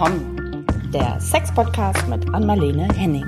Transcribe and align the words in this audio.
willkommen. 0.00 0.66
Der 0.94 1.20
Sex-Podcast 1.20 2.08
mit 2.08 2.32
Anmalene 2.32 2.88
Henning. 2.94 3.26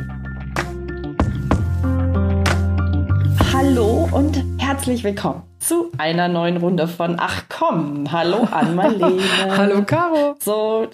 Hallo 3.53 4.09
und 4.11 4.43
herzlich 4.59 5.05
willkommen 5.05 5.43
zu 5.59 5.93
einer 5.99 6.29
neuen 6.29 6.57
Runde 6.57 6.89
von 6.89 7.17
Ach 7.19 7.43
komm. 7.51 8.11
Hallo 8.11 8.49
Anmalene. 8.51 9.23
Hallo 9.51 9.83
Caro. 9.85 10.37
So, 10.41 10.89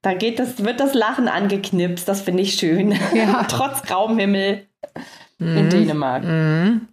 da 0.00 0.14
geht 0.14 0.40
das, 0.40 0.64
wird 0.64 0.80
das 0.80 0.92
Lachen 0.92 1.28
angeknipst, 1.28 2.08
das 2.08 2.22
finde 2.22 2.42
ich 2.42 2.54
schön. 2.54 2.92
Ja. 3.14 3.44
Trotz 3.48 3.82
grauem 3.82 4.18
Himmel 4.18 4.66
mhm. 5.38 5.56
in 5.56 5.70
Dänemark. 5.70 6.24
Mhm. 6.24 6.88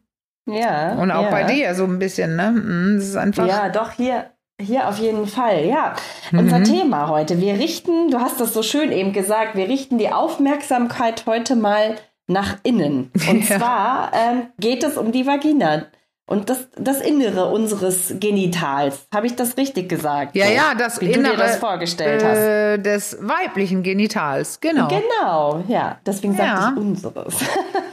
Ja. 0.46 0.94
Und 0.94 1.10
auch 1.10 1.24
ja. 1.24 1.32
bei 1.32 1.46
dir 1.46 1.74
so 1.74 1.86
ein 1.86 1.98
bisschen, 1.98 2.36
ne? 2.36 2.52
Mhm, 2.52 2.98
das 2.98 3.08
ist 3.08 3.16
einfach. 3.16 3.48
Ja, 3.48 3.70
doch, 3.70 3.94
hier. 3.94 4.30
Hier 4.62 4.90
auf 4.90 5.00
jeden 5.00 5.26
Fall, 5.26 5.66
ja. 5.66 5.96
Unser 6.34 6.60
mhm. 6.60 6.64
Thema 6.66 7.08
heute. 7.08 7.40
Wir 7.40 7.54
richten, 7.54 8.12
du 8.12 8.20
hast 8.20 8.42
das 8.42 8.54
so 8.54 8.62
schön 8.62 8.92
eben 8.92 9.14
gesagt, 9.14 9.56
wir 9.56 9.70
richten 9.70 9.98
die 9.98 10.12
Aufmerksamkeit 10.12 11.24
heute 11.26 11.56
mal 11.56 11.96
nach 12.28 12.58
innen. 12.64 13.12
Und 13.30 13.50
ja. 13.50 13.58
zwar 13.58 14.12
ähm, 14.14 14.48
geht 14.60 14.84
es 14.84 14.98
um 14.98 15.12
die 15.14 15.26
Vagina. 15.26 15.86
Und 16.26 16.52
das, 16.52 16.68
das 16.78 17.02
Innere 17.02 17.50
unseres 17.50 18.14
Genitals. 18.20 19.08
Habe 19.12 19.26
ich 19.26 19.36
das 19.36 19.58
richtig 19.58 19.90
gesagt? 19.90 20.36
Ja, 20.36 20.46
so, 20.46 20.52
ja, 20.52 20.76
das 20.78 21.02
wie 21.02 21.06
Innere 21.06 21.32
du 21.32 21.38
dir 21.38 21.44
das 21.44 21.56
vorgestellt 21.56 22.24
hast. 22.24 22.38
Äh, 22.38 22.78
des 22.78 23.18
weiblichen 23.22 23.82
Genitals, 23.82 24.60
genau. 24.60 24.90
Genau, 24.90 25.64
ja. 25.68 25.98
Deswegen 26.06 26.38
ja. 26.38 26.62
sage 26.62 26.74
ich 26.76 26.82
unseres. 26.82 27.40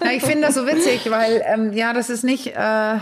Ja, 0.05 0.11
ich 0.11 0.23
finde 0.23 0.48
das 0.48 0.55
so 0.55 0.67
witzig, 0.67 1.11
weil, 1.11 1.42
ähm, 1.47 1.73
ja, 1.73 1.95
das 1.95 2.11
ist 2.11 2.25
nicht 2.25 2.48
äh, 2.48 2.98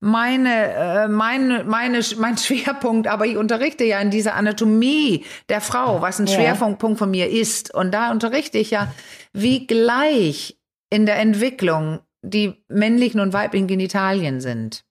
meine, 0.00 0.74
äh, 0.74 1.08
meine, 1.08 1.64
meine, 1.64 2.00
mein 2.18 2.36
Schwerpunkt, 2.38 3.06
aber 3.06 3.26
ich 3.26 3.36
unterrichte 3.36 3.84
ja 3.84 4.00
in 4.00 4.10
dieser 4.10 4.34
Anatomie 4.34 5.24
der 5.48 5.60
Frau, 5.60 6.00
was 6.00 6.18
ein 6.18 6.26
ja. 6.26 6.34
Schwerpunkt 6.34 6.80
von 6.80 7.10
mir 7.10 7.28
ist. 7.28 7.74
Und 7.74 7.92
da 7.92 8.10
unterrichte 8.10 8.58
ich 8.58 8.70
ja, 8.70 8.92
wie 9.32 9.66
gleich 9.66 10.58
in 10.90 11.06
der 11.06 11.18
Entwicklung 11.18 12.00
die 12.22 12.54
männlichen 12.68 13.20
und 13.20 13.32
weiblichen 13.32 13.66
Genitalien 13.66 14.40
sind. 14.40 14.84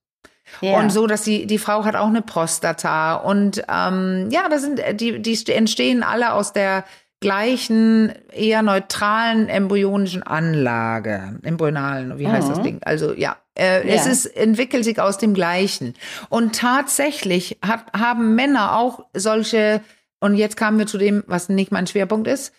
Yeah. 0.61 0.80
Und 0.80 0.91
so, 0.91 1.08
dass 1.08 1.23
die, 1.23 1.45
die 1.45 1.58
Frau 1.58 1.83
hat 1.83 1.95
auch 1.95 2.08
eine 2.08 2.21
Prostata. 2.21 3.16
Und 3.16 3.64
ähm, 3.69 4.30
ja, 4.31 4.47
das 4.49 4.61
sind, 4.61 4.81
die, 4.94 5.21
die 5.21 5.52
entstehen 5.52 6.03
alle 6.03 6.33
aus 6.33 6.53
der 6.53 6.86
gleichen, 7.20 8.14
eher 8.32 8.62
neutralen 8.62 9.50
embryonischen 9.50 10.23
Anlage. 10.23 11.40
Embryonalen, 11.44 12.20
wie 12.20 12.28
heißt 12.28 12.48
mhm. 12.48 12.54
das 12.54 12.62
Ding? 12.62 12.80
Also 12.84 13.14
ja, 13.14 13.38
äh, 13.58 13.86
yeah. 13.86 13.96
es 13.96 14.06
ist, 14.06 14.26
entwickelt 14.26 14.84
sich 14.84 15.00
aus 15.00 15.18
dem 15.18 15.34
Gleichen. 15.34 15.95
Und 16.30 16.56
tatsächlich 16.56 17.58
hat, 17.66 17.86
haben 17.94 18.36
Männer 18.36 18.78
auch 18.78 19.06
solche, 19.14 19.82
und 20.20 20.36
jetzt 20.36 20.58
kamen 20.58 20.78
wir 20.78 20.88
zu 20.88 20.98
dem, 20.98 21.23
was 21.28 21.50
nicht 21.50 21.72
mein 21.72 21.88
Schwerpunkt 21.88 22.28
ist, 22.28 22.54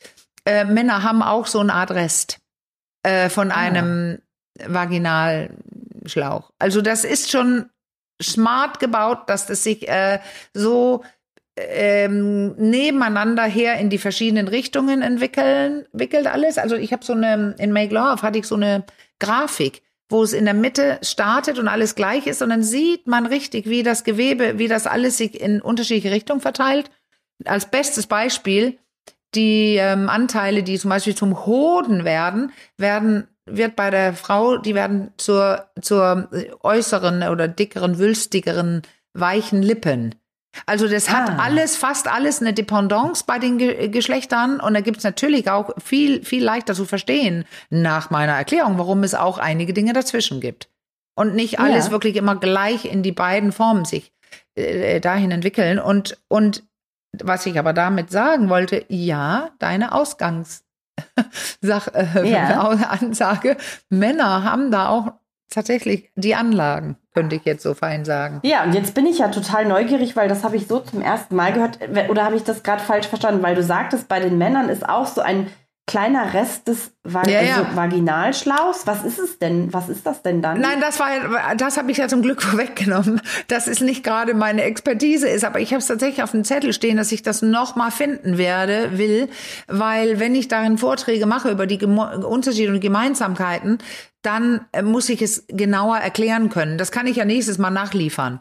äh, 0.45 0.65
Männer 0.65 1.03
haben 1.03 1.23
auch 1.23 1.47
so 1.47 1.61
eine 1.61 1.75
Art 1.75 1.93
Rest 1.93 2.39
äh, 3.03 3.29
von 3.29 3.53
ah. 3.53 3.57
einem 3.57 4.19
Vaginalschlauch. 4.67 6.51
Also 6.59 6.83
das 6.83 7.05
ist 7.05 7.31
schon 7.31 7.71
smart 8.21 8.81
gebaut, 8.81 9.29
dass 9.29 9.47
das 9.47 9.63
sich 9.63 9.89
äh, 9.89 10.19
so 10.53 11.05
ähm, 11.69 12.55
nebeneinander 12.57 13.45
her 13.45 13.79
in 13.79 13.91
die 13.91 13.99
verschiedenen 13.99 14.49
Richtungen 14.49 15.03
entwickeln, 15.03 15.87
entwickelt 15.93 16.27
alles. 16.27 16.59
Also 16.59 16.77
ich 16.77 16.93
habe 16.93 17.05
so 17.05 17.13
eine, 17.13 17.55
in 17.59 17.73
Make 17.73 17.95
Love 17.95 18.23
hatte 18.23 18.39
ich 18.39 18.47
so 18.47 18.55
eine 18.55 18.85
Grafik, 19.19 19.83
wo 20.09 20.23
es 20.23 20.33
in 20.33 20.45
der 20.45 20.55
Mitte 20.55 20.99
startet 21.03 21.59
und 21.59 21.69
alles 21.69 21.95
gleich 21.95 22.27
ist 22.27 22.43
und 22.43 22.51
dann 22.51 22.63
sieht 22.63 23.07
man 23.07 23.27
richtig, 23.27 23.69
wie 23.69 23.83
das 23.83 24.05
Gewebe, 24.05 24.59
wie 24.59 24.69
das 24.69 24.87
alles 24.87 25.19
sich 25.19 25.41
in 25.41 25.61
unterschiedliche 25.61 26.15
Richtungen 26.15 26.41
verteilt. 26.41 26.91
Als 27.45 27.67
bestes 27.67 28.07
Beispiel, 28.07 28.79
die 29.35 29.77
ähm, 29.77 30.09
Anteile, 30.09 30.63
die 30.63 30.79
zum 30.79 30.91
Beispiel 30.91 31.15
zum 31.15 31.47
Hoden 31.47 32.05
werden, 32.05 32.53
werden 32.77 33.29
wird 33.45 33.77
bei 33.77 33.91
der 33.91 34.15
Frau, 34.15 34.59
die 34.59 34.75
werden 34.75 35.13
zur, 35.17 35.69
zur 35.81 36.29
äußeren 36.63 37.23
oder 37.29 37.49
dickeren, 37.49 37.99
wülstigeren, 37.99 38.83
weichen 39.15 39.63
Lippen. 39.63 40.15
Also 40.67 40.89
das 40.89 41.11
hat 41.11 41.31
ah. 41.31 41.39
alles, 41.41 41.77
fast 41.77 42.09
alles 42.09 42.41
eine 42.41 42.53
Dependance 42.53 43.25
bei 43.27 43.39
den 43.39 43.59
Ge 43.59 43.89
Geschlechtern 43.89 44.61
und 44.61 44.75
da 44.75 44.81
gibt 44.81 44.99
es 44.99 45.05
natürlich 45.05 45.51
auch 45.51 45.71
viel, 45.79 46.25
viel 46.25 46.43
leichter 46.43 46.75
zu 46.75 46.85
verstehen 46.85 47.45
nach 47.71 48.11
meiner 48.11 48.33
Erklärung, 48.33 48.79
warum 48.79 49.03
es 49.03 49.15
auch 49.15 49.39
einige 49.39 49.73
Dinge 49.73 49.93
dazwischen 49.93 50.41
gibt. 50.41 50.69
Und 51.15 51.35
nicht 51.35 51.59
alles 51.59 51.87
ja. 51.87 51.91
wirklich 51.91 52.17
immer 52.17 52.37
gleich 52.37 52.85
in 52.85 53.03
die 53.03 53.13
beiden 53.13 53.53
Formen 53.53 53.85
sich 53.85 54.13
äh, 54.55 55.01
dahin 55.01 55.33
entwickeln. 55.33 55.79
Und, 55.79 56.17
und 56.29 56.63
was 57.13 57.45
ich 57.47 57.59
aber 57.59 57.73
damit 57.73 58.11
sagen 58.11 58.49
wollte, 58.49 58.85
ja, 58.89 59.51
deine 59.59 59.93
Ausgangs 59.93 60.65
Sach, 61.61 61.89
äh, 61.89 62.31
ja. 62.31 62.61
Ansage. 62.91 63.57
Männer 63.89 64.45
haben 64.45 64.71
da 64.71 64.89
auch 64.89 65.13
tatsächlich 65.51 66.11
die 66.15 66.35
Anlagen, 66.35 66.97
könnte 67.19 67.35
ich 67.35 67.45
jetzt 67.45 67.65
so 67.65 67.75
fein 67.75 68.05
sagen. 68.05 68.39
Ja, 68.45 68.63
und 68.63 68.75
jetzt 68.75 68.95
bin 68.95 69.05
ich 69.05 69.19
ja 69.19 69.27
total 69.27 69.65
neugierig, 69.65 70.15
weil 70.15 70.29
das 70.29 70.45
habe 70.45 70.55
ich 70.55 70.69
so 70.69 70.79
zum 70.79 71.03
ersten 71.03 71.35
Mal 71.35 71.53
gehört. 71.53 71.81
Oder 72.09 72.25
habe 72.25 72.37
ich 72.37 72.45
das 72.45 72.63
gerade 72.63 72.81
falsch 72.81 73.09
verstanden? 73.09 73.43
Weil 73.43 73.57
du 73.57 73.63
sagtest, 73.65 74.07
bei 74.07 74.21
den 74.21 74.39
Männern 74.39 74.69
ist 74.69 74.89
auch 74.89 75.07
so 75.07 75.21
ein 75.21 75.49
kleiner 75.89 76.35
Rest 76.35 76.69
des 76.69 76.93
Va 77.03 77.23
ja, 77.27 77.41
ja. 77.41 77.57
Also 77.57 77.77
Vaginalschlauchs. 77.77 78.87
Was 78.87 79.03
ist 79.03 79.19
es 79.19 79.39
denn? 79.39 79.73
Was 79.73 79.89
ist 79.89 80.05
das 80.05 80.23
denn 80.23 80.43
dann? 80.43 80.61
Nein, 80.61 80.79
das 80.81 81.01
war, 81.01 81.09
das 81.57 81.79
habe 81.79 81.91
ich 81.91 81.97
ja 81.97 82.07
zum 82.07 82.21
Glück 82.23 82.43
vorweggenommen, 82.49 83.21
dass 83.49 83.67
es 83.67 83.81
nicht 83.81 84.05
gerade 84.05 84.35
meine 84.35 84.63
Expertise 84.63 85.27
ist, 85.27 85.45
aber 85.45 85.59
ich 85.61 85.71
habe 85.71 85.81
es 85.81 85.87
tatsächlich 85.87 86.23
auf 86.23 86.33
dem 86.33 86.45
Zettel 86.45 86.73
stehen, 86.73 86.99
dass 86.99 87.11
ich 87.11 87.23
das 87.23 87.41
noch 87.41 87.77
mal 87.77 87.91
finden 87.91 88.37
werde, 88.37 88.99
will, 88.99 89.29
weil 89.67 90.21
wenn 90.21 90.35
ich 90.35 90.49
darin 90.49 90.77
Vorträge 90.77 91.27
mache 91.27 91.51
über 91.51 91.67
die 91.67 91.79
Gemo 91.79 92.05
Unterschiede 92.27 92.73
und 92.73 92.81
Gemeinsamkeiten, 92.81 93.79
dann 94.23 94.67
äh, 94.73 94.83
muss 94.83 95.09
ich 95.09 95.23
es 95.23 95.47
genauer 95.49 95.97
erklären 95.97 96.51
können. 96.51 96.77
Das 96.77 96.93
kann 96.93 97.07
ich 97.07 97.17
ja 97.17 97.25
nächstes 97.25 97.57
Mal 97.59 97.71
nachliefern. 97.71 98.41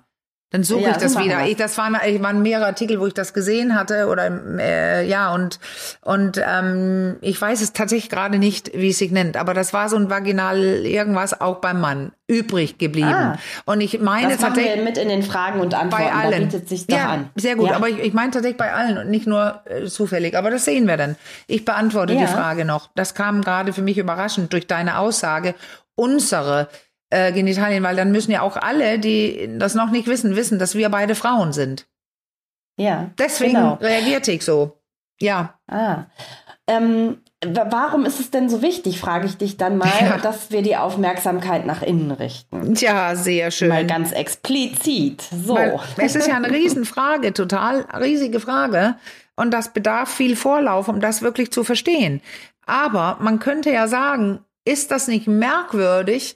Dann 0.50 0.64
suche 0.64 0.84
ja, 0.84 0.92
ich 0.92 0.98
das 0.98 1.20
wieder. 1.20 1.46
Ich, 1.46 1.58
das 1.58 1.78
waren, 1.78 1.98
ich 2.08 2.22
waren 2.22 2.42
mehrere 2.42 2.68
Artikel, 2.68 3.02
wo 3.02 3.08
ich 3.08 3.14
das 3.14 3.34
gesehen 3.34 3.76
hatte 3.76 4.08
oder 4.08 4.32
äh, 4.60 5.06
ja 5.06 5.34
und 5.34 5.60
und 6.02 6.42
ähm, 6.42 7.18
ich 7.20 7.40
weiß 7.40 7.62
es 7.62 7.74
tatsächlich 7.74 8.10
gerade 8.10 8.38
nicht, 8.38 8.72
wie 8.74 8.90
es 8.90 8.98
sich 8.98 9.12
nennt, 9.12 9.36
aber 9.36 9.54
das 9.54 9.74
war 9.74 9.90
so 9.90 9.98
ein 9.98 10.10
Vaginal 10.10 10.58
irgendwas 10.58 11.42
auch 11.42 11.58
beim 11.58 11.82
Mann 11.82 12.14
übrig 12.28 12.78
geblieben. 12.78 13.10
Ah, 13.10 13.38
und 13.66 13.82
ich 13.82 14.00
meine 14.00 14.30
das 14.30 14.40
tatsächlich 14.40 14.76
wir 14.76 14.84
mit 14.84 14.98
in 14.98 15.10
den 15.10 15.24
Fragen 15.24 15.60
und 15.60 15.74
Antworten. 15.74 16.06
Bei 16.06 16.14
allen. 16.14 16.32
Da 16.32 16.58
bietet 16.58 16.70
sich 16.70 16.86
ja, 16.90 17.10
an. 17.10 17.30
Sehr 17.36 17.56
gut, 17.56 17.70
ja. 17.70 17.76
aber 17.76 17.90
ich, 17.90 18.00
ich 18.00 18.14
meine 18.14 18.32
tatsächlich 18.32 18.58
bei 18.58 18.74
allen 18.74 18.98
und 18.98 19.10
nicht 19.10 19.28
nur 19.28 19.62
äh, 19.66 19.86
zufällig. 19.86 20.38
Aber 20.38 20.50
das 20.50 20.66
sehen 20.66 20.88
wir 20.88 20.98
dann. 20.98 21.16
Ich 21.48 21.66
beantworte 21.66 22.14
ja. 22.14 22.22
die 22.22 22.28
Frage 22.28 22.66
noch. 22.66 22.90
Das 22.96 23.16
kam 23.16 23.42
gerade 23.42 23.74
für 23.74 23.82
mich 23.82 23.98
überraschend 23.98 24.52
durch 24.54 24.68
deine 24.68 24.98
Aussage. 25.00 25.56
Unsere 25.96 26.68
äh, 27.10 27.32
Genitalien, 27.32 27.84
weil 27.84 27.96
dann 27.96 28.12
müssen 28.12 28.32
ja 28.32 28.42
auch 28.42 28.58
alle, 28.58 29.00
die 29.00 29.50
das 29.58 29.76
noch 29.76 29.92
nicht 29.92 30.08
wissen, 30.08 30.36
wissen, 30.36 30.60
dass 30.60 30.76
wir 30.76 30.90
beide 30.90 31.16
Frauen 31.16 31.54
sind. 31.54 31.88
Ja. 32.78 33.12
Deswegen 33.18 33.54
genau. 33.54 33.74
reagierte 33.76 34.32
ich 34.32 34.44
so. 34.44 34.78
Ja. 35.20 35.56
Ah. 35.68 36.06
Ähm, 36.68 37.18
warum 37.46 38.06
ist 38.06 38.20
es 38.20 38.30
denn 38.30 38.50
so 38.50 38.62
wichtig, 38.62 39.00
frage 39.00 39.26
ich 39.26 39.38
dich 39.38 39.58
dann 39.58 39.78
mal, 39.78 39.90
ja. 40.02 40.18
dass 40.18 40.52
wir 40.52 40.62
die 40.62 40.76
Aufmerksamkeit 40.76 41.66
nach 41.66 41.82
innen 41.82 42.12
richten? 42.12 42.76
Ja, 42.76 43.16
sehr 43.16 43.52
schön. 43.52 43.70
Mal 43.70 43.88
ganz 43.88 44.12
explizit. 44.12 45.22
So. 45.22 45.56
Weil 45.56 45.80
es 45.98 46.16
ist 46.16 46.28
ja 46.28 46.36
eine 46.36 46.52
Riesenfrage, 46.52 47.34
total 47.34 47.86
riesige 48.00 48.40
Frage. 48.40 48.96
Und 49.36 49.52
das 49.54 49.72
bedarf 49.72 50.14
viel 50.14 50.36
Vorlauf, 50.36 50.88
um 50.88 51.00
das 51.00 51.22
wirklich 51.22 51.52
zu 51.52 51.64
verstehen. 51.64 52.22
Aber 52.66 53.18
man 53.22 53.40
könnte 53.40 53.72
ja 53.72 53.88
sagen, 53.88 54.40
ist 54.66 54.92
das 54.92 55.08
nicht 55.08 55.28
merkwürdig, 55.28 56.36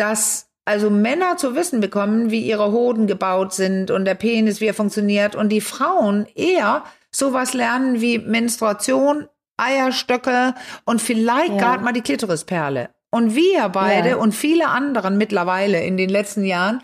dass 0.00 0.50
also 0.64 0.90
Männer 0.90 1.36
zu 1.36 1.54
wissen 1.54 1.80
bekommen, 1.80 2.30
wie 2.30 2.40
ihre 2.40 2.72
Hoden 2.72 3.06
gebaut 3.06 3.52
sind 3.52 3.90
und 3.90 4.04
der 4.04 4.14
Penis, 4.14 4.60
wie 4.60 4.66
er 4.66 4.74
funktioniert 4.74 5.34
und 5.34 5.48
die 5.48 5.60
Frauen 5.60 6.26
eher 6.34 6.84
sowas 7.10 7.54
lernen 7.54 8.00
wie 8.00 8.18
Menstruation, 8.18 9.28
Eierstöcke 9.56 10.54
und 10.84 11.02
vielleicht 11.02 11.52
ja. 11.52 11.58
gerade 11.58 11.84
mal 11.84 11.92
die 11.92 12.02
Klitorisperle. 12.02 12.90
Und 13.10 13.34
wir 13.34 13.68
beide 13.70 14.10
ja. 14.10 14.16
und 14.16 14.32
viele 14.32 14.68
anderen 14.68 15.18
mittlerweile 15.18 15.82
in 15.82 15.96
den 15.96 16.08
letzten 16.08 16.44
Jahren 16.44 16.82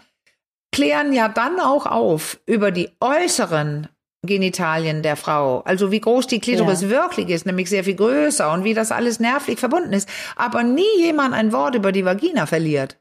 klären 0.73 1.13
ja 1.13 1.29
dann 1.29 1.61
auch 1.61 1.87
auf 1.87 2.41
über 2.45 2.73
die 2.73 2.91
äußeren 3.01 3.89
Genitalien 4.23 5.03
der 5.03 5.17
Frau. 5.17 5.61
Also 5.61 5.93
wie 5.93 6.01
groß 6.01 6.27
die 6.27 6.41
Klitoris 6.41 6.83
ja. 6.83 6.89
wirklich 6.91 7.29
ist, 7.29 7.47
nämlich 7.47 7.71
sehr 7.71 7.85
viel 7.85 7.95
größer 7.95 8.53
und 8.53 8.65
wie 8.65 8.75
das 8.75 8.91
alles 8.91 9.21
nervlich 9.21 9.61
verbunden 9.61 9.93
ist. 9.93 10.09
Aber 10.35 10.65
nie 10.65 10.83
jemand 10.99 11.35
ein 11.35 11.53
Wort 11.53 11.77
über 11.77 11.93
die 11.93 12.05
Vagina 12.05 12.47
verliert. 12.47 12.99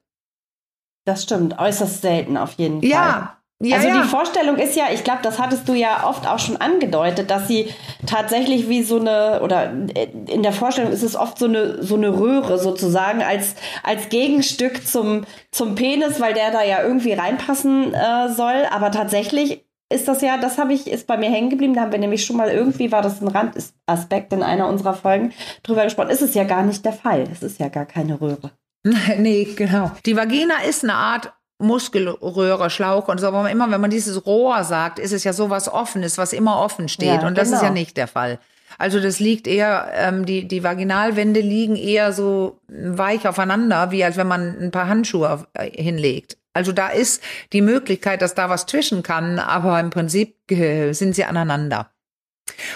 Das 1.06 1.24
stimmt, 1.24 1.60
äußerst 1.60 2.02
selten 2.02 2.38
auf 2.38 2.54
jeden 2.54 2.82
Fall. 2.82 2.90
Ja. 2.90 3.38
Ja, 3.62 3.78
also 3.78 3.88
ja. 3.88 4.02
die 4.02 4.08
Vorstellung 4.10 4.58
ist 4.58 4.76
ja, 4.76 4.88
ich 4.94 5.06
glaube, 5.06 5.22
das 5.24 5.40
hattest 5.40 5.70
du 5.70 5.74
ja 5.74 6.06
oft 6.06 6.28
auch 6.28 6.40
schon 6.40 6.58
angedeutet, 6.58 7.32
dass 7.32 7.48
sie 7.48 7.70
tatsächlich 8.06 8.68
wie 8.68 8.84
so 8.84 9.00
eine 9.00 9.40
oder 9.42 9.72
in 9.72 10.44
der 10.44 10.52
Vorstellung 10.52 10.92
ist 10.92 11.04
es 11.04 11.16
oft 11.16 11.38
so 11.40 11.46
eine 11.46 11.82
so 11.82 11.96
eine 11.96 12.20
Röhre 12.20 12.58
sozusagen 12.58 13.24
als 13.24 13.56
als 13.82 14.10
Gegenstück 14.10 14.86
zum 14.86 15.24
zum 15.52 15.76
Penis, 15.76 16.20
weil 16.20 16.34
der 16.34 16.52
da 16.52 16.64
ja 16.64 16.84
irgendwie 16.84 17.14
reinpassen 17.14 17.94
äh, 17.94 18.28
soll. 18.28 18.66
Aber 18.72 18.92
tatsächlich 18.92 19.66
ist 19.90 20.10
das 20.10 20.22
ja, 20.22 20.38
das 20.38 20.58
habe 20.58 20.74
ich, 20.74 20.88
ist 20.88 21.08
bei 21.08 21.16
mir 21.16 21.30
hängen 21.30 21.50
geblieben. 21.50 21.76
Da 21.76 21.82
haben 21.82 21.92
wir 21.94 22.00
nämlich 22.00 22.26
schon 22.26 22.36
mal 22.36 22.50
irgendwie, 22.50 22.92
war 22.92 23.02
das 23.02 23.22
ein 23.22 23.30
Randaspekt 23.30 24.34
in 24.34 24.44
einer 24.44 24.68
unserer 24.68 24.96
Folgen 24.96 25.32
drüber 25.64 25.86
gesprochen. 25.86 26.10
Ist 26.10 26.22
es 26.22 26.34
ja 26.34 26.44
gar 26.44 26.64
nicht 26.64 26.84
der 26.84 26.94
Fall. 26.94 27.24
Es 27.32 27.42
ist 27.42 27.60
ja 27.60 27.70
gar 27.70 27.86
keine 27.86 28.20
Röhre. 28.20 28.52
nee, 29.18 29.46
genau. 29.56 29.92
Die 30.06 30.16
Vagina 30.16 30.62
ist 30.68 30.84
eine 30.84 30.94
Art 30.94 31.34
Muskelröhre, 31.58 32.70
Schlauch 32.70 33.08
und 33.08 33.20
so. 33.20 33.28
Aber 33.28 33.50
immer, 33.50 33.72
wenn 33.72 33.82
man 33.82 33.90
dieses 33.90 34.26
Rohr 34.26 34.64
sagt, 34.64 35.00
ist 35.00 35.12
es 35.12 35.24
ja 35.24 35.34
sowas 35.34 35.72
Offenes, 35.72 36.18
was 36.18 36.34
immer 36.34 36.60
offen 36.60 36.88
steht. 36.88 37.22
Ja, 37.22 37.28
und 37.28 37.38
das 37.38 37.48
genau. 37.48 37.58
ist 37.58 37.64
ja 37.64 37.70
genau. 37.70 37.80
nicht 37.80 37.98
der 37.98 38.08
Fall. 38.08 38.40
Also 38.78 39.00
das 39.00 39.20
liegt 39.20 39.48
eher, 39.48 39.92
ähm, 39.96 40.26
die, 40.26 40.48
die 40.48 40.64
Vaginalwände 40.64 41.40
liegen 41.40 41.76
eher 41.76 42.14
so 42.14 42.60
weich 42.68 43.28
aufeinander, 43.28 43.92
wie 43.92 44.04
als 44.04 44.18
wenn 44.18 44.28
man 44.28 44.56
ein 44.60 44.72
paar 44.72 44.88
Handschuhe 44.88 45.48
äh, 45.54 45.70
hinlegt. 45.72 46.38
Also 46.54 46.72
da 46.72 46.90
ist 46.90 47.24
die 47.54 47.62
Möglichkeit, 47.62 48.22
dass 48.22 48.36
da 48.36 48.50
was 48.50 48.66
zwischen 48.66 49.02
kann, 49.02 49.40
aber 49.40 49.80
im 49.80 49.90
Prinzip 49.90 50.52
äh, 50.52 50.94
sind 50.94 51.16
sie 51.16 51.26
aneinander. 51.26 51.90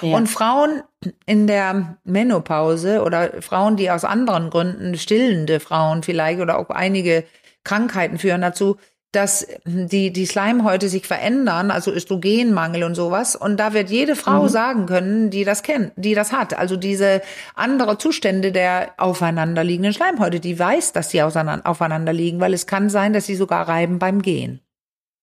Ja. 0.01 0.15
Und 0.15 0.27
Frauen 0.27 0.83
in 1.25 1.47
der 1.47 1.97
Menopause 2.03 3.03
oder 3.03 3.41
Frauen, 3.41 3.77
die 3.77 3.89
aus 3.89 4.03
anderen 4.03 4.49
Gründen, 4.49 4.97
stillende 4.97 5.59
Frauen 5.59 6.03
vielleicht 6.03 6.39
oder 6.39 6.57
auch 6.57 6.69
einige 6.69 7.23
Krankheiten 7.63 8.17
führen 8.17 8.41
dazu, 8.41 8.77
dass 9.11 9.47
die, 9.65 10.13
die 10.13 10.27
Schleimhäute 10.27 10.87
sich 10.87 11.07
verändern, 11.07 11.71
also 11.71 11.91
Östrogenmangel 11.91 12.83
und 12.83 12.93
sowas. 12.93 13.35
Und 13.35 13.59
da 13.59 13.73
wird 13.73 13.89
jede 13.89 14.15
Frau 14.15 14.43
mhm. 14.43 14.49
sagen 14.49 14.85
können, 14.85 15.29
die 15.31 15.43
das 15.43 15.63
kennt, 15.63 15.93
die 15.95 16.13
das 16.13 16.31
hat. 16.31 16.53
Also 16.53 16.75
diese 16.75 17.21
andere 17.55 17.97
Zustände 17.97 18.51
der 18.51 18.93
aufeinanderliegenden 18.97 19.93
Schleimhäute, 19.93 20.39
die 20.39 20.59
weiß, 20.59 20.93
dass 20.93 21.09
sie 21.09 21.23
aufeinander 21.23 22.13
liegen, 22.13 22.39
weil 22.39 22.53
es 22.53 22.67
kann 22.67 22.89
sein, 22.89 23.13
dass 23.13 23.25
sie 23.25 23.35
sogar 23.35 23.67
reiben 23.67 23.97
beim 23.97 24.21
Gehen. 24.21 24.61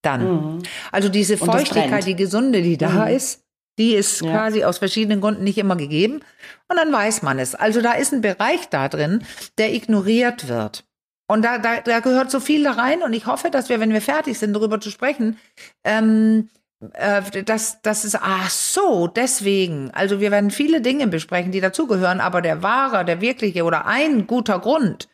Dann. 0.03 0.57
Mhm. 0.57 0.63
Also 0.91 1.09
diese 1.09 1.37
Feuchtigkeit, 1.37 2.07
die 2.07 2.17
gesunde, 2.17 2.63
die 2.63 2.77
da 2.77 3.07
mhm. 3.07 3.15
ist, 3.15 3.46
die 3.79 3.95
ist 3.95 4.21
ja. 4.21 4.31
quasi 4.31 4.65
aus 4.65 4.79
verschiedenen 4.79 5.21
Gründen 5.21 5.45
nicht 5.45 5.59
immer 5.59 5.77
gegeben. 5.77 6.21
Und 6.69 6.77
dann 6.77 6.93
weiß 6.93 7.23
man 7.23 7.39
es. 7.39 7.55
Also 7.55 7.81
da 7.81 7.93
ist 7.93 8.13
ein 8.13 8.21
Bereich 8.21 8.69
da 8.71 8.89
drin, 8.89 9.25
der 9.59 9.75
ignoriert 9.75 10.49
wird. 10.49 10.85
Und 11.29 11.43
da, 11.45 11.59
da, 11.59 11.81
da 11.81 12.01
gehört 12.01 12.31
so 12.31 12.41
viel 12.41 12.63
da 12.63 12.73
rein 12.73 13.03
und 13.03 13.13
ich 13.13 13.27
hoffe, 13.27 13.51
dass 13.51 13.69
wir, 13.69 13.81
wenn 13.81 13.93
wir 13.93 14.01
fertig 14.01 14.39
sind, 14.39 14.55
darüber 14.55 14.81
zu 14.81 14.91
sprechen, 14.91 15.39
ähm, 15.85 16.49
äh, 16.93 17.43
dass 17.43 17.83
das 17.83 18.05
ist, 18.05 18.19
ach 18.21 18.51
so, 18.51 19.09
deswegen. 19.09 19.91
Also 19.93 20.21
wir 20.21 20.31
werden 20.31 20.51
viele 20.51 20.81
Dinge 20.81 21.09
besprechen, 21.09 21.51
die 21.51 21.61
dazugehören, 21.61 22.21
aber 22.21 22.43
der 22.43 22.63
wahre, 22.63 23.05
der 23.05 23.21
wirkliche 23.21 23.65
oder 23.65 23.87
ein 23.87 24.27
guter 24.27 24.61
Grund, 24.61 25.09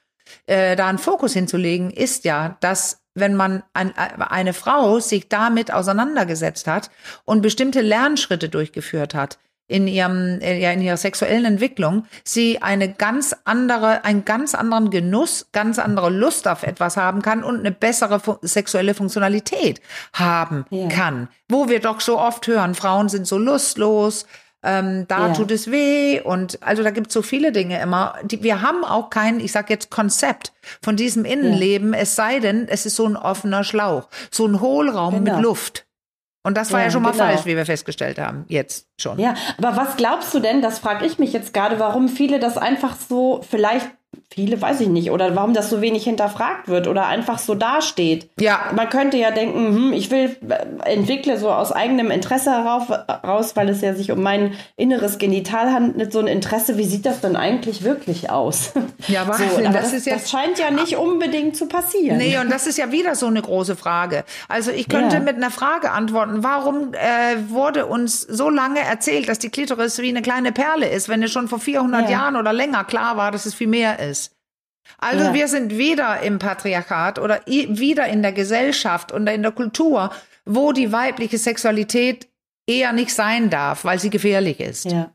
äh, 0.47 0.76
da 0.76 0.88
einen 0.88 0.99
Fokus 0.99 1.32
hinzulegen, 1.32 1.91
ist 1.91 2.25
ja, 2.25 2.56
dass 2.61 3.02
wenn 3.14 3.35
man 3.35 3.62
ein, 3.73 3.97
eine 3.97 4.53
Frau 4.53 5.00
sich 5.00 5.29
damit 5.29 5.73
auseinandergesetzt 5.73 6.67
hat 6.67 6.91
und 7.25 7.43
bestimmte 7.43 7.81
Lernschritte 7.81 8.49
durchgeführt 8.49 9.14
hat, 9.14 9.38
in 9.69 9.87
ihrem, 9.87 10.41
ja, 10.41 10.70
in 10.73 10.82
ihrer 10.82 10.97
sexuellen 10.97 11.44
Entwicklung, 11.44 12.05
sie 12.25 12.61
eine 12.61 12.93
ganz 12.93 13.35
andere, 13.44 14.05
einen 14.05 14.25
ganz 14.25 14.55
anderen 14.55 14.91
Genuss, 14.91 15.49
ganz 15.53 15.79
andere 15.79 16.11
Lust 16.11 16.47
auf 16.47 16.62
etwas 16.62 16.97
haben 16.97 17.23
kann 17.23 17.43
und 17.43 17.61
eine 17.61 17.70
bessere 17.70 18.20
fu 18.20 18.37
sexuelle 18.43 18.94
Funktionalität 18.94 19.81
haben 20.12 20.67
ja. 20.70 20.88
kann. 20.88 21.29
Wo 21.49 21.69
wir 21.69 21.81
doch 21.81 22.00
so 22.00 22.19
oft 22.19 22.47
hören, 22.47 22.75
Frauen 22.75 23.08
sind 23.08 23.26
so 23.26 23.38
lustlos, 23.38 24.26
ähm, 24.62 25.06
da 25.09 25.29
ja. 25.29 25.35
tut 25.35 25.50
es 25.50 25.70
weh 25.70 26.20
und 26.20 26.62
also 26.62 26.82
da 26.82 26.91
gibt 26.91 27.09
es 27.09 27.14
so 27.14 27.23
viele 27.23 27.53
Dinge 27.53 27.81
immer. 27.81 28.14
Die, 28.23 28.43
wir 28.43 28.62
haben 28.62 28.85
auch 28.85 29.11
kein, 29.11 29.41
ich 29.41 29.53
sag 29.53 29.70
jetzt 29.70 29.91
Konzept 29.91 30.53
von 30.82 30.97
diesem 30.97 31.25
Innenleben, 31.25 31.94
ja. 31.94 32.00
es 32.00 32.14
sei 32.14 32.38
denn, 32.38 32.69
es 32.69 32.87
ist 32.87 32.97
so 32.97 33.06
ein 33.06 33.17
offener 33.17 33.64
Schlauch, 33.64 34.09
so 34.31 34.47
ein 34.47 34.61
Hohlraum 34.61 35.25
genau. 35.25 35.37
mit 35.37 35.43
Luft. 35.43 35.87
Und 36.44 36.56
das 36.56 36.73
war 36.73 36.81
ja, 36.81 36.87
ja 36.87 36.91
schon 36.91 37.03
mal 37.03 37.12
genau. 37.12 37.25
falsch, 37.25 37.47
wie 37.47 37.56
wir 37.56 37.67
festgestellt 37.67 38.19
haben, 38.19 38.44
jetzt 38.49 38.88
schon. 39.00 39.19
Ja, 39.19 39.35
aber 39.59 39.76
was 39.76 39.97
glaubst 39.97 40.35
du 40.35 40.41
denn, 40.41 40.61
das 40.61 40.81
frage 40.81 41.06
ich 41.06 41.19
mich 41.19 41.32
jetzt 41.32 41.55
gerade, 41.55 41.79
warum 41.79 42.08
viele 42.08 42.41
das 42.41 42.58
einfach 42.58 42.97
so 42.97 43.43
vielleicht 43.49 43.88
viele 44.35 44.61
weiß 44.61 44.81
ich 44.81 44.88
nicht 44.88 45.11
oder 45.11 45.35
warum 45.37 45.55
das 45.55 45.70
so 45.70 45.81
wenig 45.81 46.05
hinterfragt 46.05 46.69
wird 46.69 46.88
oder 46.88 47.06
einfach 47.06 47.38
so 47.38 47.55
dasteht. 47.55 48.29
Ja. 48.38 48.70
Man 48.75 48.88
könnte 48.88 49.17
ja 49.17 49.31
denken, 49.31 49.75
hm, 49.75 49.93
ich 49.93 50.11
will 50.11 50.37
äh, 50.49 50.91
entwickle 50.91 51.38
so 51.38 51.50
aus 51.50 51.73
eigenem 51.73 52.11
Interesse 52.11 52.50
herauf, 52.50 52.91
raus, 53.25 53.56
weil 53.56 53.69
es 53.69 53.81
ja 53.81 53.94
sich 53.94 54.11
um 54.11 54.23
mein 54.23 54.55
inneres 54.76 55.19
Genital 55.19 55.73
handelt, 55.73 56.12
so 56.12 56.20
ein 56.20 56.26
Interesse, 56.26 56.79
wie 56.79 56.85
sieht 56.85 57.05
das 57.05 57.20
denn 57.20 57.37
eigentlich 57.37 57.85
wirklich 57.85 58.31
aus? 58.31 58.73
Ja, 59.09 59.23
aber, 59.26 59.35
so, 59.35 59.44
das, 59.62 59.73
das, 59.73 59.93
ist 59.93 60.06
jetzt, 60.06 60.25
das 60.25 60.31
scheint 60.31 60.58
ja 60.58 60.70
nicht 60.70 60.97
unbedingt 60.97 61.56
zu 61.56 61.67
passieren. 61.67 62.17
Nee, 62.17 62.38
und 62.38 62.50
das 62.50 62.67
ist 62.67 62.79
ja 62.79 62.91
wieder 62.91 63.15
so 63.15 63.26
eine 63.26 63.43
große 63.43 63.76
Frage. 63.76 64.25
Also 64.49 64.70
ich 64.70 64.88
könnte 64.88 65.17
ja. 65.17 65.23
mit 65.23 65.37
einer 65.37 65.50
Frage 65.50 65.91
antworten, 65.91 66.43
warum 66.43 66.94
äh, 66.94 67.50
wurde 67.50 67.87
uns 67.87 68.23
so 68.23 68.49
lange 68.49 68.81
erzählt, 68.81 69.29
dass 69.29 69.38
die 69.38 69.50
Klitoris 69.50 69.99
wie 69.99 70.08
eine 70.08 70.23
kleine 70.23 70.53
Perle 70.53 70.88
ist, 70.88 71.08
wenn 71.08 71.23
es 71.23 71.31
schon 71.31 71.49
vor 71.49 71.58
400 71.58 72.05
ja. 72.05 72.11
Jahren 72.11 72.37
oder 72.37 72.53
länger 72.53 72.85
klar 72.85 73.17
war, 73.17 73.31
dass 73.31 73.47
es 73.47 73.55
viel 73.55 73.67
mehr 73.67 73.99
ist. 74.11 74.37
Also 74.99 75.27
ja. 75.27 75.35
wir 75.35 75.49
sind 75.49 75.77
wieder 75.77 76.21
im 76.21 76.39
Patriarchat 76.39 77.19
oder 77.19 77.41
wieder 77.47 78.07
in 78.07 78.23
der 78.23 78.33
Gesellschaft 78.33 79.13
und 79.13 79.27
in 79.27 79.43
der 79.43 79.53
Kultur, 79.53 80.11
wo 80.45 80.73
die 80.73 80.93
weibliche 80.93 81.39
Sexualität 81.39 82.29
eher 82.67 82.93
nicht 82.93 83.15
sein 83.15 83.51
darf, 83.51 83.85
weil 83.85 83.99
sie 83.99 84.11
gefährlich 84.11 84.61
ist. 84.61 84.87
Ja. 84.87 85.13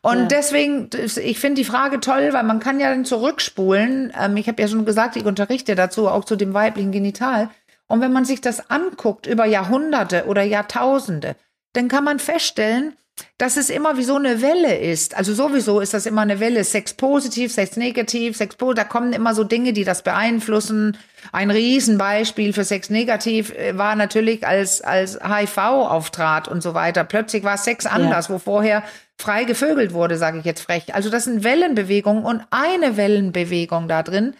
Und 0.00 0.18
ja. 0.18 0.26
deswegen, 0.26 0.88
ich 0.94 1.38
finde 1.38 1.60
die 1.60 1.68
Frage 1.68 2.00
toll, 2.00 2.32
weil 2.32 2.44
man 2.44 2.60
kann 2.60 2.80
ja 2.80 2.90
dann 2.90 3.04
zurückspulen. 3.04 4.12
Ähm, 4.18 4.36
ich 4.36 4.48
habe 4.48 4.62
ja 4.62 4.68
schon 4.68 4.84
gesagt, 4.84 5.16
ich 5.16 5.24
unterrichte 5.24 5.74
dazu 5.74 6.08
auch 6.08 6.24
zu 6.24 6.36
dem 6.36 6.54
weiblichen 6.54 6.92
Genital. 6.92 7.50
Und 7.86 8.00
wenn 8.00 8.12
man 8.12 8.24
sich 8.24 8.40
das 8.40 8.70
anguckt 8.70 9.26
über 9.26 9.44
Jahrhunderte 9.44 10.26
oder 10.26 10.42
Jahrtausende, 10.42 11.36
dann 11.74 11.88
kann 11.88 12.04
man 12.04 12.18
feststellen, 12.18 12.96
dass 13.36 13.56
es 13.56 13.70
immer 13.70 13.96
wie 13.96 14.04
so 14.04 14.16
eine 14.16 14.42
Welle 14.42 14.76
ist. 14.76 15.16
Also 15.16 15.34
sowieso 15.34 15.80
ist 15.80 15.94
das 15.94 16.06
immer 16.06 16.22
eine 16.22 16.40
Welle. 16.40 16.64
Sex 16.64 16.94
positiv, 16.94 17.52
Sex 17.52 17.76
negativ, 17.76 18.36
Sex 18.36 18.56
positiv. 18.56 18.82
Da 18.82 18.88
kommen 18.88 19.12
immer 19.12 19.34
so 19.34 19.44
Dinge, 19.44 19.72
die 19.72 19.84
das 19.84 20.02
beeinflussen. 20.02 20.96
Ein 21.32 21.50
Riesenbeispiel 21.50 22.52
für 22.52 22.64
Sex 22.64 22.90
negativ 22.90 23.52
äh, 23.54 23.76
war 23.76 23.96
natürlich, 23.96 24.46
als, 24.46 24.80
als 24.80 25.18
HIV 25.22 25.58
auftrat 25.58 26.48
und 26.48 26.62
so 26.62 26.74
weiter. 26.74 27.04
Plötzlich 27.04 27.44
war 27.44 27.58
Sex 27.58 27.86
anders, 27.86 28.28
ja. 28.28 28.34
wo 28.34 28.38
vorher 28.38 28.82
frei 29.16 29.44
gevögelt 29.44 29.92
wurde, 29.92 30.16
sage 30.16 30.38
ich 30.38 30.44
jetzt 30.44 30.60
frech. 30.60 30.94
Also 30.94 31.10
das 31.10 31.24
sind 31.24 31.44
Wellenbewegungen 31.44 32.24
und 32.24 32.42
eine 32.50 32.96
Wellenbewegung 32.96 33.88
da 33.88 34.02
drin 34.02 34.34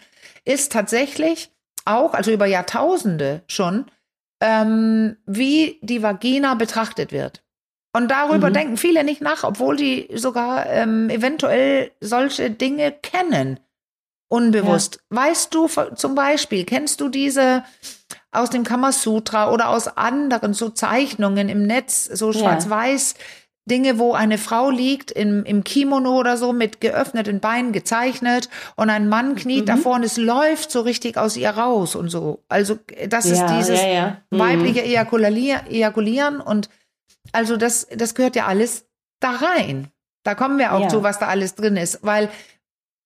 ist 0.45 0.71
tatsächlich 0.71 1.51
auch, 1.85 2.13
also 2.13 2.31
über 2.31 2.45
Jahrtausende 2.45 3.43
schon, 3.47 3.85
ähm, 4.41 5.17
wie 5.25 5.79
die 5.81 6.01
Vagina 6.01 6.55
betrachtet 6.55 7.11
wird. 7.11 7.43
Und 7.91 8.09
darüber 8.09 8.49
mhm. 8.49 8.53
denken 8.53 8.77
viele 8.77 9.03
nicht 9.03 9.21
nach, 9.21 9.43
obwohl 9.43 9.75
die 9.75 10.09
sogar 10.13 10.67
ähm, 10.67 11.09
eventuell 11.09 11.91
solche 11.99 12.51
Dinge 12.51 12.91
kennen. 12.91 13.59
Unbewusst. 14.27 14.99
Ja. 15.09 15.17
Weißt 15.17 15.53
du 15.53 15.67
zum 15.95 16.13
Beispiel, 16.13 16.63
kennst 16.63 17.01
du 17.01 17.09
diese 17.09 17.63
aus 18.31 18.51
dem 18.51 18.63
Kamasutra 18.63 19.51
oder 19.51 19.69
aus 19.69 19.87
anderen 19.87 20.53
so 20.53 20.69
Zeichnungen 20.69 21.49
im 21.49 21.65
Netz, 21.65 22.05
so 22.05 22.31
schwarz-weiß, 22.31 23.15
ja. 23.17 23.23
Dinge, 23.65 23.99
wo 23.99 24.13
eine 24.13 24.37
Frau 24.37 24.69
liegt 24.69 25.11
im, 25.11 25.45
im 25.45 25.63
Kimono 25.63 26.17
oder 26.19 26.37
so 26.37 26.53
mit 26.53 26.81
geöffneten 26.81 27.39
Beinen 27.39 27.71
gezeichnet 27.71 28.49
und 28.75 28.89
ein 28.89 29.09
Mann 29.09 29.35
kniet 29.35 29.61
mhm. 29.61 29.65
davor 29.65 29.95
und 29.95 30.03
es 30.03 30.17
läuft 30.17 30.71
so 30.71 30.81
richtig 30.81 31.17
aus 31.17 31.37
ihr 31.37 31.51
raus 31.51 31.95
und 31.95 32.09
so. 32.09 32.43
Also 32.49 32.77
das 33.07 33.29
ja, 33.29 33.33
ist 33.33 33.53
dieses 33.55 33.81
mhm. 33.81 34.39
weibliche 34.39 34.83
Ejakulieren 34.83 36.41
und 36.41 36.69
also 37.31 37.57
das, 37.57 37.87
das 37.95 38.15
gehört 38.15 38.35
ja 38.35 38.45
alles 38.45 38.85
da 39.19 39.31
rein. 39.31 39.91
Da 40.23 40.35
kommen 40.35 40.57
wir 40.57 40.73
auch 40.73 40.81
ja. 40.81 40.87
zu, 40.89 41.03
was 41.03 41.19
da 41.19 41.27
alles 41.27 41.55
drin 41.55 41.77
ist, 41.77 41.99
weil 42.01 42.29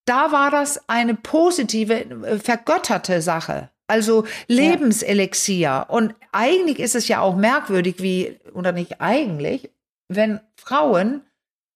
da 0.05 0.31
war 0.31 0.51
das 0.51 0.89
eine 0.89 1.15
positive, 1.15 1.93
äh, 2.25 2.39
vergötterte 2.39 3.21
Sache. 3.21 3.69
Also 3.87 4.25
Lebenselixier. 4.47 5.59
Ja. 5.59 5.81
Und 5.83 6.15
eigentlich 6.31 6.79
ist 6.79 6.95
es 6.95 7.07
ja 7.07 7.19
auch 7.19 7.35
merkwürdig, 7.35 7.97
wie, 7.99 8.39
oder 8.53 8.71
nicht 8.71 9.01
eigentlich, 9.01 9.69
wenn 10.07 10.39
Frauen, 10.55 11.21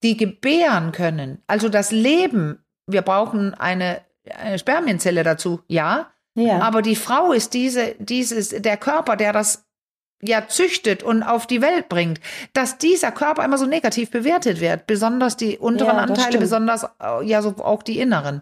die 0.04 0.16
gebären 0.16 0.92
können, 0.92 1.42
also 1.48 1.70
das 1.70 1.92
Leben, 1.92 2.64
wir 2.86 3.02
brauchen 3.02 3.54
eine, 3.56 4.02
eine 4.36 4.60
Spermienzelle 4.60 5.24
dazu, 5.24 5.62
ja. 5.68 6.12
Ja. 6.36 6.60
Aber 6.60 6.84
die 6.84 6.96
Frau 6.96 7.32
ist 7.32 7.56
diese, 7.56 7.96
dieses, 7.98 8.50
der 8.50 8.78
Körper, 8.78 9.16
der 9.16 9.34
das 9.34 9.67
ja 10.22 10.48
züchtet 10.48 11.04
und 11.04 11.24
auf 11.24 11.48
die 11.48 11.62
Welt 11.62 11.90
bringt, 11.90 12.20
dass 12.54 12.78
dieser 12.78 13.12
Körper 13.12 13.44
immer 13.44 13.58
so 13.58 13.66
negativ 13.66 14.10
bewertet 14.10 14.60
wird, 14.62 14.88
besonders 14.88 15.38
die 15.38 15.58
unteren 15.58 15.98
ja, 15.98 16.04
Anteile, 16.04 16.28
stimmt. 16.28 16.42
besonders 16.42 16.84
äh, 16.84 17.26
ja 17.26 17.42
so 17.42 17.56
auch 17.58 17.84
die 17.84 18.00
inneren. 18.00 18.42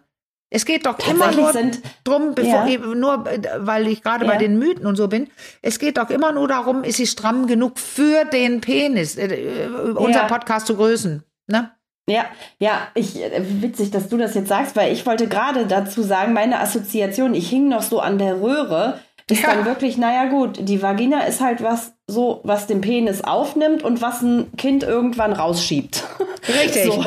Es 0.51 0.65
geht 0.65 0.85
doch 0.85 0.99
immer 1.09 1.31
nur 1.31 1.51
sind, 1.51 1.81
drum, 2.03 2.35
bevor, 2.35 2.65
ja. 2.65 2.77
nur 2.77 3.25
weil 3.57 3.87
ich 3.87 4.01
gerade 4.01 4.25
ja. 4.25 4.31
bei 4.31 4.37
den 4.37 4.57
Mythen 4.57 4.85
und 4.85 4.95
so 4.95 5.07
bin, 5.07 5.27
es 5.61 5.79
geht 5.79 5.97
doch 5.97 6.09
immer 6.09 6.31
nur 6.31 6.47
darum, 6.47 6.83
ist 6.83 6.97
sie 6.97 7.07
stramm 7.07 7.47
genug 7.47 7.77
für 7.79 8.23
den 8.25 8.61
Penis, 8.61 9.17
äh, 9.17 9.25
äh 9.25 9.67
unser 9.95 10.25
Podcast 10.25 10.67
zu 10.67 10.75
größen, 10.75 11.23
ne? 11.47 11.71
Ja, 12.07 12.25
ja, 12.59 12.87
ich 12.93 13.19
äh, 13.19 13.41
witzig, 13.61 13.89
dass 13.89 14.07
du 14.09 14.17
das 14.17 14.35
jetzt 14.35 14.49
sagst, 14.49 14.75
weil 14.75 14.93
ich 14.93 15.05
wollte 15.07 15.27
gerade 15.27 15.65
dazu 15.65 16.03
sagen, 16.03 16.33
meine 16.33 16.59
Assoziation, 16.59 17.33
ich 17.33 17.49
hing 17.49 17.67
noch 17.67 17.81
so 17.81 17.99
an 17.99 18.19
der 18.19 18.39
Röhre, 18.39 18.99
ist 19.29 19.41
ja. 19.41 19.55
dann 19.55 19.65
wirklich, 19.65 19.97
naja 19.97 20.25
gut, 20.25 20.59
die 20.61 20.81
Vagina 20.81 21.21
ist 21.21 21.41
halt 21.41 21.63
was 21.63 21.93
so, 22.07 22.41
was 22.43 22.67
den 22.67 22.81
Penis 22.81 23.23
aufnimmt 23.23 23.83
und 23.83 24.01
was 24.01 24.21
ein 24.21 24.55
Kind 24.55 24.83
irgendwann 24.83 25.33
rausschiebt. 25.33 26.03
Richtig. 26.47 26.85
So. 26.85 27.03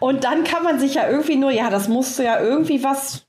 Und 0.00 0.24
dann 0.24 0.44
kann 0.44 0.62
man 0.62 0.78
sich 0.78 0.94
ja 0.94 1.08
irgendwie 1.08 1.36
nur, 1.36 1.50
ja, 1.50 1.70
das 1.70 1.88
musste 1.88 2.24
ja 2.24 2.38
irgendwie 2.40 2.84
was 2.84 3.26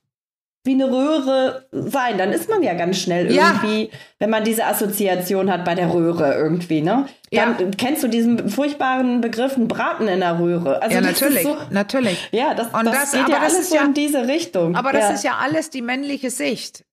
wie 0.65 0.74
eine 0.74 0.92
Röhre 0.92 1.68
sein. 1.72 2.18
Dann 2.18 2.32
ist 2.32 2.50
man 2.50 2.63
ja 2.63 2.74
ganz 2.74 2.98
schnell 2.98 3.27
irgendwie, 3.27 3.84
ja. 3.84 3.89
wenn 4.20 4.32
man 4.32 4.44
diese 4.44 4.65
Assoziation 4.65 5.50
hat 5.50 5.63
bei 5.63 5.75
der 5.75 5.94
Röhre 5.94 6.34
irgendwie, 6.34 6.82
ne? 6.82 7.06
Dann 7.32 7.56
ja. 7.60 7.68
kennst 7.77 8.04
du 8.04 8.08
diesen 8.08 8.50
furchtbaren 8.50 9.22
Begriff, 9.22 9.56
ein 9.56 9.68
Braten 9.68 10.08
in 10.08 10.22
der 10.22 10.39
Röhre. 10.39 10.82
Also 10.82 10.96
ja, 10.96 11.01
natürlich, 11.01 11.44
so, 11.44 11.56
natürlich. 11.70 12.30
Ja, 12.32 12.56
das, 12.56 12.68
Und 12.68 12.86
das, 12.86 12.96
das 12.96 13.12
geht 13.12 13.30
ja 13.30 13.38
alles 13.38 13.70
so 13.70 13.77
in 13.77 13.94
diese 13.94 14.27
Richtung. 14.27 14.75
Aber 14.75 14.92
das 14.92 15.13
ist 15.13 15.24
ja 15.24 15.38
alles 15.42 15.70
die 15.70 15.82
männliche 15.82 16.32
Sicht. 16.32 16.84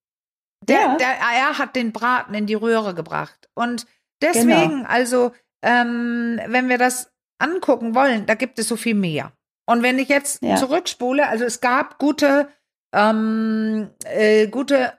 Der, 0.63 0.97
der, 0.97 1.09
er 1.09 1.59
hat 1.59 1.77
den 1.77 1.93
Braten 1.93 2.35
in 2.35 2.47
die 2.47 2.55
Röhre 2.55 2.95
gebracht. 2.95 3.49
Und 3.55 3.87
deswegen, 4.21 4.79
genau. 4.79 4.89
also, 4.89 5.33
ähm, 5.63 6.41
wenn 6.47 6.69
wir 6.69 6.79
das 6.79 7.13
angucken 7.39 7.95
wollen, 7.95 8.27
da 8.27 8.35
gibt 8.35 8.59
es 8.59 8.69
so 8.69 8.77
viel 8.77 8.95
mehr. 8.95 9.33
Und 9.67 9.83
wenn 9.83 9.99
ich 9.99 10.09
jetzt 10.09 10.41
zurückspule, 10.59 11.29
also 11.29 11.45
es 11.45 11.61
gab 11.61 11.99
gute 11.99 12.49
ähm, 12.93 13.91
äh, 14.05 14.47
gute, 14.49 14.93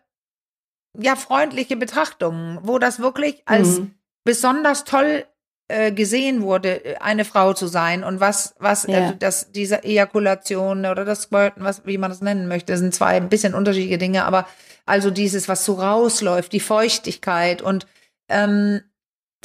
ja, 0.97 1.15
freundliche 1.15 1.77
Betrachtungen, 1.77 2.59
wo 2.63 2.79
das 2.79 2.99
wirklich 2.99 3.41
als 3.45 3.79
mhm. 3.79 3.95
besonders 4.23 4.83
toll 4.83 5.25
äh, 5.67 5.91
gesehen 5.91 6.41
wurde, 6.41 6.97
eine 6.99 7.25
Frau 7.25 7.53
zu 7.53 7.67
sein 7.67 8.03
und 8.03 8.19
was, 8.19 8.55
was, 8.59 8.85
ja. 8.87 8.99
also 8.99 9.13
das, 9.17 9.51
diese 9.51 9.83
Ejakulation 9.83 10.85
oder 10.85 11.05
das 11.05 11.23
Squirten, 11.23 11.63
was, 11.63 11.85
wie 11.85 11.97
man 11.97 12.11
das 12.11 12.21
nennen 12.21 12.47
möchte, 12.47 12.77
sind 12.77 12.93
zwei 12.93 13.17
ein 13.17 13.29
bisschen 13.29 13.53
unterschiedliche 13.53 13.97
Dinge, 13.97 14.25
aber 14.25 14.47
also 14.85 15.09
dieses, 15.09 15.47
was 15.47 15.63
so 15.63 15.75
rausläuft, 15.75 16.51
die 16.51 16.59
Feuchtigkeit 16.59 17.61
und 17.61 17.87
ähm, 18.27 18.81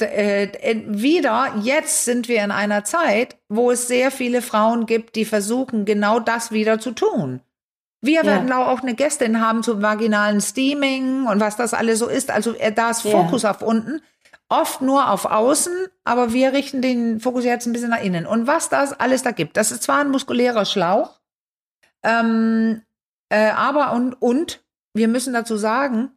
äh, 0.01 0.49
wieder, 0.87 1.53
jetzt 1.61 2.05
sind 2.05 2.27
wir 2.27 2.43
in 2.43 2.51
einer 2.51 2.83
Zeit, 2.83 3.37
wo 3.47 3.71
es 3.71 3.87
sehr 3.87 4.11
viele 4.11 4.41
Frauen 4.41 4.85
gibt, 4.85 5.15
die 5.15 5.25
versuchen, 5.25 5.85
genau 5.85 6.19
das 6.19 6.51
wieder 6.51 6.79
zu 6.79 6.91
tun. 6.91 7.41
Wir 8.01 8.23
ja. 8.23 8.25
werden 8.25 8.51
auch 8.51 8.81
eine 8.81 8.95
Gästin 8.95 9.41
haben 9.41 9.61
zum 9.63 9.81
vaginalen 9.81 10.41
Steaming 10.41 11.27
und 11.27 11.39
was 11.39 11.57
das 11.57 11.73
alles 11.73 11.99
so 11.99 12.07
ist. 12.07 12.31
Also 12.31 12.53
äh, 12.55 12.71
da 12.71 12.91
ist 12.91 13.01
Fokus 13.01 13.43
ja. 13.43 13.51
auf 13.51 13.61
unten, 13.61 14.01
oft 14.49 14.81
nur 14.81 15.09
auf 15.09 15.25
außen, 15.25 15.73
aber 16.03 16.33
wir 16.33 16.53
richten 16.53 16.81
den 16.81 17.19
Fokus 17.19 17.45
jetzt 17.45 17.65
ein 17.65 17.73
bisschen 17.73 17.91
nach 17.91 18.01
innen. 18.01 18.25
Und 18.25 18.47
was 18.47 18.69
das 18.69 18.93
alles 18.99 19.23
da 19.23 19.31
gibt, 19.31 19.57
das 19.57 19.71
ist 19.71 19.83
zwar 19.83 19.99
ein 19.99 20.09
muskulärer 20.09 20.65
Schlauch, 20.65 21.19
ähm, 22.03 22.81
äh, 23.29 23.51
aber 23.51 23.93
und, 23.93 24.21
und 24.21 24.63
wir 24.93 25.07
müssen 25.07 25.33
dazu 25.33 25.55
sagen, 25.55 26.11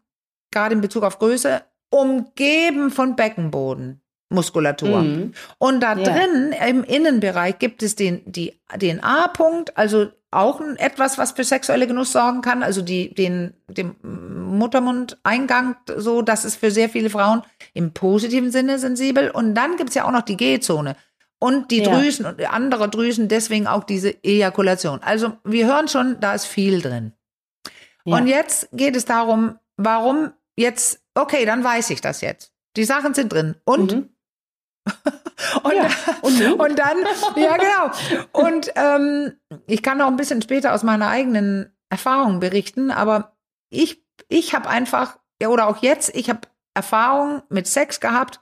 gerade 0.51 0.75
in 0.75 0.81
Bezug 0.81 1.05
auf 1.05 1.19
Größe, 1.19 1.63
umgeben 1.91 2.91
von 2.91 3.17
Beckenboden. 3.17 4.01
Muskulatur. 4.31 5.03
Mhm. 5.03 5.35
Und 5.59 5.81
da 5.81 5.95
drin 5.95 6.55
im 6.67 6.85
Innenbereich 6.85 7.59
gibt 7.59 7.83
es 7.83 7.97
den, 7.97 8.23
die, 8.25 8.59
den 8.77 9.03
A-Punkt, 9.03 9.77
also 9.77 10.11
auch 10.33 10.61
etwas, 10.79 11.19
was 11.19 11.33
für 11.33 11.45
sexuelle 11.45 11.87
Genuss 11.87 12.13
sorgen 12.13 12.41
kann, 12.41 12.63
also 12.63 12.83
die, 12.83 13.15
den, 13.15 13.55
den 13.69 13.95
Muttermund-Eingang, 14.03 15.77
so, 15.97 16.23
das 16.23 16.45
ist 16.45 16.57
für 16.57 16.71
sehr 16.71 16.89
viele 16.89 17.11
Frauen 17.11 17.43
im 17.75 17.93
positiven 17.93 18.51
Sinne 18.51 18.79
sensibel. 18.79 19.31
Und 19.31 19.55
dann 19.55 19.77
gibt's 19.77 19.95
ja 19.95 20.05
auch 20.05 20.11
noch 20.11 20.23
die 20.23 20.37
G-Zone 20.37 20.97
und 21.39 21.71
die 21.71 21.83
ja. 21.83 21.91
Drüsen 21.91 22.25
und 22.25 22.41
andere 22.51 22.89
Drüsen, 22.89 23.29
deswegen 23.29 23.67
auch 23.67 23.85
diese 23.85 24.23
Ejakulation. 24.25 25.01
Also 25.03 25.33
wir 25.45 25.67
hören 25.67 25.89
schon, 25.89 26.19
da 26.21 26.35
ist 26.35 26.47
viel 26.47 26.81
drin. 26.81 27.13
Ja. 28.05 28.17
Und 28.17 28.27
jetzt 28.27 28.69
geht 28.73 28.97
es 28.97 29.05
darum, 29.05 29.59
warum 29.77 30.33
jetzt, 30.57 31.01
okay, 31.15 31.45
dann 31.45 31.63
weiß 31.63 31.91
ich 31.91 32.01
das 32.01 32.21
jetzt. 32.21 32.53
Die 32.77 32.85
Sachen 32.85 33.15
sind 33.15 33.33
drin. 33.33 33.57
Und 33.65 33.93
mhm. 33.93 34.09
und, 35.63 35.75
ja, 35.75 35.89
und, 36.23 36.61
und, 36.61 36.79
dann, 36.79 36.99
ja 37.37 37.57
genau. 37.57 37.91
Und 38.33 38.73
ähm, 38.75 39.39
ich 39.67 39.83
kann 39.83 40.01
auch 40.01 40.09
ein 40.09 40.17
bisschen 40.17 40.43
später 40.43 40.75
aus 40.75 40.83
meiner 40.83 41.09
eigenen 41.09 41.73
Erfahrung 41.91 42.41
berichten, 42.41 42.91
aber 42.91 43.37
ich, 43.71 44.05
ich 44.29 44.55
habe 44.55 44.69
einfach, 44.69 45.19
ja, 45.41 45.49
oder 45.49 45.67
auch 45.69 45.83
jetzt, 45.83 46.15
ich 46.15 46.29
habe 46.31 46.41
Erfahrung 46.75 47.43
mit 47.49 47.67
Sex 47.67 48.01
gehabt, 48.01 48.41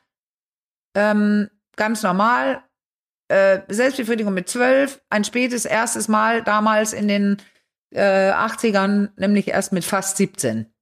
ähm, 0.94 1.50
ganz 1.76 2.02
normal, 2.02 2.62
äh, 3.28 3.60
Selbstbefriedigung 3.68 4.34
mit 4.34 4.48
zwölf, 4.48 5.00
ein 5.10 5.24
spätes 5.24 5.64
erstes 5.64 6.08
Mal 6.08 6.42
damals 6.42 6.92
in 6.92 7.08
den 7.08 7.36
äh, 7.92 8.32
80ern, 8.32 9.10
nämlich 9.16 9.48
erst 9.48 9.72
mit 9.72 9.84
fast 9.84 10.16
17. 10.16 10.72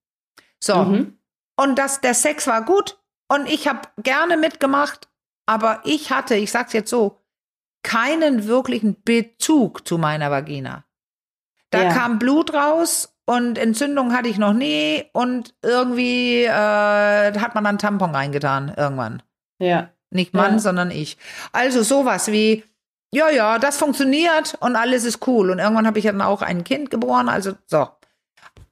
So. 0.62 0.84
Mhm. 0.84 1.18
Und 1.56 1.78
das, 1.78 2.00
der 2.00 2.14
Sex 2.14 2.46
war 2.46 2.64
gut 2.64 2.98
und 3.28 3.46
ich 3.48 3.68
habe 3.68 3.88
gerne 3.98 4.36
mitgemacht 4.36 5.08
aber 5.48 5.80
ich 5.84 6.12
hatte, 6.12 6.34
ich 6.34 6.50
sag's 6.50 6.74
jetzt 6.74 6.90
so, 6.90 7.22
keinen 7.82 8.46
wirklichen 8.46 9.02
Bezug 9.02 9.88
zu 9.88 9.96
meiner 9.96 10.30
Vagina. 10.30 10.84
Da 11.70 11.84
ja. 11.84 11.92
kam 11.94 12.18
Blut 12.18 12.52
raus 12.52 13.16
und 13.24 13.56
Entzündung 13.56 14.12
hatte 14.12 14.28
ich 14.28 14.36
noch 14.36 14.52
nie 14.52 15.04
und 15.14 15.54
irgendwie 15.62 16.44
äh, 16.44 16.50
hat 17.38 17.54
man 17.54 17.64
dann 17.64 17.78
Tampon 17.78 18.14
reingetan 18.14 18.74
irgendwann. 18.76 19.22
Ja. 19.58 19.88
Nicht 20.10 20.34
Mann, 20.34 20.54
ja. 20.54 20.58
sondern 20.58 20.90
ich. 20.90 21.16
Also 21.52 21.82
sowas 21.82 22.30
wie, 22.30 22.64
ja, 23.10 23.30
ja, 23.30 23.58
das 23.58 23.78
funktioniert 23.78 24.54
und 24.60 24.76
alles 24.76 25.04
ist 25.04 25.26
cool. 25.26 25.50
Und 25.50 25.60
irgendwann 25.60 25.86
habe 25.86 25.98
ich 25.98 26.04
dann 26.04 26.20
auch 26.20 26.42
ein 26.42 26.62
Kind 26.62 26.90
geboren, 26.90 27.30
also 27.30 27.52
so. 27.64 27.88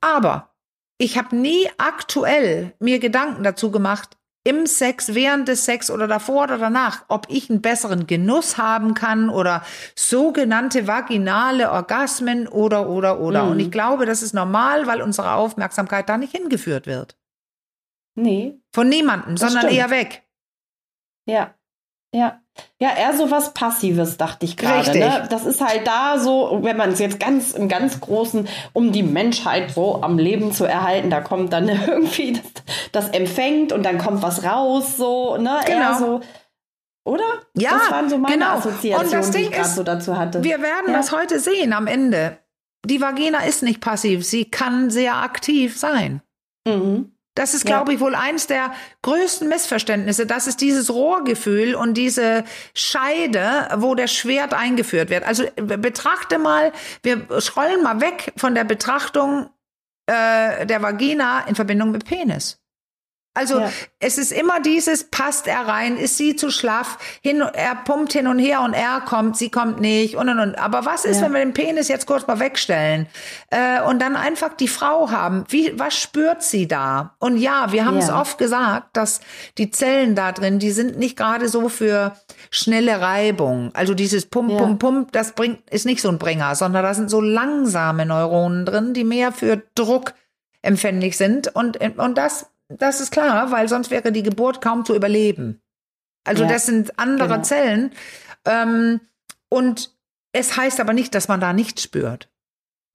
Aber 0.02 0.50
ich 0.98 1.16
habe 1.16 1.34
nie 1.36 1.70
aktuell 1.78 2.74
mir 2.80 2.98
Gedanken 2.98 3.44
dazu 3.44 3.70
gemacht, 3.70 4.15
im 4.46 4.66
Sex, 4.66 5.12
während 5.12 5.48
des 5.48 5.64
Sex 5.64 5.90
oder 5.90 6.06
davor 6.06 6.44
oder 6.44 6.58
danach, 6.58 7.04
ob 7.08 7.26
ich 7.28 7.50
einen 7.50 7.60
besseren 7.60 8.06
Genuss 8.06 8.58
haben 8.58 8.94
kann 8.94 9.28
oder 9.28 9.64
sogenannte 9.96 10.86
vaginale 10.86 11.72
Orgasmen 11.72 12.46
oder, 12.46 12.88
oder, 12.88 13.18
oder. 13.18 13.44
Mhm. 13.44 13.50
Und 13.50 13.60
ich 13.60 13.72
glaube, 13.72 14.06
das 14.06 14.22
ist 14.22 14.34
normal, 14.34 14.86
weil 14.86 15.02
unsere 15.02 15.32
Aufmerksamkeit 15.32 16.08
da 16.08 16.16
nicht 16.16 16.30
hingeführt 16.30 16.86
wird. 16.86 17.18
Nee. 18.14 18.60
Von 18.72 18.88
niemandem, 18.88 19.36
sondern 19.36 19.62
stimmt. 19.62 19.74
eher 19.74 19.90
weg. 19.90 20.22
Ja. 21.26 21.55
Ja. 22.16 22.40
Ja, 22.80 22.96
eher 22.96 23.14
so 23.14 23.30
was 23.30 23.52
Passives, 23.52 24.16
dachte 24.16 24.46
ich 24.46 24.56
gerade. 24.56 24.98
Ne? 24.98 25.26
Das 25.28 25.44
ist 25.44 25.60
halt 25.60 25.86
da 25.86 26.18
so, 26.18 26.60
wenn 26.62 26.78
man 26.78 26.92
es 26.92 26.98
jetzt 26.98 27.20
ganz 27.20 27.52
im 27.52 27.68
ganz 27.68 28.00
Großen, 28.00 28.48
um 28.72 28.92
die 28.92 29.02
Menschheit 29.02 29.72
so 29.72 30.00
am 30.00 30.18
Leben 30.18 30.52
zu 30.52 30.64
erhalten, 30.64 31.10
da 31.10 31.20
kommt 31.20 31.52
dann 31.52 31.68
irgendwie 31.86 32.32
das, 32.32 32.62
das 32.92 33.08
empfängt 33.10 33.72
und 33.72 33.82
dann 33.82 33.98
kommt 33.98 34.22
was 34.22 34.44
raus, 34.44 34.96
so, 34.96 35.36
ne? 35.36 35.60
Genau. 35.66 35.78
Eher 35.78 35.94
so, 35.98 36.20
oder? 37.04 37.24
Ja, 37.54 37.72
das 37.72 37.90
waren 37.90 38.08
so 38.08 38.16
meine 38.16 38.38
genau. 38.38 38.56
Assoziationen, 38.56 39.32
die 39.32 39.38
ich 39.38 39.50
gerade 39.52 39.68
so 39.68 39.82
dazu 39.82 40.16
hatte. 40.16 40.42
Wir 40.42 40.62
werden 40.62 40.88
ja. 40.88 40.94
das 40.94 41.12
heute 41.12 41.38
sehen 41.38 41.74
am 41.74 41.86
Ende. 41.86 42.38
Die 42.86 43.02
Vagina 43.02 43.40
ist 43.44 43.62
nicht 43.62 43.82
passiv, 43.82 44.24
sie 44.24 44.46
kann 44.46 44.90
sehr 44.90 45.16
aktiv 45.16 45.76
sein. 45.78 46.22
Mhm. 46.66 47.15
Das 47.36 47.52
ist, 47.52 47.66
glaube 47.66 47.92
ich, 47.92 48.00
wohl 48.00 48.14
eins 48.14 48.46
der 48.46 48.72
größten 49.02 49.46
Missverständnisse. 49.46 50.26
Das 50.26 50.46
ist 50.46 50.62
dieses 50.62 50.90
Rohrgefühl 50.90 51.74
und 51.74 51.94
diese 51.94 52.44
Scheide, 52.74 53.68
wo 53.76 53.94
der 53.94 54.06
Schwert 54.06 54.54
eingeführt 54.54 55.10
wird. 55.10 55.22
Also 55.24 55.44
betrachte 55.54 56.38
mal, 56.38 56.72
wir 57.02 57.26
scrollen 57.40 57.82
mal 57.82 58.00
weg 58.00 58.32
von 58.38 58.54
der 58.54 58.64
Betrachtung 58.64 59.50
äh, 60.06 60.64
der 60.64 60.80
Vagina 60.80 61.46
in 61.46 61.54
Verbindung 61.54 61.90
mit 61.90 62.06
Penis. 62.06 62.58
Also 63.36 63.60
ja. 63.60 63.70
es 63.98 64.16
ist 64.16 64.32
immer 64.32 64.60
dieses, 64.60 65.04
passt 65.04 65.46
er 65.46 65.68
rein, 65.68 65.98
ist 65.98 66.16
sie 66.16 66.36
zu 66.36 66.50
schlaff, 66.50 66.98
hin, 67.20 67.40
er 67.40 67.76
pumpt 67.76 68.14
hin 68.14 68.26
und 68.26 68.38
her 68.38 68.62
und 68.62 68.72
er 68.72 69.02
kommt, 69.02 69.36
sie 69.36 69.50
kommt 69.50 69.78
nicht 69.78 70.16
und 70.16 70.30
und 70.30 70.38
und. 70.38 70.54
Aber 70.54 70.86
was 70.86 71.04
ist, 71.04 71.18
ja. 71.18 71.26
wenn 71.26 71.32
wir 71.34 71.40
den 71.40 71.52
Penis 71.52 71.88
jetzt 71.88 72.06
kurz 72.06 72.26
mal 72.26 72.40
wegstellen 72.40 73.06
äh, 73.50 73.82
und 73.82 74.00
dann 74.00 74.16
einfach 74.16 74.54
die 74.54 74.68
Frau 74.68 75.10
haben? 75.10 75.44
Wie, 75.50 75.78
was 75.78 75.98
spürt 75.98 76.42
sie 76.42 76.66
da? 76.66 77.14
Und 77.18 77.36
ja, 77.36 77.72
wir 77.72 77.84
haben 77.84 77.98
ja. 77.98 78.04
es 78.04 78.10
oft 78.10 78.38
gesagt, 78.38 78.96
dass 78.96 79.20
die 79.58 79.70
Zellen 79.70 80.14
da 80.14 80.32
drin, 80.32 80.58
die 80.58 80.70
sind 80.70 80.98
nicht 80.98 81.18
gerade 81.18 81.50
so 81.50 81.68
für 81.68 82.16
schnelle 82.50 83.02
Reibung. 83.02 83.70
Also 83.74 83.92
dieses 83.92 84.24
Pump, 84.24 84.56
Pump, 84.56 84.80
Pump, 84.80 85.12
das 85.12 85.32
bringt, 85.32 85.68
ist 85.68 85.84
nicht 85.84 86.00
so 86.00 86.08
ein 86.08 86.18
Bringer, 86.18 86.54
sondern 86.54 86.82
da 86.82 86.94
sind 86.94 87.10
so 87.10 87.20
langsame 87.20 88.06
Neuronen 88.06 88.64
drin, 88.64 88.94
die 88.94 89.04
mehr 89.04 89.30
für 89.30 89.62
Druck 89.74 90.14
empfänglich 90.62 91.18
sind 91.18 91.54
und, 91.54 91.78
und 91.98 92.18
das 92.18 92.46
das 92.68 93.00
ist 93.00 93.12
klar, 93.12 93.50
weil 93.50 93.68
sonst 93.68 93.90
wäre 93.90 94.12
die 94.12 94.22
Geburt 94.22 94.60
kaum 94.60 94.84
zu 94.84 94.94
überleben. 94.94 95.60
Also 96.24 96.42
ja, 96.44 96.48
das 96.48 96.66
sind 96.66 96.98
andere 96.98 97.28
genau. 97.28 97.42
Zellen. 97.42 97.92
Ähm, 98.44 99.00
und 99.48 99.92
es 100.32 100.56
heißt 100.56 100.80
aber 100.80 100.92
nicht, 100.92 101.14
dass 101.14 101.28
man 101.28 101.40
da 101.40 101.52
nichts 101.52 101.82
spürt. 101.82 102.28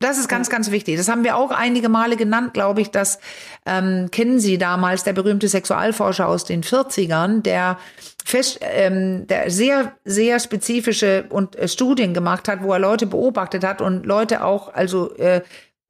Das 0.01 0.17
ist 0.17 0.27
ganz, 0.27 0.49
ganz 0.49 0.71
wichtig. 0.71 0.97
Das 0.97 1.07
haben 1.07 1.23
wir 1.23 1.37
auch 1.37 1.51
einige 1.51 1.87
Male 1.87 2.17
genannt, 2.17 2.55
glaube 2.55 2.81
ich, 2.81 2.89
dass 2.89 3.19
ähm, 3.67 4.09
kennen 4.11 4.39
Sie 4.39 4.57
damals, 4.57 5.03
der 5.03 5.13
berühmte 5.13 5.47
Sexualforscher 5.47 6.27
aus 6.27 6.43
den 6.43 6.63
40ern, 6.63 7.43
der 7.43 7.77
fest, 8.25 8.59
ähm, 8.61 9.27
der 9.27 9.51
sehr, 9.51 9.93
sehr 10.03 10.39
spezifische 10.39 11.25
und 11.29 11.55
äh, 11.55 11.67
Studien 11.67 12.15
gemacht 12.15 12.47
hat, 12.47 12.63
wo 12.63 12.73
er 12.73 12.79
Leute 12.79 13.05
beobachtet 13.05 13.63
hat 13.63 13.79
und 13.79 14.05
Leute 14.05 14.43
auch 14.43 14.73
also 14.73 15.15
äh, 15.17 15.41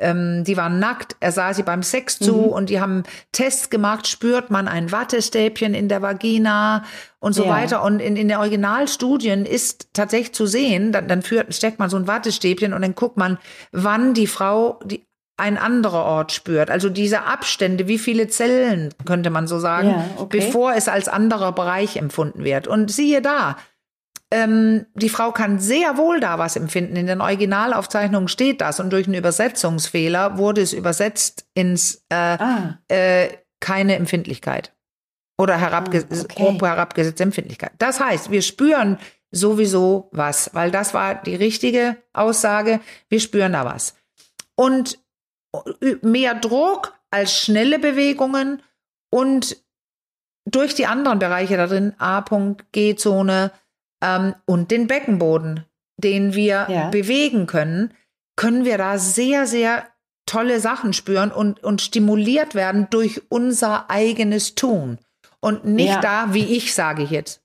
ähm, 0.02 0.44
die 0.44 0.58
waren 0.58 0.80
nackt, 0.80 1.16
er 1.20 1.32
sah 1.32 1.54
sie 1.54 1.64
beim 1.64 1.84
Sex 1.84 2.20
zu 2.20 2.34
Mhm. 2.36 2.46
und 2.50 2.70
die 2.70 2.82
haben 2.82 3.04
Tests 3.32 3.70
gemacht, 3.70 4.08
spürt 4.08 4.52
man 4.52 4.68
ein 4.68 4.92
Wattestäbchen 4.92 5.74
in 5.74 5.88
der 5.88 6.02
Vagina 6.02 6.84
und 7.20 7.34
so 7.34 7.46
Ja. 7.46 7.50
weiter. 7.52 7.84
Und 7.84 8.00
in, 8.02 8.16
in 8.18 8.28
den 8.28 8.38
Originalstudien 8.38 9.46
ist 9.46 9.94
tatsächlich 9.94 10.34
zu 10.34 10.46
sehen, 10.46 10.92
dann, 10.92 11.08
dann 11.08 11.22
führt, 11.22 11.54
steckt 11.54 11.80
man 11.80 11.90
so 11.90 11.98
ein 11.98 12.08
Wattestäbchen 12.08 12.74
und 12.74 12.82
dann 12.82 12.96
guckt 12.96 13.18
man, 13.18 13.38
wann 13.72 14.14
die 14.14 14.28
Frau 14.28 14.80
die 14.84 15.06
ein 15.38 15.58
anderer 15.58 16.04
Ort 16.06 16.32
spürt. 16.34 16.70
Also 16.70 16.90
diese 16.90 17.24
Abstände, 17.24 17.88
wie 17.88 17.98
viele 17.98 18.28
Zellen, 18.28 18.94
könnte 19.06 19.32
man 19.32 19.48
so 19.48 19.58
sagen, 19.58 19.90
Ja, 19.90 20.06
okay. 20.18 20.38
bevor 20.40 20.74
es 20.76 20.88
als 20.88 21.08
anderer 21.08 21.52
Bereich 21.52 21.98
empfunden 21.98 22.44
wird. 22.44 22.68
Und 22.68 22.92
siehe 22.92 23.24
da, 23.24 23.58
ähm, 24.32 24.86
die 24.96 25.10
Frau 25.10 25.32
kann 25.32 25.60
sehr 25.60 25.98
wohl 25.98 26.20
da 26.20 26.40
was 26.40 26.56
empfinden. 26.56 26.96
In 26.96 27.08
den 27.08 27.22
Originalaufzeichnungen 27.22 28.30
steht 28.30 28.62
das 28.62 28.80
und 28.80 28.92
durch 28.92 29.06
einen 29.06 29.16
Übersetzungsfehler 29.18 30.38
wurde 30.38 30.62
es 30.62 30.74
übersetzt 30.74 31.46
ins 31.54 32.06
äh, 32.10 32.16
Ah, 32.16 32.80
äh, 32.88 33.30
keine 33.60 33.96
Empfindlichkeit 33.96 34.74
oder 35.38 35.58
herabge 35.58 36.06
Ah, 36.10 36.16
okay. 36.24 36.58
herabgesetzte 36.62 37.24
Empfindlichkeit. 37.24 37.74
Das 37.78 38.00
heißt, 38.00 38.32
wir 38.32 38.42
spüren 38.42 38.98
sowieso 39.32 40.10
was, 40.12 40.50
weil 40.54 40.72
das 40.72 40.94
war 40.94 41.16
die 41.16 41.36
richtige 41.36 41.98
Aussage. 42.14 42.80
Wir 43.10 43.20
spüren 43.20 43.54
da 43.54 43.66
was. 43.66 43.96
Und 44.56 45.00
mehr 46.02 46.36
Druck 46.36 46.94
als 47.12 47.36
schnelle 47.38 47.80
Bewegungen 47.80 48.62
und 49.10 49.58
durch 50.46 50.74
die 50.74 50.86
anderen 50.86 51.20
Bereiche 51.20 51.58
da 51.58 51.68
drin, 51.68 51.94
A-Punkt, 51.98 52.72
G-Zone 52.72 53.52
ähm, 54.02 54.36
und 54.46 54.72
den 54.72 54.88
Beckenboden, 54.88 55.66
den 55.98 56.34
wir 56.34 56.68
Ja. 56.70 56.90
bewegen 56.90 57.48
können, 57.48 57.94
können 58.36 58.66
wir 58.66 58.78
da 58.78 58.98
sehr, 58.98 59.46
sehr 59.48 59.86
tolle 60.26 60.60
Sachen 60.60 60.94
spüren 60.94 61.32
und, 61.32 61.64
und 61.64 61.82
stimuliert 61.82 62.56
werden 62.56 62.88
durch 62.90 63.22
unser 63.30 63.90
eigenes 63.90 64.56
Tun. 64.56 64.98
Und 65.40 65.66
nicht 65.66 65.88
Ja. 65.90 66.02
da, 66.02 66.34
wie 66.34 66.56
ich 66.56 66.74
sage 66.74 67.04
jetzt, 67.04 67.42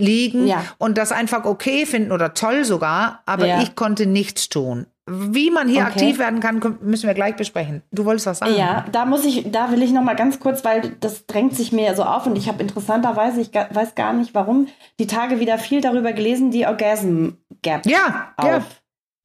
liegen 0.00 0.46
Ja. 0.46 0.64
und 0.78 0.98
das 0.98 1.12
einfach 1.12 1.44
okay 1.44 1.86
finden 1.86 2.12
oder 2.12 2.34
toll 2.34 2.64
sogar, 2.64 3.22
aber 3.26 3.60
ich 3.62 3.74
konnte 3.76 4.06
nichts 4.06 4.48
tun. 4.48 4.86
Wie 5.06 5.50
man 5.50 5.68
hier 5.68 5.80
Okay. 5.82 5.90
aktiv 5.90 6.18
werden 6.18 6.40
kann, 6.40 6.78
müssen 6.80 7.06
wir 7.06 7.12
gleich 7.14 7.36
besprechen. 7.36 7.82
Du 7.92 8.06
wolltest 8.06 8.26
was 8.26 8.38
sagen? 8.38 8.54
Ja, 8.56 8.86
da 8.90 9.04
muss 9.04 9.24
ich, 9.26 9.50
da 9.52 9.70
will 9.70 9.82
ich 9.82 9.90
noch 9.92 10.02
mal 10.02 10.14
ganz 10.16 10.40
kurz, 10.40 10.64
weil 10.64 10.96
das 11.00 11.26
drängt 11.26 11.54
sich 11.54 11.72
mir 11.72 11.94
so 11.94 12.04
auf 12.04 12.24
und 12.26 12.36
ich 12.36 12.48
habe 12.48 12.62
interessanterweise, 12.62 13.40
ich 13.42 13.52
ga- 13.52 13.68
weiß 13.70 13.94
gar 13.96 14.14
nicht 14.14 14.34
warum, 14.34 14.68
die 14.98 15.06
Tage 15.06 15.40
wieder 15.40 15.58
viel 15.58 15.82
darüber 15.82 16.12
gelesen, 16.14 16.50
die 16.50 16.66
Orgasm 16.66 17.30
Gap 17.60 17.84
Ja, 17.84 18.32
auf. 18.38 18.46
ja. 18.46 18.62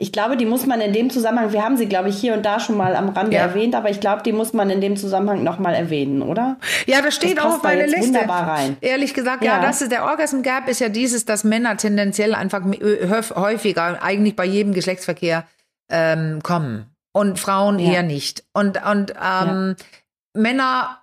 Ich 0.01 0.11
glaube, 0.13 0.37
die 0.37 0.45
muss 0.45 0.65
man 0.65 0.79
in 0.79 0.93
dem 0.93 1.09
Zusammenhang, 1.09 1.51
wir 1.51 1.61
haben 1.63 1.75
sie, 1.75 1.85
glaube 1.85 2.07
ich, 2.09 2.17
hier 2.17 2.33
und 2.33 2.45
da 2.45 2.59
schon 2.61 2.77
mal 2.77 2.95
am 2.95 3.09
Rande 3.09 3.35
Ja. 3.35 3.41
erwähnt, 3.43 3.75
aber 3.75 3.89
ich 3.89 3.99
glaube, 3.99 4.21
die 4.23 4.31
muss 4.31 4.53
man 4.53 4.69
in 4.69 4.79
dem 4.81 4.95
Zusammenhang 4.97 5.43
noch 5.43 5.59
mal 5.59 5.73
erwähnen, 5.73 6.21
oder? 6.21 6.57
Ja, 6.87 7.01
das 7.01 7.15
steht 7.15 7.37
Das 7.37 7.45
auch 7.45 7.55
auf 7.55 7.63
meiner 7.63 7.85
Liste. 7.85 8.01
wunderbar 8.07 8.47
rein. 8.47 8.77
Ehrlich 8.81 9.13
gesagt, 9.13 9.43
ja, 9.43 9.57
Ja. 9.57 9.61
das 9.61 9.81
ist 9.81 9.91
der 9.91 10.05
Orgasm 10.05 10.41
Gap 10.41 10.69
ist 10.69 10.79
ja 10.79 10.87
dieses, 10.89 11.25
dass 11.25 11.43
Männer 11.43 11.75
tendenziell 11.75 12.33
einfach 12.33 12.61
äh, 12.65 13.07
häuf- 13.09 13.35
häufiger, 13.35 14.01
eigentlich 14.01 14.35
bei 14.37 14.45
jedem 14.45 14.73
Geschlechtsverkehr 14.73 15.45
ähm, 15.89 16.41
kommen 16.43 16.85
und 17.11 17.39
Frauen 17.39 17.79
Ja. 17.79 17.93
eher 17.93 18.03
nicht. 18.03 18.43
Und 18.53 18.83
und 18.85 19.13
ähm, 19.21 19.75
Männer 20.33 20.99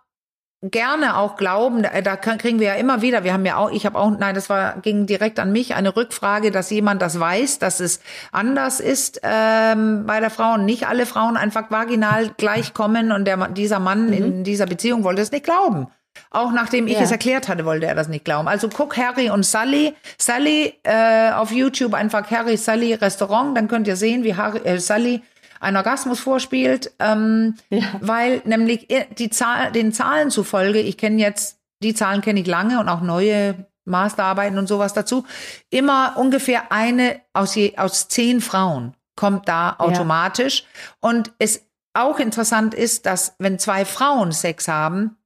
gerne 0.62 1.16
auch 1.16 1.36
glauben, 1.36 1.82
da, 1.82 2.00
da 2.00 2.16
kriegen 2.16 2.58
wir 2.58 2.68
ja 2.68 2.74
immer 2.74 3.02
wieder, 3.02 3.24
wir 3.24 3.32
haben 3.32 3.44
ja 3.44 3.56
auch, 3.56 3.70
ich 3.70 3.84
habe 3.86 3.98
auch, 3.98 4.10
nein, 4.10 4.34
das 4.34 4.48
war 4.48 4.80
ging 4.80 5.06
direkt 5.06 5.38
an 5.38 5.52
mich, 5.52 5.74
eine 5.74 5.94
Rückfrage, 5.94 6.50
dass 6.50 6.70
jemand 6.70 7.02
das 7.02 7.20
weiß, 7.20 7.58
dass 7.58 7.80
es 7.80 8.00
anders 8.32 8.80
ist 8.80 9.20
ähm, 9.22 10.04
bei 10.06 10.20
der 10.20 10.30
Frau 10.30 10.54
und 10.54 10.64
nicht 10.64 10.88
alle 10.88 11.06
Frauen 11.06 11.36
einfach 11.36 11.70
vaginal 11.70 12.30
gleich 12.36 12.74
kommen 12.74 13.12
und 13.12 13.26
der, 13.26 13.48
dieser 13.48 13.78
Mann 13.78 14.12
in 14.12 14.44
dieser 14.44 14.66
Beziehung 14.66 15.04
wollte 15.04 15.22
es 15.22 15.30
nicht 15.30 15.44
glauben. 15.44 15.88
Auch 16.30 16.52
nachdem 16.52 16.87
ich 16.87 16.94
Ja. 16.94 17.00
es 17.02 17.11
erklärt 17.11 17.49
hatte, 17.49 17.64
wollte 17.64 17.87
er 17.87 17.94
das 17.94 18.08
nicht 18.08 18.25
glauben. 18.25 18.49
Also 18.49 18.68
guck 18.68 18.96
Harry 18.96 19.30
und 19.30 19.44
Sally, 19.44 19.94
Sally 20.18 20.75
äh, 20.82 21.30
auf 21.32 21.50
YouTube 21.52 21.94
einfach 21.94 22.30
Harry 22.30 22.56
Sally 22.56 22.94
Restaurant, 22.94 23.56
dann 23.56 23.69
könnt 23.69 23.86
ihr 23.86 23.97
sehen, 23.97 24.25
wie 24.25 24.34
Harry, 24.34 24.58
äh, 24.60 24.78
Sally 24.78 25.23
einen 25.60 25.76
Orgasmus 25.78 26.21
vorspielt, 26.21 26.93
ähm, 26.99 27.54
Ja. 27.71 27.82
weil 28.00 28.43
nämlich 28.45 28.88
die 29.19 29.30
Zahl, 29.30 29.73
den 29.73 29.93
Zahlen 29.93 30.30
zufolge, 30.30 30.80
ich 30.80 30.99
kenne 30.99 31.21
jetzt, 31.21 31.58
die 31.82 31.95
Zahlen 31.95 32.21
kenne 32.21 32.40
ich 32.40 32.47
lange 32.47 32.78
und 32.80 32.88
auch 32.88 33.00
neue 33.00 33.67
Masterarbeiten 33.84 34.58
und 34.58 34.67
sowas 34.67 34.93
dazu, 34.95 35.25
immer 35.71 36.14
ungefähr 36.17 36.73
eine 36.73 37.21
aus, 37.32 37.54
je, 37.54 37.76
aus 37.78 38.08
zehn 38.08 38.40
Frauen 38.40 38.95
kommt 39.14 39.49
da 39.49 39.76
automatisch. 39.78 40.64
Und 41.00 41.32
es 41.38 41.62
auch 41.95 42.19
interessant 42.19 42.75
ist, 42.75 43.06
dass 43.06 43.34
wenn 43.38 43.58
zwei 43.58 43.84
Frauen 43.86 44.32
Sex 44.32 44.69
haben, 44.69 45.17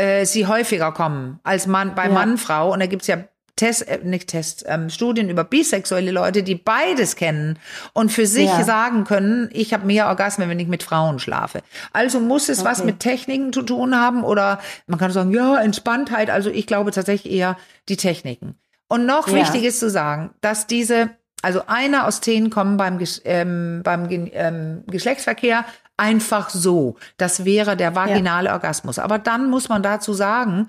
äh, 0.00 0.24
sie 0.24 0.46
häufiger 0.46 0.92
kommen 0.92 1.38
als 1.42 1.66
Mann 1.66 1.94
bei 1.94 2.04
Ja. 2.06 2.10
Mann, 2.10 2.38
Frau. 2.38 2.72
Und 2.72 2.80
da 2.80 2.86
gibt's 2.86 3.06
ja 3.06 3.18
Tests, 3.56 3.82
äh, 3.82 3.98
nicht 4.02 4.28
Tests, 4.28 4.64
ähm, 4.66 4.88
Studien 4.88 5.28
über 5.28 5.44
bisexuelle 5.44 6.10
Leute, 6.12 6.42
die 6.42 6.54
beides 6.54 7.14
kennen 7.16 7.58
und 7.92 8.10
für 8.10 8.26
sich 8.26 8.46
Ja. 8.48 8.62
sagen 8.64 9.04
können, 9.04 9.50
ich 9.52 9.74
habe 9.74 9.86
mehr 9.86 10.06
Orgasmen, 10.08 10.48
wenn 10.48 10.58
ich 10.58 10.68
mit 10.68 10.82
Frauen 10.82 11.18
schlafe. 11.18 11.60
Also 11.92 12.20
muss 12.20 12.48
es 12.48 12.64
was 12.64 12.78
Okay. 12.78 12.86
mit 12.86 13.00
Techniken 13.00 13.52
zu 13.52 13.60
tun 13.62 13.94
haben 13.94 14.24
oder 14.24 14.60
man 14.86 14.98
kann 14.98 15.10
sagen, 15.10 15.30
ja, 15.32 15.60
Entspanntheit. 15.60 16.30
Also 16.30 16.48
ich 16.48 16.66
glaube 16.66 16.90
tatsächlich 16.90 17.32
eher 17.34 17.56
die 17.90 17.96
Techniken. 17.98 18.54
Und 18.88 19.04
noch 19.04 19.28
Ja. 19.28 19.34
wichtig 19.34 19.64
ist 19.64 19.78
zu 19.80 19.90
sagen, 19.90 20.30
dass 20.40 20.66
diese, 20.66 21.10
also 21.42 21.62
einer 21.66 22.06
aus 22.06 22.22
zehn 22.22 22.48
kommen 22.48 22.78
beim, 22.78 22.98
ähm, 23.24 23.82
beim 23.84 24.08
ähm, 24.10 24.84
Geschlechtsverkehr 24.86 25.64
einfach 26.00 26.50
so. 26.50 26.96
Das 27.18 27.44
wäre 27.44 27.76
der 27.76 27.94
vaginale 27.94 28.50
Orgasmus. 28.52 28.98
Aber 28.98 29.18
dann 29.18 29.50
muss 29.50 29.68
man 29.68 29.82
dazu 29.82 30.12
sagen, 30.14 30.68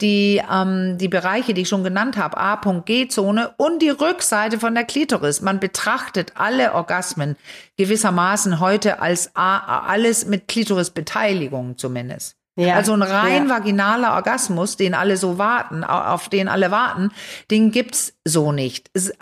die, 0.00 0.42
ähm, 0.52 0.98
die 0.98 1.06
Bereiche, 1.08 1.54
die 1.54 1.62
ich 1.62 1.68
schon 1.68 1.84
genannt 1.84 2.16
habe, 2.16 2.36
A-Punkt, 2.36 2.86
G-Zone 2.86 3.54
und 3.56 3.80
die 3.80 3.90
Rückseite 3.90 4.58
von 4.58 4.74
der 4.74 4.82
Klitoris. 4.84 5.40
Man 5.42 5.60
betrachtet 5.60 6.32
alle 6.34 6.74
Orgasmen 6.74 7.36
gewissermaßen 7.76 8.58
heute 8.58 9.00
als 9.00 9.30
A, 9.36 9.86
alles 9.86 10.26
mit 10.26 10.48
Klitorisbeteiligung 10.48 11.78
zumindest. 11.78 12.36
Ja. 12.56 12.74
Also 12.74 12.92
ein 12.92 13.02
rein 13.02 13.48
Ja. 13.48 13.54
vaginaler 13.54 14.14
Orgasmus, 14.14 14.76
den 14.76 14.94
alle 14.94 15.16
so 15.16 15.38
warten, 15.38 15.84
au- 15.84 16.12
auf 16.14 16.28
den 16.28 16.48
alle 16.48 16.70
warten, 16.70 17.10
den 17.50 17.70
gibt's 17.70 18.14
so 18.26 18.52
nicht. 18.52 18.90
Es, 18.92 19.08
äh, 19.10 19.14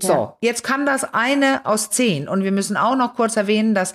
so, 0.00 0.08
Ja. 0.12 0.36
jetzt 0.40 0.64
kann 0.64 0.86
das 0.86 1.12
eine 1.12 1.62
aus 1.64 1.90
zehn. 1.90 2.28
Und 2.28 2.44
wir 2.44 2.52
müssen 2.52 2.78
auch 2.78 2.96
noch 2.96 3.14
kurz 3.14 3.36
erwähnen, 3.36 3.74
dass 3.74 3.94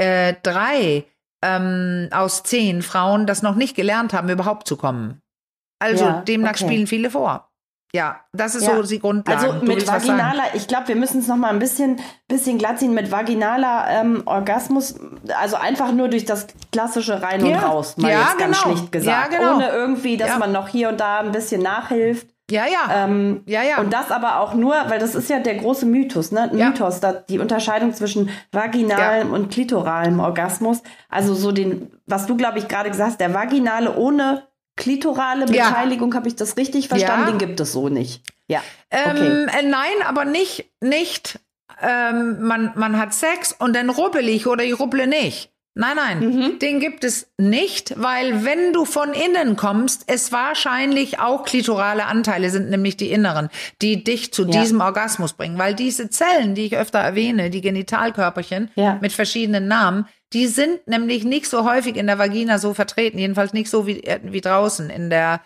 äh, 0.00 0.34
drei 0.42 1.04
ähm, 1.42 2.08
aus 2.12 2.42
zehn 2.42 2.82
Frauen 2.82 3.26
das 3.26 3.42
noch 3.42 3.54
nicht 3.54 3.74
gelernt 3.76 4.12
haben, 4.12 4.28
überhaupt 4.28 4.66
zu 4.66 4.76
kommen. 4.76 5.20
Also 5.78 6.04
Ja, 6.04 6.20
demnach 6.22 6.50
okay. 6.50 6.64
spielen 6.64 6.86
viele 6.86 7.10
vor. 7.10 7.46
Ja, 7.92 8.20
das 8.32 8.54
ist 8.54 8.66
Ja. 8.68 8.76
so 8.76 8.82
die 8.84 9.00
Grundlage. 9.00 9.48
Also 9.52 9.66
mit 9.66 9.84
vaginaler, 9.88 10.44
ich 10.54 10.68
glaube, 10.68 10.88
wir 10.88 10.96
müssen 10.96 11.18
es 11.20 11.26
noch 11.26 11.36
mal 11.36 11.48
ein 11.48 11.58
bisschen, 11.58 11.98
bisschen 12.28 12.56
glatt 12.58 12.78
ziehen. 12.78 12.94
Mit 12.94 13.10
vaginaler 13.10 13.86
ähm, 13.88 14.22
Orgasmus, 14.26 14.94
also 15.36 15.56
einfach 15.56 15.90
nur 15.90 16.08
durch 16.08 16.24
das 16.24 16.46
klassische 16.70 17.20
Rein 17.20 17.42
und 17.42 17.50
Ja. 17.50 17.58
Raus, 17.66 17.96
mal 17.96 18.12
Ja, 18.12 18.20
jetzt 18.20 18.38
ganz 18.38 18.62
genau. 18.62 18.76
schlicht 18.76 18.92
gesagt. 18.92 19.32
Ja, 19.32 19.38
genau. 19.38 19.54
Ohne 19.56 19.70
irgendwie, 19.70 20.16
dass 20.16 20.38
man 20.38 20.52
noch 20.52 20.68
hier 20.68 20.90
und 20.90 21.00
da 21.00 21.18
ein 21.20 21.32
bisschen 21.32 21.62
nachhilft. 21.62 22.28
Ja, 22.50 22.66
ja. 22.66 23.04
Ähm, 23.04 23.42
ja, 23.46 23.62
ja. 23.62 23.78
Und 23.78 23.92
das 23.92 24.10
aber 24.10 24.40
auch 24.40 24.54
nur, 24.54 24.74
weil 24.88 24.98
das 24.98 25.14
ist 25.14 25.30
ja 25.30 25.38
der 25.38 25.54
große 25.54 25.86
Mythos, 25.86 26.32
ne? 26.32 26.50
Ja. 26.52 26.68
Mythos, 26.68 27.00
da, 27.00 27.12
die 27.12 27.38
Unterscheidung 27.38 27.94
zwischen 27.94 28.30
vaginalem 28.52 29.32
und 29.32 29.50
klitoralem 29.50 30.20
Orgasmus. 30.20 30.82
Also 31.08 31.34
so 31.34 31.52
den, 31.52 31.90
was 32.06 32.26
du, 32.26 32.36
glaube 32.36 32.58
ich, 32.58 32.68
gerade 32.68 32.90
gesagt 32.90 33.10
hast, 33.10 33.20
der 33.20 33.32
vaginale 33.32 33.96
ohne 33.96 34.48
klitorale 34.76 35.46
Ja. 35.52 35.68
Beteiligung, 35.68 36.14
habe 36.14 36.28
ich 36.28 36.36
das 36.36 36.56
richtig 36.56 36.88
verstanden? 36.88 37.26
Ja. 37.26 37.30
Den 37.30 37.38
gibt 37.38 37.60
es 37.60 37.72
so 37.72 37.88
nicht. 37.88 38.22
Ja. 38.48 38.62
Ähm, 38.90 39.48
äh, 39.48 39.62
nein, 39.62 39.92
aber 40.06 40.24
nicht, 40.24 40.72
nicht, 40.80 41.38
ähm, 41.80 42.42
man, 42.42 42.72
man 42.74 42.98
hat 42.98 43.14
Sex 43.14 43.54
und 43.58 43.76
dann 43.76 43.90
rubbel 43.90 44.28
ich 44.28 44.46
oder 44.46 44.64
ich 44.64 44.78
rubble 44.78 45.06
nicht. 45.06 45.52
Nein, 45.80 45.96
nein, 45.96 46.18
Mhm. 46.20 46.58
den 46.58 46.78
gibt 46.78 47.04
es 47.04 47.28
nicht, 47.38 47.94
weil 47.96 48.44
wenn 48.44 48.74
du 48.74 48.84
von 48.84 49.14
innen 49.14 49.56
kommst, 49.56 50.04
es 50.08 50.30
wahrscheinlich 50.30 51.18
auch 51.20 51.42
klitorale 51.44 52.04
Anteile 52.04 52.50
sind, 52.50 52.68
nämlich 52.68 52.98
die 52.98 53.10
inneren, 53.10 53.48
die 53.80 54.04
dich 54.04 54.30
zu 54.32 54.44
Ja. 54.44 54.60
diesem 54.60 54.80
Orgasmus 54.82 55.32
bringen. 55.32 55.56
Weil 55.56 55.74
diese 55.74 56.10
Zellen, 56.10 56.54
die 56.54 56.66
ich 56.66 56.76
öfter 56.76 56.98
erwähne, 56.98 57.48
die 57.48 57.62
Genitalkörperchen 57.62 58.70
Ja. 58.74 58.98
mit 59.00 59.12
verschiedenen 59.12 59.68
Namen, 59.68 60.06
die 60.34 60.46
sind 60.48 60.86
nämlich 60.86 61.24
nicht 61.24 61.46
so 61.48 61.64
häufig 61.68 61.96
in 61.96 62.06
der 62.06 62.18
Vagina 62.18 62.58
so 62.58 62.74
vertreten, 62.74 63.18
jedenfalls 63.18 63.54
nicht 63.54 63.70
so 63.70 63.86
wie, 63.86 64.04
äh, 64.04 64.20
wie 64.22 64.42
draußen 64.42 64.90
in 64.90 65.08
der 65.08 65.40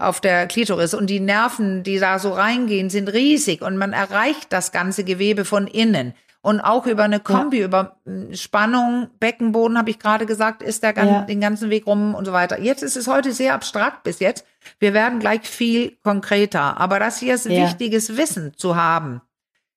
auf 0.00 0.20
der 0.20 0.46
Klitoris 0.46 0.94
und 0.94 1.08
die 1.08 1.18
Nerven, 1.18 1.82
die 1.82 1.98
da 1.98 2.18
so 2.20 2.30
reingehen, 2.32 2.88
sind 2.88 3.08
riesig 3.08 3.62
und 3.62 3.76
man 3.78 3.92
erreicht 3.92 4.52
das 4.52 4.70
ganze 4.70 5.02
Gewebe 5.02 5.44
von 5.44 5.66
innen. 5.66 6.14
Und 6.40 6.60
auch 6.60 6.86
über 6.86 7.02
eine 7.04 7.20
Kombi, 7.20 7.60
über 7.62 7.96
mm, 8.04 8.32
Spannung, 8.34 9.10
Beckenboden, 9.18 9.76
habe 9.76 9.90
ich 9.90 9.98
gerade 9.98 10.24
gesagt, 10.24 10.62
ist 10.62 10.82
der 10.82 10.92
gan 10.92 11.08
Ja. 11.08 11.20
den 11.22 11.40
ganzen 11.40 11.68
Weg 11.70 11.86
rum 11.86 12.14
und 12.14 12.24
so 12.24 12.32
weiter. 12.32 12.60
Jetzt 12.60 12.82
ist 12.82 12.96
es 12.96 13.08
heute 13.08 13.32
sehr 13.32 13.54
abstrakt 13.54 14.04
bis 14.04 14.20
jetzt. 14.20 14.46
Wir 14.78 14.94
werden 14.94 15.18
gleich 15.18 15.48
viel 15.48 15.96
konkreter. 16.02 16.78
Aber 16.80 16.98
das 17.00 17.18
hier 17.18 17.34
ist 17.34 17.46
Ja. 17.46 17.56
wichtiges 17.56 18.16
Wissen 18.16 18.54
zu 18.56 18.76
haben. 18.76 19.20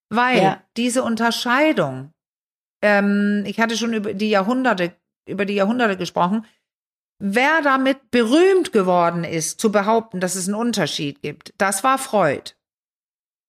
Weil 0.09 0.41
Ja. 0.41 0.61
diese 0.77 1.03
Unterscheidung 1.03 2.13
ähm, 2.81 3.43
ich 3.45 3.59
hatte 3.59 3.77
schon 3.77 3.93
über 3.93 4.13
die 4.13 4.29
Jahrhunderte, 4.29 4.95
über 5.27 5.45
die 5.45 5.53
Jahrhunderte 5.53 5.97
gesprochen, 5.97 6.45
wer 7.19 7.61
damit 7.61 8.09
berühmt 8.11 8.71
geworden 8.71 9.23
ist, 9.23 9.59
zu 9.61 9.71
behaupten, 9.71 10.19
dass 10.19 10.35
es 10.35 10.47
einen 10.47 10.55
Unterschied 10.55 11.21
gibt, 11.21 11.53
das 11.57 11.83
war 11.83 11.97
Freud. 11.99 12.53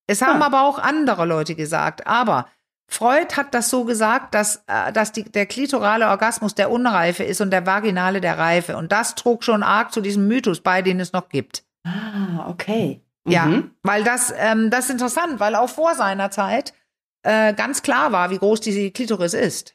Es 0.06 0.20
haben 0.20 0.42
aber 0.42 0.62
auch 0.64 0.78
andere 0.78 1.24
Leute 1.24 1.54
gesagt, 1.54 2.06
aber 2.06 2.46
Freud 2.88 3.36
hat 3.36 3.54
das 3.54 3.70
so 3.70 3.84
gesagt, 3.84 4.34
dass, 4.34 4.64
äh, 4.66 4.92
dass 4.92 5.12
die, 5.12 5.24
der 5.24 5.46
klitorale 5.46 6.08
Orgasmus 6.08 6.54
der 6.54 6.70
Unreife 6.70 7.24
ist 7.24 7.40
und 7.40 7.50
der 7.50 7.66
vaginale 7.66 8.20
der 8.20 8.38
Reife. 8.38 8.76
Und 8.76 8.92
das 8.92 9.14
trug 9.14 9.44
schon 9.44 9.62
arg 9.62 9.92
zu 9.92 10.00
diesem 10.00 10.28
Mythos 10.28 10.60
bei, 10.60 10.82
den 10.82 11.00
es 11.00 11.12
noch 11.12 11.28
gibt. 11.28 11.64
Ah, 11.84 12.48
okay. 12.48 13.00
Mhm. 13.24 13.32
Ja, 13.32 13.62
weil 13.82 14.04
das, 14.04 14.32
ähm, 14.36 14.70
das 14.70 14.86
ist 14.86 14.90
interessant, 14.90 15.40
weil 15.40 15.54
auch 15.54 15.70
vor 15.70 15.94
seiner 15.94 16.30
Zeit 16.30 16.74
äh, 17.22 17.54
ganz 17.54 17.82
klar 17.82 18.12
war, 18.12 18.30
wie 18.30 18.38
groß 18.38 18.60
diese 18.60 18.90
Klitoris 18.90 19.34
ist. 19.34 19.74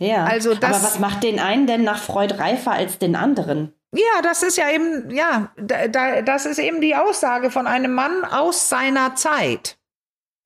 Ja, 0.00 0.24
also 0.24 0.54
das, 0.54 0.74
aber 0.74 0.84
was 0.84 0.98
macht 0.98 1.22
den 1.22 1.38
einen 1.38 1.66
denn 1.66 1.84
nach 1.84 1.98
Freud 1.98 2.34
reifer 2.34 2.72
als 2.72 2.98
den 2.98 3.14
anderen? 3.14 3.72
Ja, 3.94 4.22
das 4.22 4.42
ist 4.42 4.56
ja 4.56 4.70
eben, 4.70 5.10
ja, 5.10 5.52
da, 5.56 5.86
da, 5.86 6.22
das 6.22 6.46
ist 6.46 6.58
eben 6.58 6.80
die 6.80 6.96
Aussage 6.96 7.50
von 7.50 7.68
einem 7.68 7.94
Mann 7.94 8.24
aus 8.24 8.68
seiner 8.68 9.14
Zeit. 9.14 9.78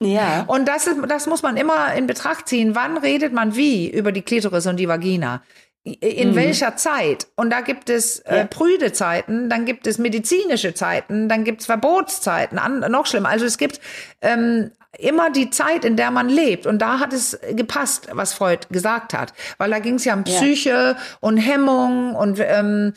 Ja. 0.01 0.45
Und 0.47 0.69
das, 0.69 0.87
ist, 0.87 0.97
das 1.09 1.27
muss 1.27 1.43
man 1.43 1.57
immer 1.57 1.93
in 1.95 2.07
Betracht 2.07 2.49
ziehen. 2.49 2.75
Wann 2.75 2.97
redet 2.99 3.33
man 3.33 3.57
wie 3.57 3.91
über 3.91 4.13
die 4.13 4.23
Klitoris 4.23 4.67
und 4.67 4.77
die 4.77 4.89
Vagina? 4.89 5.43
In 5.83 6.31
mhm. 6.31 6.37
welcher 6.37 6.77
Zeit? 6.77 7.29
Und 7.35 7.51
da 7.51 7.63
gibt 7.63 7.89
es 7.89 8.21
äh, 8.21 8.45
prüde 8.47 8.93
Zeiten, 8.93 9.49
dann 9.49 9.65
gibt 9.65 9.87
es 9.87 9.99
medizinische 9.99 10.75
Zeiten, 10.75 11.29
dann 11.29 11.45
gibt 11.45 11.61
es 11.61 11.67
Verbotszeiten, 11.67 12.59
an, 12.59 12.81
noch 12.91 13.07
schlimmer. 13.07 13.31
Also 13.31 13.47
es 13.47 13.59
gibt 13.59 13.81
ähm, 14.21 14.71
immer 14.99 15.31
die 15.31 15.51
Zeit, 15.51 15.85
in 15.85 15.97
der 15.97 16.11
man 16.11 16.29
lebt. 16.29 16.67
Und 16.67 16.81
da 16.81 17.01
hat 17.01 17.13
es 17.13 17.39
gepasst, 17.53 18.09
was 18.13 18.35
Freud 18.35 18.67
gesagt 18.71 19.15
hat. 19.15 19.33
Weil 19.57 19.71
da 19.71 19.79
ging 19.79 19.95
es 19.95 20.05
ja 20.05 20.15
um 20.15 20.25
Psyche 20.25 20.71
ja. 20.71 20.97
und 21.21 21.39
Hemmung 21.39 22.15
und 22.15 22.39
ähm, 22.41 22.93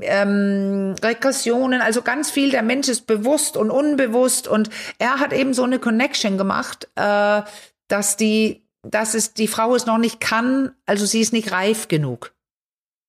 ähm, 0.00 0.94
Regressionen, 1.02 1.80
also 1.80 2.02
ganz 2.02 2.30
viel, 2.30 2.50
der 2.50 2.62
Mensch 2.62 2.88
ist 2.88 3.06
bewusst 3.06 3.56
und 3.56 3.70
unbewusst 3.70 4.46
und 4.48 4.70
er 4.98 5.18
hat 5.18 5.32
eben 5.32 5.54
so 5.54 5.64
eine 5.64 5.78
Connection 5.78 6.38
gemacht, 6.38 6.88
äh, 6.94 7.42
dass 7.88 8.16
die, 8.16 8.62
dass 8.82 9.14
es 9.14 9.34
die 9.34 9.48
Frau 9.48 9.74
es 9.74 9.86
noch 9.86 9.98
nicht 9.98 10.20
kann, 10.20 10.72
also 10.86 11.04
sie 11.06 11.20
ist 11.20 11.32
nicht 11.32 11.52
reif 11.52 11.88
genug. 11.88 12.32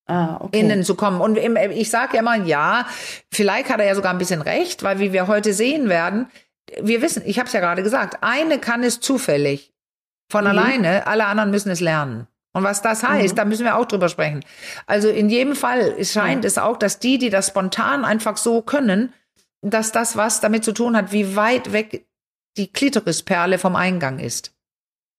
Ah, 0.06 0.36
okay. 0.42 0.60
innen 0.60 0.84
zu 0.84 0.96
kommen. 0.96 1.22
Und 1.22 1.38
ich 1.38 1.90
sage 1.90 2.16
ja 2.16 2.20
immer, 2.20 2.36
ja, 2.36 2.86
vielleicht 3.32 3.70
hat 3.70 3.80
er 3.80 3.86
ja 3.86 3.96
sogar 3.96 4.12
ein 4.12 4.18
bisschen 4.18 4.42
recht, 4.42 4.84
weil 4.84 5.00
wie 5.00 5.14
wir 5.14 5.28
heute 5.28 5.54
sehen 5.54 5.88
werden, 5.88 6.28
wir 6.82 7.02
wissen, 7.02 7.24
ich 7.26 7.40
habe 7.40 7.48
es 7.48 7.54
ja 7.54 7.62
gerade 7.62 7.84
gesagt, 7.84 8.18
eine 8.22 8.60
kann 8.60 8.84
es 8.84 9.00
zufällig 9.00 9.74
von 10.30 10.44
mhm. 10.44 10.50
alleine, 10.50 11.08
alle 11.08 11.26
anderen 11.26 11.52
müssen 11.52 11.72
es 11.72 11.80
lernen. 11.80 12.28
Und 12.54 12.63
was 12.63 12.82
das 12.82 13.04
heißt, 13.04 13.34
mhm. 13.34 13.38
da 13.38 13.46
müssen 13.46 13.66
wir 13.66 13.78
auch 13.78 13.86
drüber 13.86 14.10
sprechen. 14.10 14.46
Also 14.86 15.10
in 15.10 15.30
jedem 15.30 15.56
Fall 15.56 16.04
scheint 16.06 16.44
ja. 16.44 16.48
es 16.48 16.58
auch, 16.58 16.78
dass 16.78 17.00
die, 17.00 17.18
die 17.18 17.30
das 17.30 17.48
spontan 17.48 18.06
einfach 18.06 18.38
so 18.38 18.62
können, 18.62 19.12
dass 19.62 19.92
das 19.92 20.16
was 20.16 20.39
damit 20.39 20.63
zu 20.63 20.72
tun 20.72 20.96
hat, 20.96 21.12
wie 21.12 21.36
weit 21.36 21.74
weg 21.74 22.06
die 22.58 22.72
Klitorisperle 22.72 23.58
vom 23.58 23.76
Eingang 23.76 24.20
ist. 24.20 24.54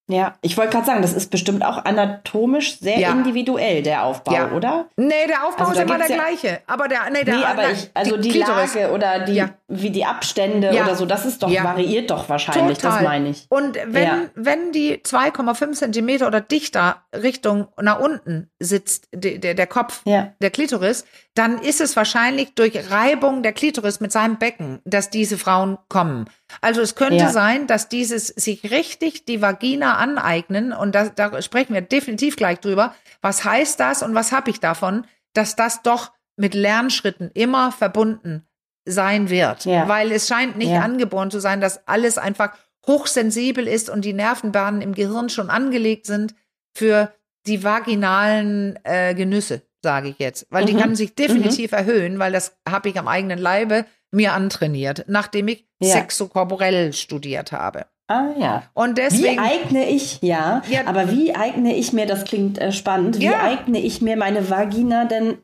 Ja, 0.07 0.35
ich 0.43 0.57
wollte 0.59 0.73
gerade 0.73 0.85
sagen, 0.85 1.03
das 1.03 1.15
ist 1.15 1.31
bestimmt 1.31 1.65
auch 1.65 1.83
anatomisch 1.85 2.79
sehr 2.79 2.99
ja. 2.99 3.11
individuell, 3.11 3.83
der 3.83 4.05
Aufbau, 4.05 4.35
ja. 4.35 4.53
oder? 4.53 4.87
Nee, 4.97 5.27
der 5.27 5.47
Aufbau 5.47 5.65
also 5.65 5.81
ist 5.81 5.89
immer 5.89 5.99
der 5.99 6.09
ja 6.09 6.15
gleiche. 6.15 6.61
Aber 6.67 6.89
der, 6.89 7.09
nee, 7.11 7.25
der, 7.25 7.37
nee, 7.39 7.45
aber 7.45 7.71
ich, 7.71 7.91
also 7.95 8.19
die, 8.19 8.29
die 8.31 8.39
Lage 8.41 8.93
oder 8.93 9.21
die, 9.21 9.43
wie 9.69 9.91
die 9.91 10.05
Abstände 10.05 10.71
oder 10.71 10.95
so, 10.95 11.07
das 11.07 11.25
ist 11.25 11.43
doch, 11.43 11.51
variiert 11.51 12.11
doch 12.11 12.29
wahrscheinlich, 12.29 12.79
Total. 12.79 12.99
das 12.99 13.03
meine 13.03 13.31
ich. 13.31 13.47
Und 13.49 13.79
wenn, 13.87 14.31
wenn 14.35 14.73
die 14.73 14.99
2,5 14.99 15.73
Zentimeter 15.73 16.27
oder 16.27 16.43
dichter 16.43 17.03
Richtung 17.15 17.69
nach 17.81 17.99
unten 17.99 18.51
sitzt, 18.59 19.09
der, 19.13 19.39
der, 19.39 19.55
der 19.55 19.67
Kopf 19.67 20.03
der 20.05 20.51
Klitoris, 20.51 21.07
dann 21.35 21.59
ist 21.59 21.81
es 21.81 21.97
wahrscheinlich 21.97 22.55
durch 22.55 22.91
Reibung 22.91 23.43
der 23.43 23.53
Klitoris 23.53 23.99
mit 23.99 24.13
seinem 24.13 24.39
Becken, 24.39 24.81
dass 24.85 25.11
diese 25.11 25.37
Frauen 25.37 25.79
kommen. 25.89 26.31
Also 26.61 26.81
es 26.81 26.95
könnte 26.95 27.17
ja. 27.25 27.31
sein, 27.31 27.67
dass 27.67 27.89
dieses 27.89 28.29
sich 28.29 28.71
richtig 28.71 29.25
die 29.25 29.43
Vagina 29.43 29.97
aneignen, 29.97 30.73
und 30.73 30.95
da, 30.95 31.09
da 31.09 31.43
sprechen 31.43 31.75
wir 31.75 31.81
definitiv 31.81 32.37
gleich 32.37 32.61
drüber, 32.61 32.95
was 33.21 33.45
heißt 33.45 33.81
das 33.81 34.03
und 34.05 34.15
was 34.15 34.31
habe 34.31 34.51
ich 34.51 34.61
davon, 34.61 35.07
dass 35.33 35.57
das 35.57 35.83
doch 35.83 36.13
mit 36.37 36.55
Lernschritten 36.55 37.31
immer 37.35 37.73
verbunden 37.73 38.47
sein 38.85 39.29
wird. 39.29 39.65
Ja. 39.65 39.89
Weil 39.89 40.13
es 40.13 40.29
scheint 40.29 40.57
nicht 40.57 40.71
ja. 40.71 40.83
angeboren 40.83 41.33
zu 41.33 41.41
sein, 41.41 41.61
dass 41.61 41.89
alles 41.89 42.17
einfach 42.17 42.57
hochsensibel 42.87 43.67
ist 43.67 43.91
und 43.91 44.05
die 44.05 44.13
Nervenbahnen 44.13 44.83
im 44.83 44.95
Gehirn 44.95 45.31
schon 45.31 45.51
angelegt 45.51 46.07
sind 46.07 46.35
für 46.77 47.13
die 47.47 47.65
vaginalen 47.65 48.79
äh, 48.85 49.15
Genüsse 49.15 49.63
sage 49.85 50.09
ich 50.09 50.19
jetzt, 50.19 50.49
weil 50.51 50.65
mhm. 50.65 50.67
die 50.67 50.75
kann 50.75 50.97
sich 50.97 51.15
definitiv 51.15 51.71
mhm. 51.71 51.79
erhöhen, 51.79 52.19
weil 52.19 52.33
das 52.33 52.57
habe 52.69 52.89
ich 52.89 52.99
am 52.99 53.07
eigenen 53.07 53.39
Leibe 53.39 53.87
mir 54.11 54.33
antrainiert, 54.33 55.05
nachdem 55.07 55.47
ich 55.47 55.69
ja. 55.81 55.91
sexokorporell 55.91 56.93
studiert 56.93 57.53
habe. 57.53 57.87
Ah 58.09 58.31
ja. 58.39 58.65
Und 58.75 58.99
deswegen. 58.99 59.37
Wie 59.37 59.39
eigne 59.39 59.89
ich, 59.89 60.21
ja, 60.21 60.63
ja 60.69 60.87
aber 60.87 61.11
wie 61.11 61.35
eigne 61.35 61.77
ich 61.77 61.93
mir, 61.93 62.07
das 62.07 62.25
klingt 62.25 62.59
äh, 62.59 62.73
spannend, 62.73 63.19
wie 63.19 63.27
ja. 63.27 63.43
eigne 63.43 63.79
ich 63.79 64.03
mir 64.03 64.17
meine 64.17 64.51
Vagina 64.51 65.05
denn 65.05 65.39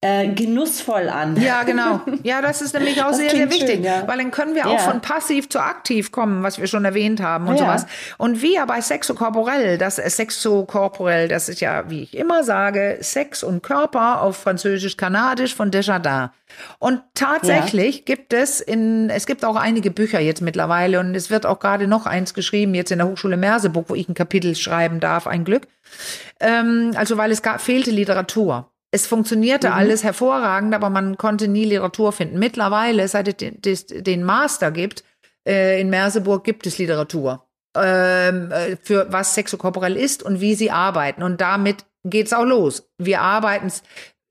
äh, 0.00 0.28
genussvoll 0.28 1.08
an. 1.08 1.40
Ja, 1.40 1.64
genau. 1.64 2.00
Ja, 2.22 2.40
das 2.40 2.62
ist 2.62 2.74
nämlich 2.74 3.02
auch 3.02 3.12
sehr, 3.12 3.30
sehr 3.30 3.50
wichtig, 3.50 3.76
schön, 3.76 3.84
ja. 3.84 4.06
weil 4.06 4.18
dann 4.18 4.30
können 4.30 4.54
wir 4.54 4.62
ja. 4.62 4.68
auch 4.68 4.80
von 4.80 5.00
passiv 5.00 5.48
zu 5.48 5.60
aktiv 5.60 6.12
kommen, 6.12 6.42
was 6.42 6.60
wir 6.60 6.66
schon 6.68 6.84
erwähnt 6.84 7.20
haben 7.20 7.48
und 7.48 7.54
ja. 7.56 7.64
sowas. 7.64 7.86
Und 8.16 8.40
wir 8.42 8.64
bei 8.66 8.80
Sexokorporell, 8.80 9.76
das 9.76 9.98
ist 9.98 10.16
Sexokorporell, 10.16 11.26
das 11.26 11.48
ist 11.48 11.60
ja, 11.60 11.90
wie 11.90 12.02
ich 12.02 12.16
immer 12.16 12.44
sage, 12.44 12.98
Sex 13.00 13.42
und 13.42 13.62
Körper 13.62 14.22
auf 14.22 14.36
Französisch-Kanadisch 14.36 15.54
von 15.54 15.70
Desjardins. 15.70 16.30
Und 16.78 17.02
tatsächlich 17.14 18.04
gibt 18.04 18.32
es 18.32 18.60
in, 18.60 19.10
es 19.10 19.26
gibt 19.26 19.44
auch 19.44 19.56
einige 19.56 19.90
Bücher 19.90 20.20
jetzt 20.20 20.42
mittlerweile 20.42 21.00
und 21.00 21.14
es 21.14 21.28
wird 21.28 21.44
auch 21.44 21.58
gerade 21.58 21.88
noch 21.88 22.06
eins 22.06 22.34
geschrieben, 22.34 22.74
jetzt 22.74 22.92
in 22.92 22.98
der 22.98 23.08
Hochschule 23.08 23.36
Merseburg, 23.36 23.90
wo 23.90 23.94
ich 23.94 24.08
ein 24.08 24.14
Kapitel 24.14 24.54
schreiben 24.54 25.00
darf, 25.00 25.26
ein 25.26 25.44
Glück. 25.44 25.66
Ähm, 26.40 26.92
also 26.94 27.16
weil 27.16 27.32
es 27.32 27.42
gab, 27.42 27.60
fehlte 27.60 27.90
Literatur. 27.90 28.70
Es 28.90 29.06
funktionierte 29.06 29.68
mhm. 29.68 29.74
alles 29.74 30.02
hervorragend, 30.02 30.74
aber 30.74 30.90
man 30.90 31.18
konnte 31.18 31.48
nie 31.48 31.64
Literatur 31.64 32.12
finden. 32.12 32.38
Mittlerweile, 32.38 33.06
seit 33.08 33.42
es 33.42 33.86
den 33.86 34.24
Master 34.24 34.70
gibt, 34.70 35.04
äh, 35.46 35.80
in 35.80 35.90
Merseburg 35.90 36.44
gibt 36.44 36.66
es 36.66 36.78
Literatur 36.78 37.48
ähm, 37.76 38.50
äh, 38.50 38.76
für 38.82 39.12
was 39.12 39.34
sexokorporell 39.34 39.96
ist 39.96 40.22
und 40.22 40.40
wie 40.40 40.54
sie 40.54 40.70
arbeiten. 40.70 41.22
Und 41.22 41.40
damit 41.40 41.84
geht's 42.04 42.32
auch 42.32 42.44
los. 42.44 42.88
Wir 42.98 43.20
arbeiten 43.20 43.72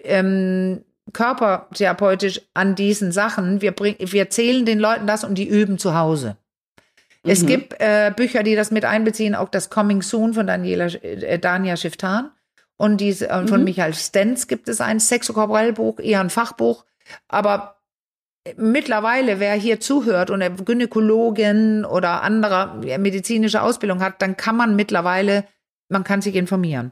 ähm, 0.04 0.84
körpertherapeutisch 1.14 2.42
an 2.54 2.76
diesen 2.76 3.12
Sachen. 3.12 3.62
Wir, 3.62 3.72
bring, 3.72 3.96
wir 4.00 4.30
zählen 4.30 4.66
den 4.66 4.80
Leuten 4.80 5.08
das 5.08 5.24
und 5.24 5.36
die 5.36 5.48
üben 5.48 5.78
zu 5.78 5.96
Hause. 5.96 6.38
Mhm. 7.24 7.32
Es 7.32 7.46
gibt 7.46 7.76
äh, 7.80 8.12
Bücher, 8.16 8.44
die 8.44 8.56
das 8.56 8.72
mit 8.72 8.86
einbeziehen, 8.86 9.36
auch 9.36 9.50
das 9.50 9.70
Coming 9.70 10.02
Soon 10.02 10.34
von 10.34 10.48
Daniela, 10.48 10.88
äh, 10.88 11.40
Dania 11.40 11.78
Schiftan. 11.78 12.32
Und 12.78 13.02
diese, 13.02 13.30
äh, 13.30 13.48
von 13.48 13.60
mhm. 13.60 13.66
Michael 13.66 13.94
Stenz 13.94 14.48
gibt 14.48 14.70
es 14.70 14.82
ein 14.82 15.00
Sexokorporellbuch, 15.00 16.00
eher 16.00 16.22
ein 16.22 16.30
Fachbuch. 16.30 16.86
Aber 17.28 17.78
mittlerweile, 18.56 19.40
wer 19.40 19.54
hier 19.56 19.80
zuhört 19.80 20.30
und 20.30 20.42
eine 20.42 20.56
Gynäkologin 20.56 21.86
oder 21.86 22.22
anderer 22.22 22.76
medizinische 22.76 23.62
Ausbildung 23.62 24.02
hat, 24.02 24.22
dann 24.22 24.38
kann 24.38 24.56
man 24.56 24.76
mittlerweile, 24.76 25.46
man 25.90 26.04
kann 26.04 26.22
sich 26.22 26.36
informieren. 26.36 26.92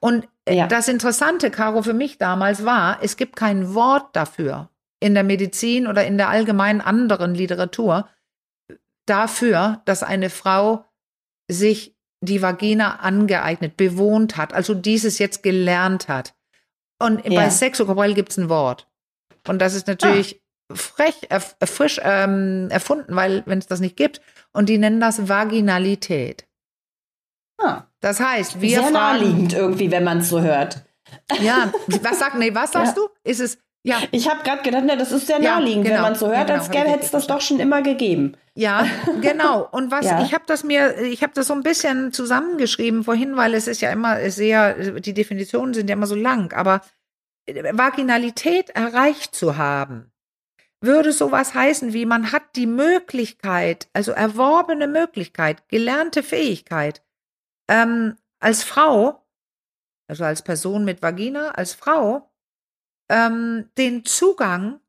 Und 0.00 0.26
äh, 0.46 0.56
ja. 0.56 0.66
das 0.66 0.88
Interessante, 0.88 1.50
Caro, 1.50 1.82
für 1.82 1.94
mich 1.94 2.18
damals 2.18 2.64
war, 2.64 2.98
es 3.02 3.16
gibt 3.16 3.36
kein 3.36 3.74
Wort 3.74 4.14
dafür 4.14 4.70
in 5.00 5.14
der 5.14 5.24
Medizin 5.24 5.86
oder 5.86 6.06
in 6.06 6.16
der 6.16 6.30
allgemeinen 6.30 6.80
anderen 6.80 7.34
Literatur 7.34 8.08
dafür, 9.06 9.82
dass 9.84 10.02
eine 10.02 10.30
Frau 10.30 10.84
sich 11.48 11.93
die 12.24 12.42
Vagina 12.42 12.96
angeeignet, 12.96 13.76
bewohnt 13.76 14.36
hat, 14.36 14.52
also 14.52 14.74
dieses 14.74 15.18
jetzt 15.18 15.42
gelernt 15.42 16.08
hat. 16.08 16.34
Und 16.98 17.24
ja. 17.26 17.40
bei 17.40 17.50
Sexokorporell 17.50 18.14
gibt 18.14 18.30
es 18.30 18.36
ein 18.36 18.48
Wort. 18.48 18.88
Und 19.46 19.60
das 19.60 19.74
ist 19.74 19.86
natürlich 19.86 20.40
ah. 20.70 20.74
frech, 20.74 21.14
äh, 21.28 21.40
frisch 21.66 22.00
ähm, 22.02 22.68
erfunden, 22.70 23.14
weil 23.14 23.42
wenn 23.46 23.58
es 23.58 23.66
das 23.66 23.80
nicht 23.80 23.96
gibt. 23.96 24.20
Und 24.52 24.68
die 24.68 24.78
nennen 24.78 25.00
das 25.00 25.28
Vaginalität. 25.28 26.46
Ah. 27.58 27.82
Das 28.00 28.20
heißt, 28.20 28.60
wir 28.60 28.80
Sehr 28.80 28.90
naheliegend 28.90 29.52
irgendwie, 29.52 29.90
wenn 29.90 30.04
man 30.04 30.18
es 30.18 30.28
so 30.28 30.40
hört. 30.40 30.84
Ja, 31.40 31.72
was 32.02 32.18
sagt, 32.18 32.36
nee, 32.36 32.54
was 32.54 32.72
sagst 32.72 32.96
ja. 32.96 33.02
du? 33.02 33.08
Ist 33.22 33.40
es, 33.40 33.58
ja. 33.84 33.98
Ich 34.10 34.28
habe 34.28 34.42
gerade 34.42 34.62
gedacht, 34.62 34.84
ne, 34.84 34.96
das 34.96 35.12
ist 35.12 35.26
sehr 35.26 35.38
naheliegend, 35.38 35.86
ja, 35.86 35.90
genau. 35.90 36.04
wenn 36.04 36.10
man 36.10 36.14
so 36.18 36.26
hört, 36.26 36.36
ja, 36.36 36.44
genau, 36.44 36.58
als 36.58 36.70
gäbe 36.70 36.88
hätte 36.88 37.04
es 37.04 37.10
das 37.10 37.26
doch 37.26 37.40
schon 37.40 37.60
immer 37.60 37.82
gegeben. 37.82 38.36
Ja, 38.54 38.86
genau. 39.20 39.68
Und 39.70 39.90
was 39.90 40.06
ja. 40.06 40.22
ich 40.22 40.32
habe 40.32 40.44
das 40.46 40.64
mir, 40.64 40.98
ich 41.02 41.22
habe 41.22 41.32
das 41.34 41.46
so 41.46 41.54
ein 41.54 41.62
bisschen 41.62 42.12
zusammengeschrieben 42.12 43.04
vorhin, 43.04 43.36
weil 43.36 43.54
es 43.54 43.66
ist 43.66 43.80
ja 43.80 43.90
immer 43.90 44.30
sehr, 44.30 45.00
die 45.00 45.14
Definitionen 45.14 45.74
sind 45.74 45.88
ja 45.88 45.94
immer 45.94 46.06
so 46.06 46.14
lang, 46.14 46.52
aber 46.52 46.80
Vaginalität 47.46 48.70
erreicht 48.70 49.34
zu 49.34 49.56
haben, 49.56 50.10
würde 50.80 51.12
sowas 51.12 51.54
heißen 51.54 51.92
wie 51.92 52.06
man 52.06 52.32
hat 52.32 52.56
die 52.56 52.66
Möglichkeit, 52.66 53.88
also 53.92 54.12
erworbene 54.12 54.86
Möglichkeit, 54.86 55.68
gelernte 55.68 56.22
Fähigkeit, 56.22 57.02
ähm, 57.68 58.16
als 58.40 58.62
Frau, 58.62 59.26
also 60.08 60.24
als 60.24 60.42
Person 60.42 60.84
mit 60.84 61.02
Vagina, 61.02 61.50
als 61.50 61.74
Frau, 61.74 62.30
ähm, 63.08 63.68
den 63.76 64.04
Zugang 64.04 64.80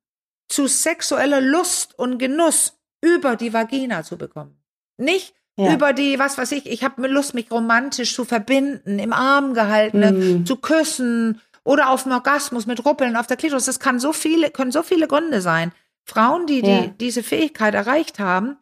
zu 0.47 0.67
sexueller 0.67 1.41
Lust 1.41 1.97
und 1.97 2.17
Genuss 2.17 2.79
über 3.01 3.35
die 3.35 3.53
Vagina 3.53 4.03
zu 4.03 4.17
bekommen. 4.17 4.57
Nicht 4.97 5.33
ja. 5.57 5.73
über 5.73 5.93
die, 5.93 6.19
was 6.19 6.37
weiß 6.37 6.51
ich, 6.53 6.65
ich 6.65 6.83
habe 6.83 7.07
Lust, 7.07 7.33
mich 7.33 7.51
romantisch 7.51 8.13
zu 8.13 8.25
verbinden, 8.25 8.99
im 8.99 9.13
Arm 9.13 9.53
gehalten, 9.53 10.41
mm. 10.41 10.45
zu 10.45 10.57
küssen 10.57 11.41
oder 11.63 11.89
auf 11.89 12.03
dem 12.03 12.11
Orgasmus 12.11 12.65
mit 12.65 12.85
Ruppeln 12.85 13.15
auf 13.15 13.27
der 13.27 13.37
Klitoris. 13.37 13.65
Das 13.65 13.79
kann 13.79 13.99
so 13.99 14.13
viele, 14.13 14.51
können 14.51 14.71
so 14.71 14.83
viele 14.83 15.07
Gründe 15.07 15.41
sein. 15.41 15.71
Frauen, 16.03 16.45
die, 16.45 16.61
ja. 16.61 16.81
die 16.81 16.97
diese 16.97 17.23
Fähigkeit 17.23 17.73
erreicht 17.73 18.19
haben, 18.19 18.57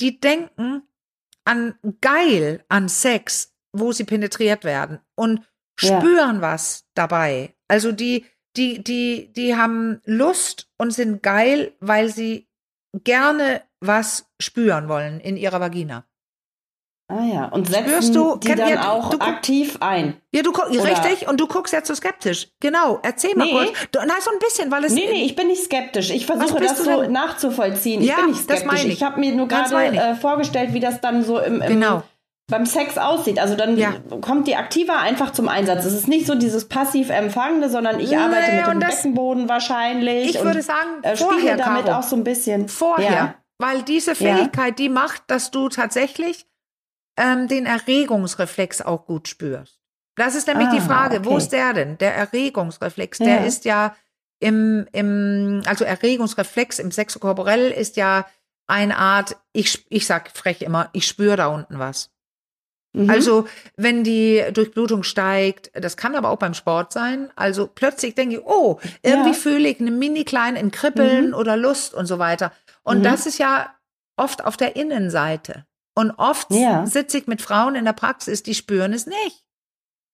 die 0.00 0.20
denken 0.20 0.82
an 1.44 1.74
geil, 2.00 2.64
an 2.68 2.88
Sex, 2.88 3.54
wo 3.72 3.92
sie 3.92 4.04
penetriert 4.04 4.64
werden 4.64 4.98
und 5.14 5.40
spüren 5.76 6.36
ja. 6.36 6.42
was 6.42 6.86
dabei. 6.94 7.54
Also 7.68 7.92
die, 7.92 8.26
die, 8.58 8.82
die, 8.82 9.32
die 9.32 9.56
haben 9.56 10.00
Lust 10.04 10.68
und 10.76 10.92
sind 10.92 11.22
geil, 11.22 11.72
weil 11.80 12.08
sie 12.08 12.48
gerne 13.04 13.62
was 13.80 14.26
spüren 14.40 14.88
wollen 14.88 15.20
in 15.20 15.36
ihrer 15.36 15.60
Vagina. 15.60 16.04
Ah 17.10 17.24
ja, 17.24 17.44
und 17.46 17.68
setzen 17.68 18.12
du, 18.12 18.36
die 18.36 18.54
dann 18.54 18.68
ja, 18.68 18.90
auch 18.90 19.08
du, 19.08 19.18
aktiv 19.18 19.78
ein. 19.80 20.20
Ja, 20.30 20.42
du 20.42 20.52
guckst, 20.52 20.74
richtig, 20.74 21.26
und 21.26 21.40
du 21.40 21.46
guckst 21.46 21.72
ja 21.72 21.82
zu 21.82 21.94
skeptisch. 21.94 22.48
Genau, 22.60 22.98
erzähl 23.02 23.34
mal 23.34 23.46
nee. 23.46 23.52
kurz. 23.52 23.72
Du, 23.92 24.00
na, 24.06 24.14
so 24.20 24.30
ein 24.30 24.38
bisschen, 24.40 24.70
weil 24.70 24.84
es... 24.84 24.92
Nee, 24.92 25.08
nee, 25.10 25.24
ich 25.24 25.34
bin 25.34 25.46
nicht 25.46 25.62
skeptisch. 25.62 26.10
Ich 26.10 26.26
versuche 26.26 26.60
das 26.60 26.84
so 26.84 27.04
nachzuvollziehen. 27.04 28.02
Ja, 28.02 28.10
ich 28.10 28.16
bin 28.16 28.26
nicht 28.26 28.42
skeptisch. 28.42 28.66
Das 28.66 28.72
meine 28.72 28.88
ich 28.88 28.96
ich 28.96 29.02
habe 29.02 29.20
mir 29.20 29.34
nur 29.34 29.48
gerade 29.48 29.74
äh, 29.74 30.16
vorgestellt, 30.16 30.74
wie 30.74 30.80
das 30.80 31.00
dann 31.00 31.24
so 31.24 31.38
im, 31.38 31.62
im 31.62 31.68
genau. 31.68 32.02
Beim 32.48 32.64
Sex 32.64 32.96
aussieht. 32.96 33.38
Also 33.38 33.54
dann 33.54 33.76
ja. 33.76 33.94
kommt 34.20 34.48
die 34.48 34.56
Aktiva 34.56 34.98
einfach 34.98 35.32
zum 35.32 35.48
Einsatz. 35.48 35.84
Es 35.84 35.92
ist 35.92 36.08
nicht 36.08 36.26
so 36.26 36.34
dieses 36.34 36.66
passiv 36.66 37.10
Empfangende, 37.10 37.68
sondern 37.68 38.00
ich 38.00 38.16
arbeite 38.16 38.50
nee, 38.50 38.56
mit 38.56 38.66
dem 38.66 38.78
Beckenboden 38.80 39.48
wahrscheinlich. 39.48 40.34
Ich 40.34 40.42
würde 40.42 40.62
sagen, 40.62 41.02
äh, 41.02 41.16
vorher, 41.16 41.56
damit 41.56 41.84
Caro. 41.84 41.98
auch 41.98 42.02
so 42.02 42.16
ein 42.16 42.24
bisschen. 42.24 42.68
Vorher. 42.68 43.12
Ja. 43.12 43.34
Weil 43.58 43.82
diese 43.82 44.14
Fähigkeit, 44.14 44.78
die 44.78 44.88
macht, 44.88 45.22
dass 45.26 45.50
du 45.50 45.68
tatsächlich 45.68 46.46
ähm, 47.18 47.48
den 47.48 47.66
Erregungsreflex 47.66 48.82
auch 48.82 49.04
gut 49.04 49.28
spürst. 49.28 49.78
Das 50.16 50.34
ist 50.34 50.46
nämlich 50.46 50.68
ah, 50.68 50.74
die 50.74 50.80
Frage, 50.80 51.18
okay. 51.18 51.26
wo 51.28 51.36
ist 51.36 51.50
der 51.50 51.74
denn? 51.74 51.98
Der 51.98 52.14
Erregungsreflex, 52.14 53.18
der 53.18 53.44
ist 53.44 53.64
ja 53.64 53.94
im, 54.40 54.86
im, 54.92 55.62
also 55.66 55.84
Erregungsreflex 55.84 56.78
im 56.78 56.92
Sexokorporell 56.92 57.70
ist 57.70 57.96
ja 57.96 58.26
eine 58.66 58.96
Art, 58.96 59.36
ich, 59.52 59.86
ich 59.90 60.06
sag 60.06 60.30
frech 60.30 60.62
immer, 60.62 60.90
ich 60.92 61.06
spüre 61.06 61.36
da 61.36 61.48
unten 61.48 61.78
was. 61.78 62.10
Mhm. 62.92 63.10
Also, 63.10 63.46
wenn 63.76 64.02
die 64.02 64.42
Durchblutung 64.52 65.02
steigt, 65.02 65.70
das 65.74 65.96
kann 65.96 66.14
aber 66.14 66.30
auch 66.30 66.38
beim 66.38 66.54
Sport 66.54 66.92
sein. 66.92 67.30
Also 67.36 67.66
plötzlich 67.66 68.14
denke 68.14 68.36
ich, 68.36 68.42
oh, 68.44 68.78
irgendwie 69.02 69.30
ja. 69.30 69.34
fühle 69.34 69.68
ich 69.68 69.80
eine 69.80 69.90
mini 69.90 70.24
kleine 70.24 70.68
Kribbeln 70.70 71.28
mhm. 71.28 71.34
oder 71.34 71.56
Lust 71.56 71.94
und 71.94 72.06
so 72.06 72.18
weiter. 72.18 72.52
Und 72.82 73.00
mhm. 73.00 73.02
das 73.02 73.26
ist 73.26 73.38
ja 73.38 73.74
oft 74.16 74.44
auf 74.44 74.56
der 74.56 74.76
Innenseite. 74.76 75.64
Und 75.94 76.12
oft 76.12 76.50
ja. 76.50 76.86
sitze 76.86 77.18
ich 77.18 77.26
mit 77.26 77.42
Frauen 77.42 77.74
in 77.74 77.84
der 77.84 77.92
Praxis, 77.92 78.42
die 78.42 78.54
spüren 78.54 78.92
es 78.92 79.06
nicht. 79.06 79.44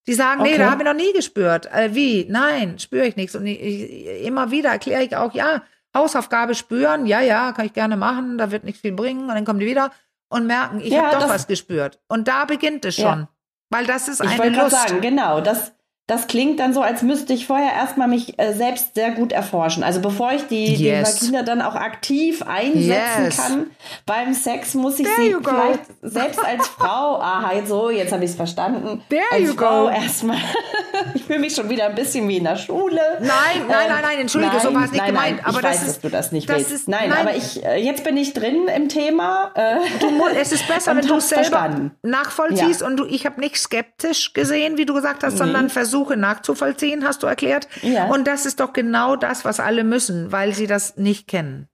Die 0.07 0.15
sagen, 0.15 0.41
okay. 0.41 0.53
nee, 0.53 0.59
da 0.59 0.71
habe 0.71 0.83
ich 0.83 0.89
noch 0.89 0.95
nie 0.95 1.13
gespürt. 1.13 1.67
Äh, 1.73 1.95
wie? 1.95 2.27
Nein, 2.29 2.79
spüre 2.79 3.07
ich 3.07 3.17
nichts. 3.17 3.35
Und 3.35 3.47
ich, 3.47 3.61
ich, 3.61 4.25
immer 4.25 4.51
wieder 4.51 4.71
erkläre 4.71 5.03
ich 5.03 5.17
auch, 5.17 5.33
ja, 5.33 5.63
Hausaufgabe 5.95 6.55
spüren, 6.55 7.07
ja, 7.07 7.21
ja, 7.21 7.53
kann 7.53 7.67
ich 7.67 7.73
gerne 7.73 7.97
machen, 7.97 8.37
da 8.37 8.51
wird 8.51 8.65
nichts 8.65 8.81
viel 8.81 8.93
bringen. 8.93 9.29
Und 9.29 9.35
dann 9.35 9.45
kommen 9.45 9.61
die 9.61 9.67
wieder 9.67 9.93
und 10.35 10.47
merken, 10.49 10.81
ich 10.81 10.93
ja, 10.93 11.13
habe 11.13 11.21
doch 11.21 11.29
was 11.29 11.47
gespürt. 11.47 12.01
Und 12.09 12.27
da 12.27 12.45
beginnt 12.45 12.85
es 12.85 12.97
schon. 12.97 13.05
Ja. 13.05 13.29
Weil 13.71 13.87
das 13.87 14.09
ist 14.09 14.21
eine 14.21 14.49
ich 14.49 14.57
Lust. 14.57 14.71
sagen, 14.73 15.01
genau, 15.01 15.41
das, 15.41 15.73
das 16.07 16.27
klingt 16.27 16.61
dann 16.61 16.75
so, 16.75 16.83
als 16.83 17.01
müsste 17.01 17.33
ich 17.33 17.47
vorher 17.47 17.73
erstmal 17.73 18.09
mich 18.09 18.39
äh, 18.39 18.53
selbst 18.53 18.95
sehr 18.95 19.13
gut 19.13 19.33
erforschen. 19.33 19.83
Also 19.83 20.01
bevor 20.01 20.33
ich 20.33 20.47
die, 20.49 20.75
yes. 20.75 21.17
die 21.17 21.27
Vagina 21.27 21.43
dann 21.43 21.63
auch 21.63 21.75
aktiv 21.75 22.43
einsetzen 22.43 23.25
yes. 23.25 23.37
kann 23.39 23.67
beim 24.05 24.35
Sex, 24.35 24.75
muss 24.75 24.99
ich 24.99 25.07
There 25.07 25.29
sie 25.29 25.37
vielleicht 25.43 25.81
selbst 26.03 26.45
als 26.45 26.69
Frau, 26.69 27.19
aha, 27.21 27.53
so, 27.65 27.89
jetzt 27.89 28.13
habe 28.13 28.23
ich 28.23 28.33
es 28.33 28.37
verstanden, 28.37 29.03
There 29.09 29.23
als 29.33 29.55
Frau 29.55 29.89
erstmal. 29.89 30.37
ich 31.15 31.25
fühle 31.25 31.39
mich 31.39 31.55
schon 31.55 31.71
wieder 31.71 31.87
ein 31.87 31.95
bisschen 31.95 32.29
wie 32.29 32.37
in 32.37 32.45
der 32.45 32.57
Schule. 32.57 33.01
Nein, 33.21 33.31
nein, 33.67 33.67
nein, 33.69 33.89
nein, 33.89 34.15
ähm, 34.15 34.21
entschuldige, 34.21 34.53
nein, 34.53 34.63
so 34.63 34.75
war 34.75 34.85
es 34.85 34.93
nicht 34.93 35.01
nein, 35.01 35.11
gemeint. 35.11 35.37
Nein, 35.39 35.47
aber 35.47 35.59
ich 35.61 35.65
weiß, 35.65 35.77
ist, 35.77 35.89
dass 35.89 36.01
du 36.01 36.09
das 36.11 36.33
nicht 36.33 36.51
das 36.51 36.57
willst. 36.57 36.71
Ist, 36.71 36.89
nein, 36.89 37.09
nein, 37.09 37.19
aber 37.27 37.35
ich, 37.35 37.65
äh, 37.65 37.83
jetzt 37.83 38.05
bin 38.05 38.19
ich 38.19 38.35
drin 38.35 38.69
im 38.69 38.91
Thema. 38.91 39.53
Äh, 39.55 39.77
du, 40.01 40.27
es 40.39 40.53
ist 40.53 40.69
besser, 40.69 40.95
wenn 40.97 41.07
du 41.07 41.15
es 41.15 41.31
selber 41.31 41.45
verstanden. 41.45 41.93
nachvollziehst 42.03 42.83
ja. 42.83 42.87
und 42.87 42.99
du, 42.99 43.07
ich 43.07 43.25
habe 43.25 43.41
nicht 43.41 43.57
skeptisch 43.57 44.35
gesehen, 44.35 44.77
wie 44.77 44.85
du 44.85 44.93
gesagt 44.93 45.25
hast, 45.25 45.33
nee. 45.33 45.39
sondern 45.39 45.71
versucht 45.71 45.94
Versuche 45.95 46.17
nachzuvollziehen, 46.17 47.07
hast 47.07 47.23
du 47.23 47.29
erklärt. 47.29 47.69
Ja. 47.83 48.07
Und 48.07 48.27
das 48.27 48.47
ist 48.47 48.59
doch 48.59 48.73
genau 48.73 49.15
das, 49.15 49.45
was 49.45 49.61
alle 49.61 49.85
müssen, 49.85 50.33
weil 50.33 50.53
sie 50.53 50.67
das 50.67 50.97
nicht 50.97 51.29
kennen. 51.29 51.69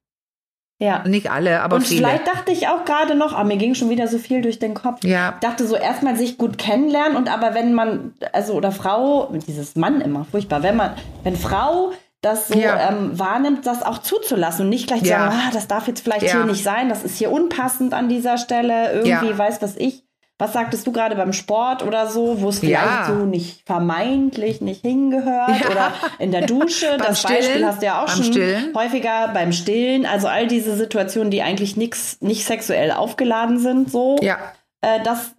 Ja. 0.79 1.07
Nicht 1.07 1.31
alle, 1.31 1.63
aber 1.63 1.77
und 1.77 1.87
viele. 1.87 2.01
vielleicht 2.01 2.27
dachte 2.27 2.53
ich 2.53 2.69
auch 2.69 2.85
gerade 2.85 3.15
noch, 3.15 3.35
ah, 3.35 3.45
mir 3.45 3.57
ging 3.57 3.75
schon 3.75 3.89
wieder 3.89 4.09
so 4.09 4.19
viel 4.19 4.43
durch 4.43 4.59
den 4.59 4.75
Kopf. 4.75 5.05
Ja. 5.05 5.35
Ich 5.35 5.47
dachte 5.47 5.67
so 5.67 5.75
erstmal 5.75 6.17
sich 6.17 6.37
gut 6.37 6.59
kennenlernen 6.59 7.17
und 7.17 7.33
aber 7.33 7.55
wenn 7.55 7.75
man, 7.75 8.15
also 8.33 8.55
oder 8.55 8.73
Frau, 8.73 9.31
dieses 9.47 9.77
Mann 9.77 10.01
immer, 10.03 10.27
furchtbar, 10.31 10.63
wenn 10.63 10.77
man, 10.77 10.93
wenn 11.23 11.37
Frau 11.37 11.93
das 12.23 12.49
so 12.49 12.59
ja. 12.59 12.91
ähm, 12.91 13.19
wahrnimmt, 13.19 13.67
das 13.67 13.83
auch 13.83 13.99
zuzulassen 13.99 14.67
und 14.67 14.71
nicht 14.71 14.87
gleich 14.87 15.03
ja. 15.03 15.31
sagen, 15.31 15.35
ah, 15.35 15.51
das 15.53 15.67
darf 15.67 15.87
jetzt 15.87 16.03
vielleicht 16.03 16.23
ja. 16.27 16.33
hier 16.33 16.45
nicht 16.45 16.63
sein, 16.63 16.91
das 16.91 17.05
ist 17.05 17.17
hier 17.17 17.31
unpassend 17.31 17.95
an 17.95 18.11
dieser 18.11 18.37
Stelle, 18.37 18.93
irgendwie 18.93 19.37
weiß 19.37 19.63
was 19.63 19.77
ich 19.77 20.05
was 20.41 20.55
sagtest 20.55 20.87
du 20.87 20.93
gerade 20.93 21.17
beim 21.17 21.35
Sport 21.35 21.83
oder 21.83 22.07
so, 22.07 22.41
wo 22.41 22.49
es 22.49 22.61
vielleicht 22.61 22.85
ja. 22.85 23.07
so 23.07 23.27
nicht 23.27 23.63
vermeintlich 23.67 24.63
nicht 24.63 24.81
hingehört 24.81 25.61
ja. 25.61 25.71
oder 25.71 25.93
in 26.19 26.33
der 26.33 26.47
Dusche, 26.47 26.87
das 26.99 27.21
Stillen, 27.21 27.39
Beispiel 27.39 27.67
hast 27.67 27.83
du 27.83 27.87
ja 27.87 28.03
auch 28.03 28.09
schon 28.09 28.25
Stillen. 28.25 28.75
häufiger 28.75 29.29
beim 29.35 29.53
Stillen, 29.53 30.07
also 30.07 30.29
all 30.29 30.47
diese 30.47 30.75
Situationen, 30.77 31.31
die 31.31 31.43
eigentlich 31.43 31.77
nix, 31.77 32.17
nicht 32.21 32.47
sexuell 32.47 32.91
aufgeladen 32.91 33.59
sind, 33.59 33.93
so, 33.93 34.17
ja. 34.23 34.39
äh, 34.81 35.03
dass 35.03 35.33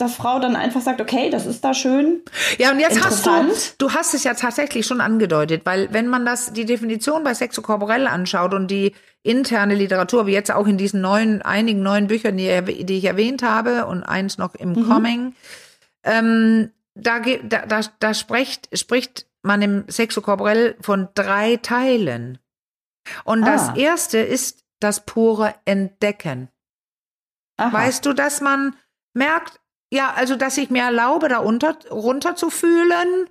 dass 0.00 0.14
Frau 0.14 0.38
dann 0.38 0.56
einfach 0.56 0.80
sagt, 0.80 1.00
okay, 1.00 1.30
das 1.30 1.46
ist 1.46 1.64
da 1.64 1.74
schön. 1.74 2.22
Ja, 2.58 2.70
und 2.70 2.80
jetzt 2.80 3.04
hast 3.04 3.26
du, 3.26 3.32
du 3.78 3.92
hast 3.92 4.14
es 4.14 4.24
ja 4.24 4.34
tatsächlich 4.34 4.86
schon 4.86 5.00
angedeutet, 5.00 5.62
weil 5.64 5.92
wenn 5.92 6.08
man 6.08 6.24
das, 6.24 6.52
die 6.52 6.64
Definition 6.64 7.24
bei 7.24 7.34
Sexokorporell 7.34 8.06
anschaut 8.06 8.54
und 8.54 8.70
die 8.70 8.94
interne 9.22 9.74
Literatur, 9.74 10.26
wie 10.26 10.32
jetzt 10.32 10.50
auch 10.50 10.66
in 10.66 10.78
diesen 10.78 11.00
neuen, 11.00 11.42
einigen 11.42 11.82
neuen 11.82 12.06
Büchern, 12.06 12.36
die, 12.36 12.84
die 12.84 12.98
ich 12.98 13.04
erwähnt 13.04 13.42
habe 13.42 13.86
und 13.86 14.02
eins 14.02 14.38
noch 14.38 14.54
im 14.54 14.70
mhm. 14.70 14.88
Coming, 14.88 15.34
ähm, 16.04 16.70
da, 16.94 17.20
da, 17.20 17.66
da, 17.66 17.80
da 17.98 18.14
spricht, 18.14 18.68
spricht 18.78 19.26
man 19.42 19.62
im 19.62 19.84
Sexokorporell 19.88 20.76
von 20.80 21.08
drei 21.14 21.56
Teilen. 21.56 22.38
Und 23.24 23.44
ah. 23.44 23.52
das 23.52 23.76
erste 23.76 24.18
ist 24.18 24.64
das 24.80 25.04
pure 25.04 25.54
Entdecken. 25.64 26.48
Aha. 27.56 27.72
Weißt 27.72 28.06
du, 28.06 28.12
dass 28.12 28.40
man 28.40 28.74
merkt, 29.12 29.60
ja, 29.90 30.12
also 30.14 30.36
dass 30.36 30.56
ich 30.56 30.70
mir 30.70 30.82
erlaube, 30.82 31.28
da 31.28 31.38
unter, 31.38 31.76
runter 31.90 32.36
zu 32.36 32.50
fühlen, 32.50 33.28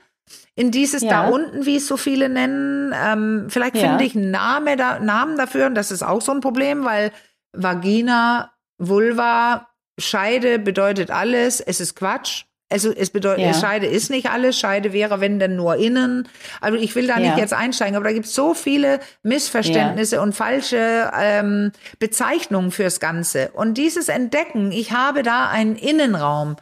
in 0.56 0.72
dieses 0.72 1.04
ja. 1.04 1.10
da 1.10 1.30
unten, 1.30 1.66
wie 1.66 1.78
es 1.78 1.88
so 1.88 1.98
viele 1.98 2.30
nennen. 2.30 2.94
Ähm, 2.94 3.48
vielleicht 3.50 3.76
ja. 3.76 3.88
finde 3.88 4.04
ich 4.04 4.16
einen 4.16 4.32
Name 4.32 4.76
da, 4.76 5.00
Namen 5.00 5.38
dafür 5.38 5.68
und 5.68 5.76
das 5.76 5.92
ist 5.92 6.04
auch 6.04 6.22
so 6.22 6.32
ein 6.32 6.42
Problem, 6.42 6.84
weil 6.84 7.12
Vagina, 7.54 8.52
Vulva, 8.78 9.68
Scheide 9.98 10.60
bedeutet 10.60 11.12
alles. 11.12 11.62
Es 11.62 11.80
ist 11.80 11.96
Quatsch. 11.96 12.46
Also 12.72 12.94
es 12.96 13.10
bedeutet, 13.10 13.46
ja. 13.46 13.54
Scheide 13.54 13.88
ist 13.88 14.10
nicht 14.12 14.30
alles. 14.30 14.58
Scheide 14.58 14.94
wäre, 14.94 15.20
wenn 15.20 15.40
denn 15.40 15.56
nur 15.56 15.78
innen. 15.78 16.28
Also 16.62 16.78
ich 16.78 16.96
will 16.96 17.08
da 17.08 17.18
nicht 17.18 17.38
jetzt 17.38 17.54
einsteigen, 17.54 17.96
aber 17.96 18.06
da 18.06 18.14
gibt 18.14 18.28
es 18.28 18.36
so 18.36 18.54
viele 18.54 19.00
Missverständnisse 19.24 20.18
ja. 20.18 20.22
und 20.22 20.34
falsche 20.34 21.12
ähm, 21.18 21.72
Bezeichnungen 21.98 22.72
fürs 22.72 23.00
Ganze. 23.00 23.50
Und 23.54 23.78
dieses 23.78 24.08
Entdecken, 24.08 24.72
ich 24.72 24.92
habe 24.92 25.24
da 25.24 25.50
einen 25.50 25.76
Innenraum. 25.76 26.58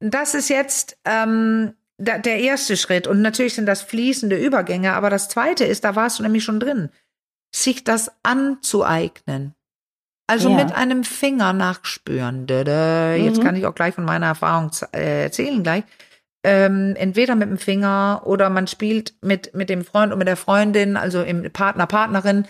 Das 0.00 0.34
ist 0.34 0.48
jetzt 0.48 0.96
ähm, 1.04 1.74
der, 1.98 2.20
der 2.20 2.38
erste 2.38 2.76
Schritt. 2.76 3.08
Und 3.08 3.20
natürlich 3.20 3.54
sind 3.54 3.66
das 3.66 3.82
fließende 3.82 4.36
Übergänge, 4.36 4.92
aber 4.92 5.10
das 5.10 5.28
zweite 5.28 5.64
ist, 5.64 5.82
da 5.84 5.96
warst 5.96 6.20
du 6.20 6.22
nämlich 6.22 6.44
schon 6.44 6.60
drin, 6.60 6.90
sich 7.52 7.82
das 7.82 8.12
anzueignen. 8.22 9.54
Also 10.30 10.50
ja. 10.50 10.56
mit 10.56 10.74
einem 10.74 11.04
Finger 11.04 11.54
nachspüren. 11.54 12.46
Jetzt 12.46 13.38
mhm. 13.38 13.42
kann 13.42 13.56
ich 13.56 13.66
auch 13.66 13.74
gleich 13.74 13.94
von 13.94 14.04
meiner 14.04 14.26
Erfahrung 14.26 14.70
äh, 14.92 15.22
erzählen 15.24 15.62
gleich. 15.62 15.84
Ähm, 16.44 16.94
entweder 16.96 17.34
mit 17.34 17.48
dem 17.48 17.56
Finger 17.56 18.22
oder 18.26 18.50
man 18.50 18.66
spielt 18.66 19.14
mit, 19.22 19.54
mit 19.54 19.70
dem 19.70 19.84
Freund 19.84 20.12
und 20.12 20.18
mit 20.18 20.28
der 20.28 20.36
Freundin, 20.36 20.96
also 20.98 21.22
im 21.22 21.50
Partner, 21.50 21.86
Partnerin, 21.86 22.46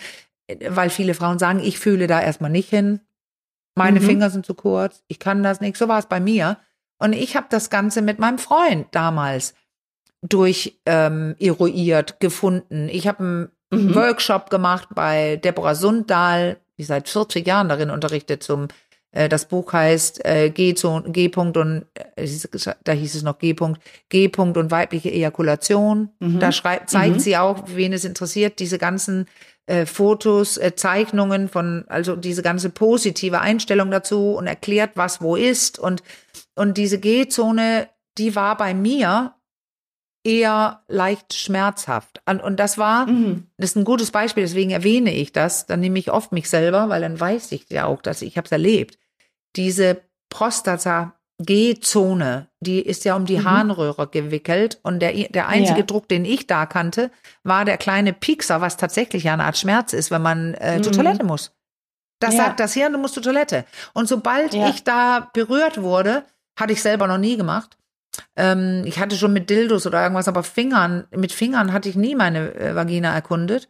weil 0.68 0.90
viele 0.90 1.14
Frauen 1.14 1.38
sagen, 1.38 1.60
ich 1.60 1.78
fühle 1.78 2.08
da 2.08 2.20
erstmal 2.20 2.50
nicht 2.50 2.68
hin. 2.68 3.00
Meine 3.76 4.00
mhm. 4.00 4.04
Finger 4.04 4.30
sind 4.30 4.44
zu 4.44 4.54
kurz, 4.54 5.04
ich 5.06 5.20
kann 5.20 5.44
das 5.44 5.60
nicht. 5.60 5.76
So 5.76 5.86
war 5.86 6.00
es 6.00 6.06
bei 6.06 6.18
mir. 6.18 6.58
Und 6.98 7.12
ich 7.12 7.36
habe 7.36 7.46
das 7.48 7.70
Ganze 7.70 8.02
mit 8.02 8.18
meinem 8.18 8.38
Freund 8.38 8.88
damals 8.90 9.54
durch 10.20 10.80
ähm, 10.84 11.36
eruiert 11.38 12.18
gefunden. 12.18 12.88
Ich 12.90 13.06
habe 13.06 13.20
einen 13.20 13.50
mhm. 13.70 13.94
Workshop 13.94 14.50
gemacht 14.50 14.88
bei 14.94 15.36
Deborah 15.36 15.76
Sundahl, 15.76 16.58
die 16.78 16.84
seit 16.84 17.08
40 17.08 17.46
Jahren 17.46 17.68
darin 17.68 17.90
unterrichtet 17.90 18.42
zum 18.42 18.68
Äh, 19.10 19.28
das 19.28 19.46
Buch 19.46 19.72
heißt 19.72 20.24
äh, 20.24 20.50
G, 20.50 20.74
G 21.06 21.28
Punkt 21.28 21.56
und 21.56 21.86
äh, 21.94 22.28
da 22.84 22.92
hieß 22.92 23.14
es 23.14 23.22
noch 23.22 23.38
G 23.38 23.54
Punkt, 23.54 23.80
G 24.08 24.28
Punkt 24.28 24.56
und 24.56 24.70
weibliche 24.70 25.10
Ejakulation. 25.10 26.10
Mhm. 26.20 26.40
Da 26.40 26.52
schreibt, 26.52 26.90
zeigt 26.90 27.16
mhm. 27.16 27.20
sie 27.20 27.36
auch, 27.36 27.64
wen 27.74 27.92
es 27.92 28.04
interessiert, 28.04 28.58
diese 28.58 28.78
ganzen 28.78 29.26
äh, 29.66 29.86
Fotos, 29.86 30.56
äh, 30.58 30.74
Zeichnungen 30.74 31.48
von, 31.48 31.84
also 31.88 32.16
diese 32.16 32.42
ganze 32.42 32.70
positive 32.70 33.40
Einstellung 33.40 33.90
dazu 33.90 34.32
und 34.32 34.46
erklärt, 34.46 34.92
was 34.94 35.20
wo 35.20 35.36
ist 35.36 35.78
und 35.78 36.02
und 36.54 36.76
diese 36.76 36.98
G-Zone, 36.98 37.88
die 38.18 38.34
war 38.34 38.56
bei 38.56 38.74
mir 38.74 39.34
eher 40.24 40.82
leicht 40.88 41.34
schmerzhaft. 41.34 42.22
Und, 42.26 42.58
das 42.58 42.78
war, 42.78 43.06
mhm. 43.06 43.46
das 43.56 43.70
ist 43.70 43.76
ein 43.76 43.84
gutes 43.84 44.10
Beispiel, 44.10 44.42
deswegen 44.42 44.70
erwähne 44.70 45.12
ich 45.12 45.32
das. 45.32 45.66
Dann 45.66 45.80
nehme 45.80 45.98
ich 45.98 46.10
oft 46.10 46.32
mich 46.32 46.48
selber, 46.48 46.88
weil 46.88 47.00
dann 47.00 47.18
weiß 47.18 47.52
ich 47.52 47.68
ja 47.70 47.86
auch, 47.86 48.02
dass 48.02 48.22
ich 48.22 48.36
habe 48.36 48.46
es 48.46 48.52
erlebt. 48.52 48.98
Diese 49.56 50.02
Prostata 50.30 51.14
G-Zone, 51.40 52.48
die 52.60 52.80
ist 52.80 53.04
ja 53.04 53.14
um 53.14 53.24
die 53.24 53.38
mhm. 53.38 53.44
Harnröhre 53.44 54.08
gewickelt 54.08 54.80
und 54.82 55.00
der, 55.00 55.12
der 55.12 55.46
einzige 55.46 55.80
ja. 55.80 55.86
Druck, 55.86 56.08
den 56.08 56.24
ich 56.24 56.48
da 56.48 56.66
kannte, 56.66 57.12
war 57.44 57.64
der 57.64 57.78
kleine 57.78 58.12
Piekser, 58.12 58.60
was 58.60 58.76
tatsächlich 58.76 59.24
ja 59.24 59.34
eine 59.34 59.44
Art 59.44 59.56
Schmerz 59.56 59.92
ist, 59.92 60.10
wenn 60.10 60.22
man 60.22 60.54
äh, 60.54 60.80
zur 60.82 60.92
mhm. 60.92 60.96
Toilette 60.96 61.24
muss. 61.24 61.52
Das 62.20 62.34
ja. 62.34 62.44
sagt 62.44 62.60
das 62.60 62.74
Hirn, 62.74 62.92
du 62.92 62.98
musst 62.98 63.14
zur 63.14 63.22
Toilette. 63.22 63.64
Und 63.94 64.08
sobald 64.08 64.52
ja. 64.52 64.68
ich 64.68 64.82
da 64.82 65.30
berührt 65.32 65.80
wurde, 65.80 66.24
hatte 66.58 66.72
ich 66.72 66.82
selber 66.82 67.06
noch 67.06 67.18
nie 67.18 67.36
gemacht, 67.36 67.78
ähm, 68.36 68.82
ich 68.84 68.98
hatte 68.98 69.16
schon 69.16 69.32
mit 69.32 69.50
Dildos 69.50 69.86
oder 69.86 70.02
irgendwas, 70.02 70.28
aber 70.28 70.42
Fingern, 70.42 71.06
mit 71.10 71.32
Fingern 71.32 71.72
hatte 71.72 71.88
ich 71.88 71.96
nie 71.96 72.14
meine 72.14 72.54
äh, 72.54 72.74
Vagina 72.74 73.12
erkundet. 73.12 73.68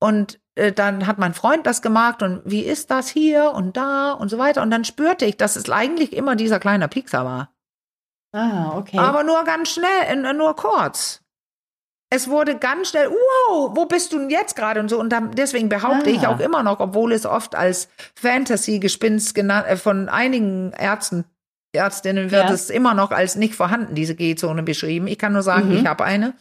Und 0.00 0.40
äh, 0.54 0.72
dann 0.72 1.06
hat 1.06 1.18
mein 1.18 1.34
Freund 1.34 1.66
das 1.66 1.82
gemacht 1.82 2.22
und 2.22 2.42
wie 2.44 2.62
ist 2.62 2.90
das 2.90 3.08
hier 3.08 3.52
und 3.52 3.76
da 3.76 4.12
und 4.12 4.28
so 4.28 4.38
weiter. 4.38 4.62
Und 4.62 4.70
dann 4.70 4.84
spürte 4.84 5.24
ich, 5.24 5.36
dass 5.36 5.56
es 5.56 5.70
eigentlich 5.70 6.12
immer 6.12 6.36
dieser 6.36 6.60
kleine 6.60 6.88
Piekser 6.88 7.24
war. 7.24 7.52
Ah, 8.32 8.76
okay. 8.76 8.98
Aber 8.98 9.24
nur 9.24 9.42
ganz 9.44 9.70
schnell, 9.70 10.04
äh, 10.06 10.32
nur 10.32 10.54
kurz. 10.54 11.22
Es 12.10 12.28
wurde 12.28 12.56
ganz 12.56 12.88
schnell, 12.88 13.10
wow, 13.10 13.70
wo 13.74 13.84
bist 13.84 14.12
du 14.12 14.18
denn 14.18 14.30
jetzt 14.30 14.56
gerade 14.56 14.80
und 14.80 14.88
so. 14.88 14.98
Und 14.98 15.10
dann, 15.10 15.32
deswegen 15.32 15.68
behaupte 15.68 16.10
ah. 16.10 16.12
ich 16.12 16.26
auch 16.26 16.40
immer 16.40 16.62
noch, 16.62 16.80
obwohl 16.80 17.12
es 17.12 17.26
oft 17.26 17.54
als 17.54 17.88
Fantasy-Gespinst 18.14 19.36
äh, 19.36 19.76
von 19.76 20.08
einigen 20.08 20.72
Ärzten 20.72 21.24
Ärztinnen 21.78 22.30
wird 22.30 22.48
ja. 22.48 22.52
es 22.52 22.68
immer 22.68 22.94
noch 22.94 23.10
als 23.10 23.36
nicht 23.36 23.54
vorhanden, 23.54 23.94
diese 23.94 24.14
G-Zone 24.14 24.62
beschrieben. 24.62 25.06
Ich 25.06 25.18
kann 25.18 25.32
nur 25.32 25.42
sagen, 25.42 25.70
mhm. 25.70 25.76
ich 25.76 25.86
habe 25.86 26.04
eine. 26.04 26.34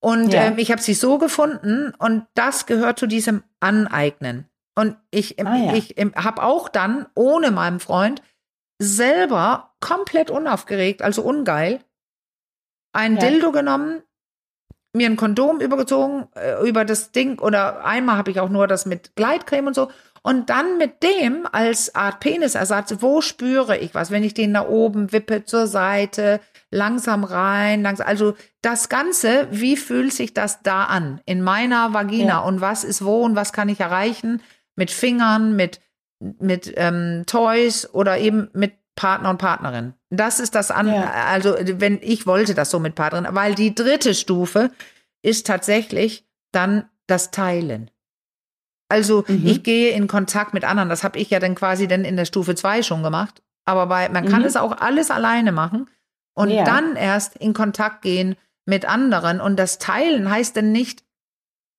Und 0.00 0.34
ja. 0.34 0.44
ähm, 0.44 0.58
ich 0.58 0.70
habe 0.70 0.82
sie 0.82 0.92
so 0.92 1.16
gefunden 1.16 1.94
und 1.98 2.26
das 2.34 2.66
gehört 2.66 2.98
zu 2.98 3.06
diesem 3.06 3.42
Aneignen. 3.60 4.46
Und 4.74 4.96
ich, 5.10 5.38
ah, 5.44 5.56
ja. 5.56 5.74
ich 5.74 5.94
habe 6.16 6.42
auch 6.42 6.68
dann, 6.68 7.06
ohne 7.14 7.50
meinem 7.50 7.80
Freund, 7.80 8.20
selber 8.78 9.72
komplett 9.80 10.30
unaufgeregt, 10.30 11.00
also 11.00 11.22
ungeil, 11.22 11.80
ein 12.92 13.18
Dildo 13.18 13.50
genommen, 13.52 14.02
mir 14.92 15.08
ein 15.08 15.16
Kondom 15.16 15.60
übergezogen 15.60 16.28
äh, 16.34 16.68
über 16.68 16.84
das 16.84 17.12
Ding 17.12 17.38
oder 17.38 17.84
einmal 17.84 18.16
habe 18.16 18.30
ich 18.30 18.40
auch 18.40 18.48
nur 18.48 18.66
das 18.66 18.86
mit 18.86 19.16
Gleitcreme 19.16 19.68
und 19.68 19.74
so 19.74 19.90
und 20.26 20.48
dann 20.48 20.78
mit 20.78 21.02
dem 21.02 21.46
als 21.52 21.94
Art 21.94 22.18
Penisersatz, 22.20 22.96
wo 23.00 23.20
spüre 23.20 23.76
ich 23.76 23.94
was, 23.94 24.10
wenn 24.10 24.24
ich 24.24 24.32
den 24.32 24.54
da 24.54 24.66
oben 24.66 25.12
wippe 25.12 25.44
zur 25.44 25.66
Seite, 25.66 26.40
langsam 26.70 27.24
rein, 27.24 27.82
langsam, 27.82 28.06
also 28.06 28.34
das 28.62 28.88
Ganze, 28.88 29.46
wie 29.50 29.76
fühlt 29.76 30.14
sich 30.14 30.32
das 30.32 30.62
da 30.62 30.84
an 30.84 31.20
in 31.26 31.42
meiner 31.42 31.92
Vagina 31.92 32.26
ja. 32.26 32.38
und 32.38 32.62
was 32.62 32.84
ist 32.84 33.04
wo 33.04 33.22
und 33.22 33.36
was 33.36 33.52
kann 33.52 33.68
ich 33.68 33.80
erreichen 33.80 34.40
mit 34.76 34.90
Fingern, 34.90 35.56
mit, 35.56 35.82
mit 36.18 36.72
ähm, 36.76 37.24
Toys 37.26 37.86
oder 37.92 38.16
eben 38.16 38.48
mit 38.54 38.72
Partner 38.96 39.28
und 39.28 39.38
Partnerin. 39.38 39.92
Das 40.08 40.40
ist 40.40 40.54
das 40.54 40.70
an, 40.70 40.88
ja. 40.88 41.10
also 41.28 41.54
wenn 41.60 41.98
ich 42.00 42.26
wollte 42.26 42.54
das 42.54 42.70
so 42.70 42.80
mit 42.80 42.94
Partnerin, 42.94 43.34
weil 43.34 43.54
die 43.54 43.74
dritte 43.74 44.14
Stufe 44.14 44.70
ist 45.20 45.46
tatsächlich 45.46 46.26
dann 46.50 46.88
das 47.06 47.30
Teilen. 47.30 47.90
Also 48.94 49.24
mhm. 49.26 49.44
ich 49.44 49.64
gehe 49.64 49.90
in 49.90 50.06
Kontakt 50.06 50.54
mit 50.54 50.62
anderen. 50.62 50.88
Das 50.88 51.02
habe 51.02 51.18
ich 51.18 51.28
ja 51.28 51.40
dann 51.40 51.56
quasi 51.56 51.88
dann 51.88 52.04
in 52.04 52.16
der 52.16 52.26
Stufe 52.26 52.54
2 52.54 52.84
schon 52.84 53.02
gemacht. 53.02 53.42
Aber 53.64 53.88
bei, 53.88 54.08
man 54.08 54.28
kann 54.28 54.42
mhm. 54.42 54.46
es 54.46 54.56
auch 54.56 54.78
alles 54.78 55.10
alleine 55.10 55.50
machen 55.50 55.90
und 56.34 56.50
ja. 56.50 56.62
dann 56.62 56.94
erst 56.94 57.34
in 57.36 57.54
Kontakt 57.54 58.02
gehen 58.02 58.36
mit 58.66 58.84
anderen. 58.84 59.40
Und 59.40 59.56
das 59.56 59.78
Teilen 59.78 60.30
heißt 60.30 60.56
dann 60.56 60.70
nicht, 60.70 61.02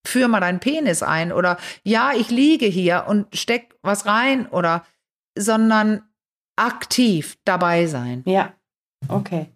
führ 0.06 0.28
mal 0.28 0.42
deinen 0.42 0.60
Penis 0.60 1.04
ein 1.04 1.32
oder 1.32 1.58
ja, 1.84 2.12
ich 2.14 2.30
liege 2.32 2.66
hier 2.66 3.06
und 3.08 3.34
steck 3.34 3.78
was 3.82 4.06
rein 4.06 4.48
oder, 4.48 4.86
sondern 5.38 6.02
aktiv 6.58 7.38
dabei 7.46 7.86
sein. 7.88 8.24
Ja, 8.26 8.54
okay. 9.08 9.48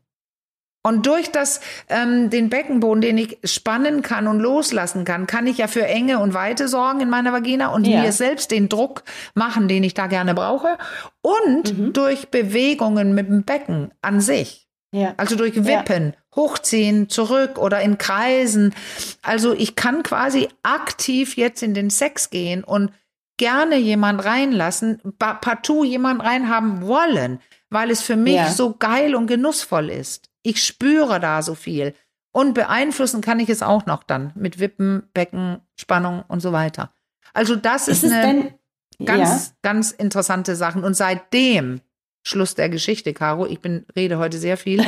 Und 0.81 1.05
durch 1.05 1.29
das, 1.31 1.59
ähm, 1.89 2.29
den 2.29 2.49
Beckenboden, 2.49 3.01
den 3.01 3.17
ich 3.17 3.37
spannen 3.43 4.01
kann 4.01 4.27
und 4.27 4.39
loslassen 4.39 5.03
kann, 5.03 5.27
kann 5.27 5.45
ich 5.45 5.57
ja 5.57 5.67
für 5.67 5.85
Enge 5.85 6.19
und 6.19 6.33
Weite 6.33 6.69
sorgen 6.69 7.01
in 7.01 7.09
meiner 7.09 7.33
Vagina 7.33 7.67
und 7.67 7.85
ja. 7.85 8.01
mir 8.01 8.13
selbst 8.13 8.49
den 8.51 8.69
Druck 8.69 9.03
machen, 9.33 9.67
den 9.67 9.83
ich 9.83 9.93
da 9.93 10.07
gerne 10.07 10.33
brauche. 10.33 10.77
Und 11.21 11.77
mhm. 11.77 11.93
durch 11.93 12.29
Bewegungen 12.29 13.13
mit 13.13 13.27
dem 13.27 13.43
Becken 13.43 13.91
an 14.01 14.21
sich. 14.21 14.69
Ja. 14.91 15.13
Also 15.17 15.35
durch 15.35 15.65
Wippen, 15.65 16.13
ja. 16.13 16.35
hochziehen, 16.35 17.09
zurück 17.09 17.57
oder 17.57 17.81
in 17.81 17.97
Kreisen. 17.97 18.73
Also 19.21 19.53
ich 19.53 19.75
kann 19.75 20.01
quasi 20.01 20.47
aktiv 20.63 21.35
jetzt 21.35 21.61
in 21.61 21.73
den 21.73 21.89
Sex 21.89 22.29
gehen 22.29 22.63
und 22.63 22.91
gerne 23.37 23.77
jemand 23.77 24.23
reinlassen, 24.23 25.01
partout 25.17 25.83
jemand 25.83 26.23
reinhaben 26.23 26.85
wollen, 26.85 27.39
weil 27.69 27.91
es 27.91 28.01
für 28.01 28.15
mich 28.15 28.35
ja. 28.35 28.49
so 28.49 28.75
geil 28.77 29.13
und 29.15 29.27
genussvoll 29.27 29.89
ist. 29.89 30.28
Ich 30.43 30.63
spüre 30.63 31.19
da 31.19 31.41
so 31.41 31.55
viel. 31.55 31.93
Und 32.31 32.53
beeinflussen 32.53 33.21
kann 33.21 33.39
ich 33.39 33.49
es 33.49 33.63
auch 33.63 33.85
noch 33.85 34.03
dann 34.03 34.31
mit 34.35 34.59
Wippen, 34.59 35.03
Becken, 35.13 35.61
Spannung 35.75 36.23
und 36.27 36.41
so 36.41 36.51
weiter. 36.51 36.93
Also 37.33 37.55
das 37.55 37.87
ist, 37.87 38.03
ist 38.03 38.11
eine 38.11 38.21
denn, 38.21 39.05
ganz, 39.05 39.47
ja. 39.47 39.53
ganz 39.61 39.91
interessante 39.91 40.55
Sache. 40.55 40.79
Und 40.79 40.93
seitdem, 40.93 41.81
Schluss 42.23 42.55
der 42.55 42.69
Geschichte, 42.69 43.13
Caro, 43.13 43.45
ich 43.45 43.59
bin, 43.59 43.85
rede 43.95 44.17
heute 44.17 44.37
sehr 44.37 44.57
viel, 44.57 44.85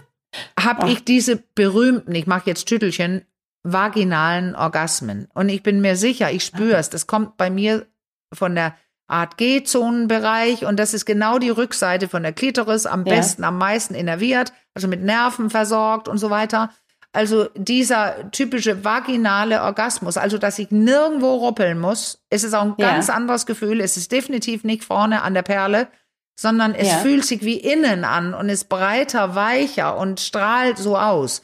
habe 0.58 0.90
ich 0.90 1.04
diese 1.04 1.36
berühmten, 1.54 2.14
ich 2.14 2.26
mache 2.26 2.50
jetzt 2.50 2.66
Tüttelchen, 2.66 3.24
vaginalen 3.62 4.54
Orgasmen. 4.54 5.28
Und 5.32 5.48
ich 5.48 5.62
bin 5.62 5.80
mir 5.80 5.96
sicher, 5.96 6.30
ich 6.30 6.44
spüre 6.44 6.76
es. 6.76 6.90
Das 6.90 7.06
kommt 7.06 7.36
bei 7.36 7.48
mir 7.50 7.86
von 8.32 8.54
der 8.54 8.76
Art 9.06 9.36
G-Zonenbereich 9.36 10.64
und 10.64 10.78
das 10.78 10.94
ist 10.94 11.04
genau 11.04 11.38
die 11.38 11.50
Rückseite 11.50 12.08
von 12.08 12.22
der 12.22 12.32
Klitoris, 12.32 12.86
am 12.86 13.04
ja. 13.04 13.14
besten, 13.14 13.44
am 13.44 13.58
meisten 13.58 13.94
innerviert, 13.94 14.52
also 14.74 14.88
mit 14.88 15.02
Nerven 15.02 15.50
versorgt 15.50 16.08
und 16.08 16.18
so 16.18 16.30
weiter. 16.30 16.70
Also 17.12 17.48
dieser 17.54 18.30
typische 18.32 18.84
vaginale 18.84 19.62
Orgasmus, 19.62 20.16
also 20.16 20.36
dass 20.36 20.58
ich 20.58 20.72
nirgendwo 20.72 21.34
ruppeln 21.34 21.78
muss, 21.78 22.24
es 22.28 22.42
ist 22.42 22.54
auch 22.54 22.62
ein 22.62 22.76
ganz 22.76 23.06
ja. 23.06 23.14
anderes 23.14 23.46
Gefühl. 23.46 23.80
Es 23.80 23.96
ist 23.96 24.10
definitiv 24.10 24.64
nicht 24.64 24.82
vorne 24.82 25.22
an 25.22 25.34
der 25.34 25.42
Perle, 25.42 25.86
sondern 26.34 26.74
es 26.74 26.88
ja. 26.88 26.96
fühlt 26.98 27.24
sich 27.24 27.42
wie 27.42 27.58
innen 27.58 28.04
an 28.04 28.34
und 28.34 28.48
ist 28.48 28.68
breiter, 28.68 29.36
weicher 29.36 29.96
und 29.96 30.18
strahlt 30.18 30.78
so 30.78 30.98
aus. 30.98 31.42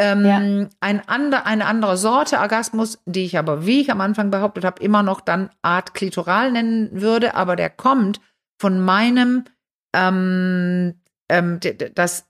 Ähm, 0.00 0.24
ja. 0.24 0.68
ein 0.78 1.08
ander, 1.08 1.44
eine 1.44 1.66
andere 1.66 1.96
Sorte 1.96 2.38
Orgasmus, 2.38 3.00
die 3.04 3.24
ich 3.24 3.36
aber, 3.36 3.66
wie 3.66 3.80
ich 3.80 3.90
am 3.90 4.00
Anfang 4.00 4.30
behauptet 4.30 4.64
habe, 4.64 4.80
immer 4.80 5.02
noch 5.02 5.20
dann 5.20 5.50
Art 5.60 5.92
klitoral 5.92 6.52
nennen 6.52 6.88
würde, 6.92 7.34
aber 7.34 7.56
der 7.56 7.68
kommt 7.68 8.20
von 8.60 8.80
meinem, 8.80 9.44
ähm, 9.92 11.00
ähm, 11.28 11.58
das, 11.94 12.28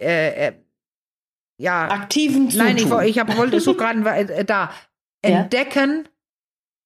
äh, 0.00 0.48
äh, 0.48 0.52
ja, 1.58 1.90
aktiven 1.90 2.50
Zutun. 2.50 2.66
Nein, 2.66 2.76
ich, 2.78 2.90
ich 3.10 3.18
hab, 3.18 3.36
wollte 3.36 3.60
so 3.60 3.74
gerade 3.74 4.02
äh, 4.08 4.44
da 4.44 4.70
entdecken 5.22 6.08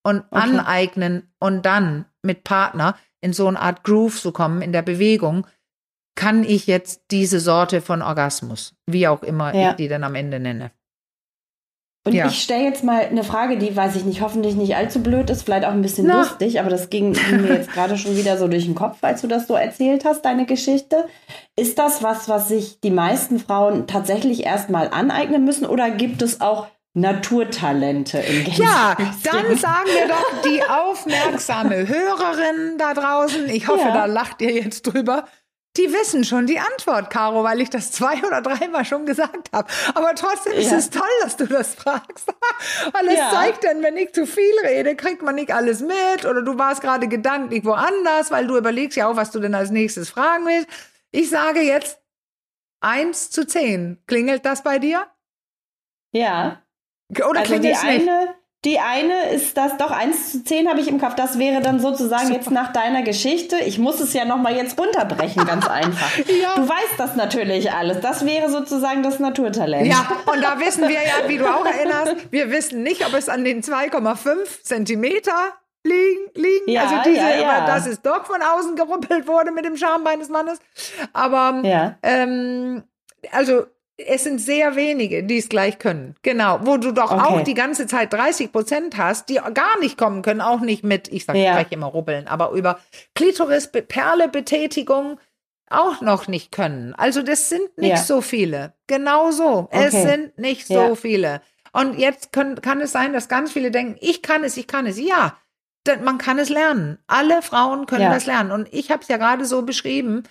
und 0.03 0.25
okay. 0.31 0.41
aneignen 0.41 1.33
und 1.39 1.65
dann 1.65 2.07
mit 2.23 2.45
Partner 2.45 2.97
in 3.21 3.33
so 3.33 3.47
eine 3.49 3.61
Art 3.61 3.85
Groove 3.85 4.21
zu 4.21 4.33
kommen 4.33 4.63
in 4.63 4.73
der 4.73 4.83
Bewegung, 4.83 5.47
kann 6.19 6.43
ich 6.43 6.67
jetzt 6.67 7.03
diese 7.13 7.39
Sorte 7.39 7.81
von 7.81 8.03
Orgasmus, 8.03 8.75
wie 8.87 9.07
auch 9.07 9.23
immer 9.23 9.55
ja. 9.55 9.71
ich 9.71 9.77
die 9.77 9.87
dann 9.87 10.03
am 10.03 10.17
Ende 10.17 10.41
nenne. 10.41 10.73
Und 12.05 12.13
ja. 12.13 12.27
ich 12.27 12.43
stelle 12.43 12.65
jetzt 12.65 12.83
mal 12.83 13.03
eine 13.03 13.23
Frage, 13.23 13.57
die, 13.57 13.77
weiß 13.77 13.95
ich 13.95 14.05
nicht, 14.05 14.21
hoffentlich 14.21 14.57
nicht 14.57 14.75
allzu 14.75 15.01
blöd 15.01 15.31
ist, 15.31 15.43
vielleicht 15.43 15.65
auch 15.65 15.71
ein 15.71 15.81
bisschen 15.83 16.09
Na. 16.09 16.23
lustig, 16.23 16.59
aber 16.59 16.71
das 16.71 16.91
ging, 16.91 17.13
mir 17.31 17.55
jetzt 17.55 17.73
gerade 17.73 17.97
schon 17.97 18.17
wieder 18.17 18.37
so 18.37 18.49
durch 18.49 18.65
den 18.65 18.75
Kopf, 18.75 18.99
als 19.03 19.21
du 19.21 19.29
das 19.29 19.47
so 19.47 19.55
erzählt 19.55 20.05
hast, 20.05 20.25
deine 20.25 20.45
Geschichte. 20.45 21.07
Ist 21.55 21.79
das 21.79 22.03
was, 22.03 22.29
was 22.29 22.49
sich 22.49 22.81
die 22.81 22.91
meisten 22.91 23.39
Frauen 23.39 23.87
tatsächlich 23.87 24.45
erstmal 24.45 24.89
aneignen 24.89 25.45
müssen 25.45 25.67
oder 25.67 25.89
gibt 25.89 26.21
es 26.23 26.41
auch 26.41 26.67
Naturtalente 26.95 28.19
im 28.19 28.45
Gänsefüßchen. 28.45 28.65
Ja, 28.65 28.97
dann 29.23 29.57
sagen 29.57 29.87
wir 29.87 30.09
doch 30.09 30.43
die 30.43 30.63
aufmerksame 30.63 31.87
Hörerin 31.87 32.77
da 32.79 32.95
draußen, 32.95 33.49
ich 33.49 33.69
hoffe, 33.69 33.87
ja. 33.87 33.95
da 33.95 34.07
lacht 34.07 34.43
ihr 34.43 34.53
jetzt 34.53 34.83
drüber, 34.83 35.27
die 35.79 35.93
wissen 35.93 36.25
schon 36.25 36.47
die 36.47 36.59
Antwort, 36.59 37.09
Caro, 37.11 37.45
weil 37.45 37.61
ich 37.61 37.71
das 37.71 37.93
zwei 37.93 38.19
oder 38.27 38.43
dreimal 38.43 38.85
schon 38.85 39.07
gesagt 39.07 39.51
habe. 39.53 39.69
Aber 39.95 40.15
trotzdem 40.15 40.53
ja. 40.53 40.59
ist 40.59 40.73
es 40.73 40.91
toll, 40.91 41.09
dass 41.23 41.37
du 41.37 41.47
das 41.47 41.75
fragst. 41.75 42.29
weil 42.93 43.09
es 43.09 43.19
ja. 43.19 43.31
zeigt 43.31 43.65
dann, 43.65 43.83
wenn 43.83 43.97
ich 43.97 44.13
zu 44.13 44.27
viel 44.27 44.53
rede, 44.65 44.97
kriegt 44.97 45.23
man 45.23 45.37
nicht 45.37 45.53
alles 45.53 45.81
mit 45.81 46.25
oder 46.25 46.43
du 46.43 46.59
warst 46.59 46.83
gerade 46.83 47.09
gedanklich 47.09 47.65
woanders, 47.65 48.31
weil 48.31 48.47
du 48.47 48.57
überlegst 48.57 48.97
ja 48.97 49.09
auch, 49.09 49.17
was 49.17 49.31
du 49.31 49.41
denn 49.41 49.55
als 49.55 49.71
nächstes 49.71 50.11
fragen 50.11 50.45
willst. 50.47 50.69
Ich 51.11 51.31
sage 51.31 51.61
jetzt 51.61 52.03
eins 52.81 53.31
zu 53.31 53.47
zehn. 53.47 54.03
Klingelt 54.07 54.45
das 54.45 54.63
bei 54.63 54.79
dir? 54.79 55.07
Ja. 56.13 56.63
Oder 57.11 57.41
also 57.41 57.53
klingelt 57.53 57.77
es 57.77 57.83
nicht? 57.85 58.09
Eine 58.09 58.38
die 58.65 58.81
eine 58.81 59.31
ist 59.31 59.57
das, 59.57 59.77
doch 59.77 59.93
1 59.93 60.33
zu 60.33 60.45
10 60.45 60.69
habe 60.69 60.81
ich 60.81 60.89
im 60.89 61.01
Kopf. 61.01 61.15
Das 61.15 61.39
wäre 61.39 61.61
dann 61.63 61.79
sozusagen 61.79 62.27
Super. 62.27 62.39
jetzt 62.39 62.51
nach 62.51 62.73
deiner 62.73 63.03
Geschichte. 63.03 63.57
Ich 63.59 63.79
muss 63.79 64.01
es 64.01 64.13
ja 64.15 64.25
nochmal 64.25 64.57
jetzt 64.57 64.79
runterbrechen, 64.79 65.47
ganz 65.47 65.69
einfach. 65.69 66.19
ja. 66.19 66.57
Du 66.57 66.69
weißt 66.69 66.99
das 66.99 67.15
natürlich 67.15 67.71
alles. 67.73 68.01
Das 68.01 68.27
wäre 68.27 68.51
sozusagen 68.51 69.05
das 69.05 69.21
Naturtalent. 69.21 69.87
Ja, 69.87 70.11
und 70.33 70.43
da 70.43 70.59
wissen 70.59 70.89
wir 70.89 71.03
ja, 71.03 71.29
wie 71.29 71.39
du 71.39 71.47
auch 71.47 71.65
erinnerst, 71.65 72.33
wir 72.33 72.51
wissen 72.51 72.83
nicht, 72.83 73.07
ob 73.07 73.15
es 73.15 73.29
an 73.29 73.45
den 73.45 73.63
2,5 73.63 74.65
Zentimeter 74.65 75.53
liegen. 75.85 76.31
liegen. 76.35 76.69
Ja, 76.69 76.83
also 76.83 76.97
diese, 77.07 77.21
ja, 77.21 77.41
ja. 77.41 77.67
dass 77.67 77.87
es 77.87 78.03
doch 78.03 78.25
von 78.27 78.43
außen 78.43 78.75
geruppelt 78.75 79.29
wurde 79.29 79.53
mit 79.53 79.65
dem 79.67 79.77
Schambein 79.77 80.19
des 80.19 80.31
Mannes. 80.31 80.59
Aber 81.13 81.61
ja. 81.65 81.97
ähm, 82.03 82.83
also 83.31 83.67
es 83.99 84.25
sind 84.25 84.41
sehr 84.41 84.77
wenige, 84.77 85.25
die 85.25 85.39
es 85.39 85.49
gleich 85.49 85.79
können. 85.79 86.15
Genau, 86.23 86.61
wo 86.63 86.77
du 86.77 86.93
doch 86.93 87.11
okay. 87.11 87.21
auch 87.21 87.41
die 87.43 87.55
ganze 87.55 87.87
Zeit 87.87 88.13
30 88.13 88.53
Prozent 88.53 88.97
hast, 88.97 89.29
die 89.29 89.41
gar 89.55 89.79
nicht 89.81 89.99
kommen 89.99 90.23
können, 90.23 90.41
auch 90.41 90.61
nicht 90.61 90.85
mit, 90.85 91.09
ich 91.09 91.25
sage 91.25 91.41
ja. 91.41 91.53
gleich 91.53 91.73
immer 91.73 91.89
rubbeln, 91.89 92.29
aber 92.29 92.53
über 92.53 92.79
Klitoris, 93.15 93.71
Perlebetätigung 93.73 95.19
auch 95.69 96.01
noch 96.01 96.29
nicht 96.29 96.53
können. 96.53 96.95
Also 96.95 97.23
das 97.23 97.49
sind 97.49 97.77
nicht 97.77 97.91
ja. 97.91 97.97
so 97.97 98.21
viele. 98.21 98.73
Genau 98.87 99.33
so. 99.33 99.69
Okay. 99.71 99.87
Es 99.87 99.93
sind 99.93 100.39
nicht 100.39 100.67
so 100.67 100.75
ja. 100.75 100.95
viele. 100.95 101.43
Und 101.73 101.99
jetzt 101.99 102.33
können, 102.33 102.63
kann 102.63 102.81
es 102.81 102.93
sein, 102.93 103.13
dass 103.13 103.29
ganz 103.29 103.53
viele 103.53 103.71
denken, 103.71 103.97
ich 104.01 104.23
kann 104.23 104.45
es, 104.45 104.57
ich 104.57 104.67
kann 104.67 104.87
es. 104.87 104.99
Ja, 104.99 105.37
man 106.03 106.19
kann 106.19 106.39
es 106.39 106.49
lernen. 106.49 106.99
Alle 107.07 107.43
Frauen 107.43 107.87
können 107.87 108.11
das 108.11 108.27
lernen. 108.27 108.53
Und 108.53 108.73
ich 108.73 108.91
habe 108.91 109.03
es 109.03 109.09
ja 109.09 109.17
gerade 109.17 109.45
so 109.45 109.63
beschrieben. 109.63 110.23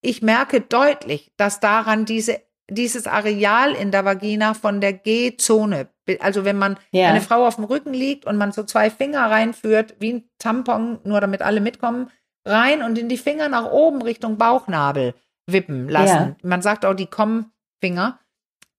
Ich 0.00 0.22
merke 0.22 0.60
deutlich, 0.60 1.32
dass 1.36 1.60
daran 1.60 2.04
diese 2.04 2.40
dieses 2.70 3.06
Areal 3.06 3.72
in 3.72 3.90
der 3.90 4.04
Vagina 4.04 4.54
von 4.54 4.80
der 4.80 4.92
G-Zone. 4.92 5.88
Also 6.20 6.44
wenn 6.44 6.58
man 6.58 6.78
ja. 6.90 7.08
eine 7.08 7.20
Frau 7.20 7.46
auf 7.46 7.56
dem 7.56 7.64
Rücken 7.64 7.92
liegt 7.92 8.26
und 8.26 8.36
man 8.36 8.52
so 8.52 8.62
zwei 8.64 8.90
Finger 8.90 9.30
reinführt, 9.30 9.96
wie 9.98 10.14
ein 10.14 10.30
Tampon, 10.38 10.98
nur 11.04 11.20
damit 11.20 11.42
alle 11.42 11.60
mitkommen, 11.60 12.10
rein 12.44 12.82
und 12.82 12.98
in 12.98 13.08
die 13.08 13.18
Finger 13.18 13.48
nach 13.48 13.70
oben 13.70 14.02
Richtung 14.02 14.36
Bauchnabel 14.36 15.14
wippen 15.46 15.88
lassen. 15.88 16.36
Ja. 16.42 16.48
Man 16.48 16.62
sagt 16.62 16.84
auch 16.84 16.94
die 16.94 17.06
Komm-Finger. 17.06 18.18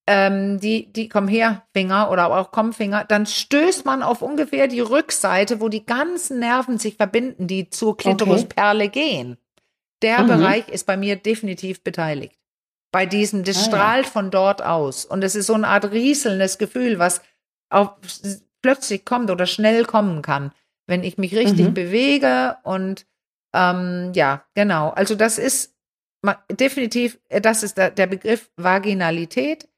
Ähm, 0.10 0.62
die, 0.62 0.94
die 0.94 1.10
komm 1.10 1.28
her 1.28 1.64
Finger 1.74 2.10
oder 2.10 2.34
auch 2.34 2.54
komm 2.54 2.72
Finger, 2.72 3.04
dann 3.04 3.26
stößt 3.26 3.84
man 3.84 4.02
auf 4.02 4.22
ungefähr 4.22 4.70
die 4.70 4.80
Rückseite, 4.80 5.60
wo 5.60 5.68
die 5.68 5.86
ganzen 5.86 6.40
Nerven 6.40 6.78
sich 6.78 6.96
verbinden, 6.96 7.48
die 7.48 7.70
zur 7.70 7.98
Klitorisperle 7.98 8.86
okay. 8.86 9.02
gehen. 9.02 9.38
Der 10.02 10.24
mhm. 10.24 10.28
Bereich 10.28 10.70
ist 10.70 10.88
bei 10.88 10.96
mir 10.96 11.18
definitiv 11.18 11.84
beteiligt 11.84 12.38
bei 12.92 13.06
diesem, 13.06 13.44
das 13.44 13.58
ah, 13.58 13.66
strahlt 13.66 14.06
ja. 14.06 14.12
von 14.12 14.32
dort 14.32 14.62
aus. 14.62 15.06
Und 15.06 15.24
es 15.24 15.36
ist 15.36 15.48
so 15.48 15.54
eine 15.54 15.68
Art 15.68 15.92
rieselndes 15.92 16.58
Gefühl, 16.58 17.00
was 17.00 17.22
auch 17.70 17.98
plötzlich 18.62 19.06
kommt 19.06 19.30
oder 19.30 19.46
schnell 19.46 19.86
kommen 19.86 20.22
kann, 20.22 20.52
wenn 20.88 21.04
ich 21.04 21.18
mich 21.18 21.36
richtig 21.36 21.68
mhm. 21.68 21.74
bewege. 21.74 22.58
Und 22.64 23.06
ähm, 23.54 24.12
ja, 24.16 24.46
genau. 24.54 24.90
Also 24.90 25.16
das 25.16 25.38
ist 25.38 25.76
definitiv, 26.52 27.20
äh, 27.30 27.42
das 27.42 27.64
ist 27.64 27.78
der, 27.78 27.92
der 27.92 28.08
Begriff 28.08 28.50
Vaginalität 28.56 29.70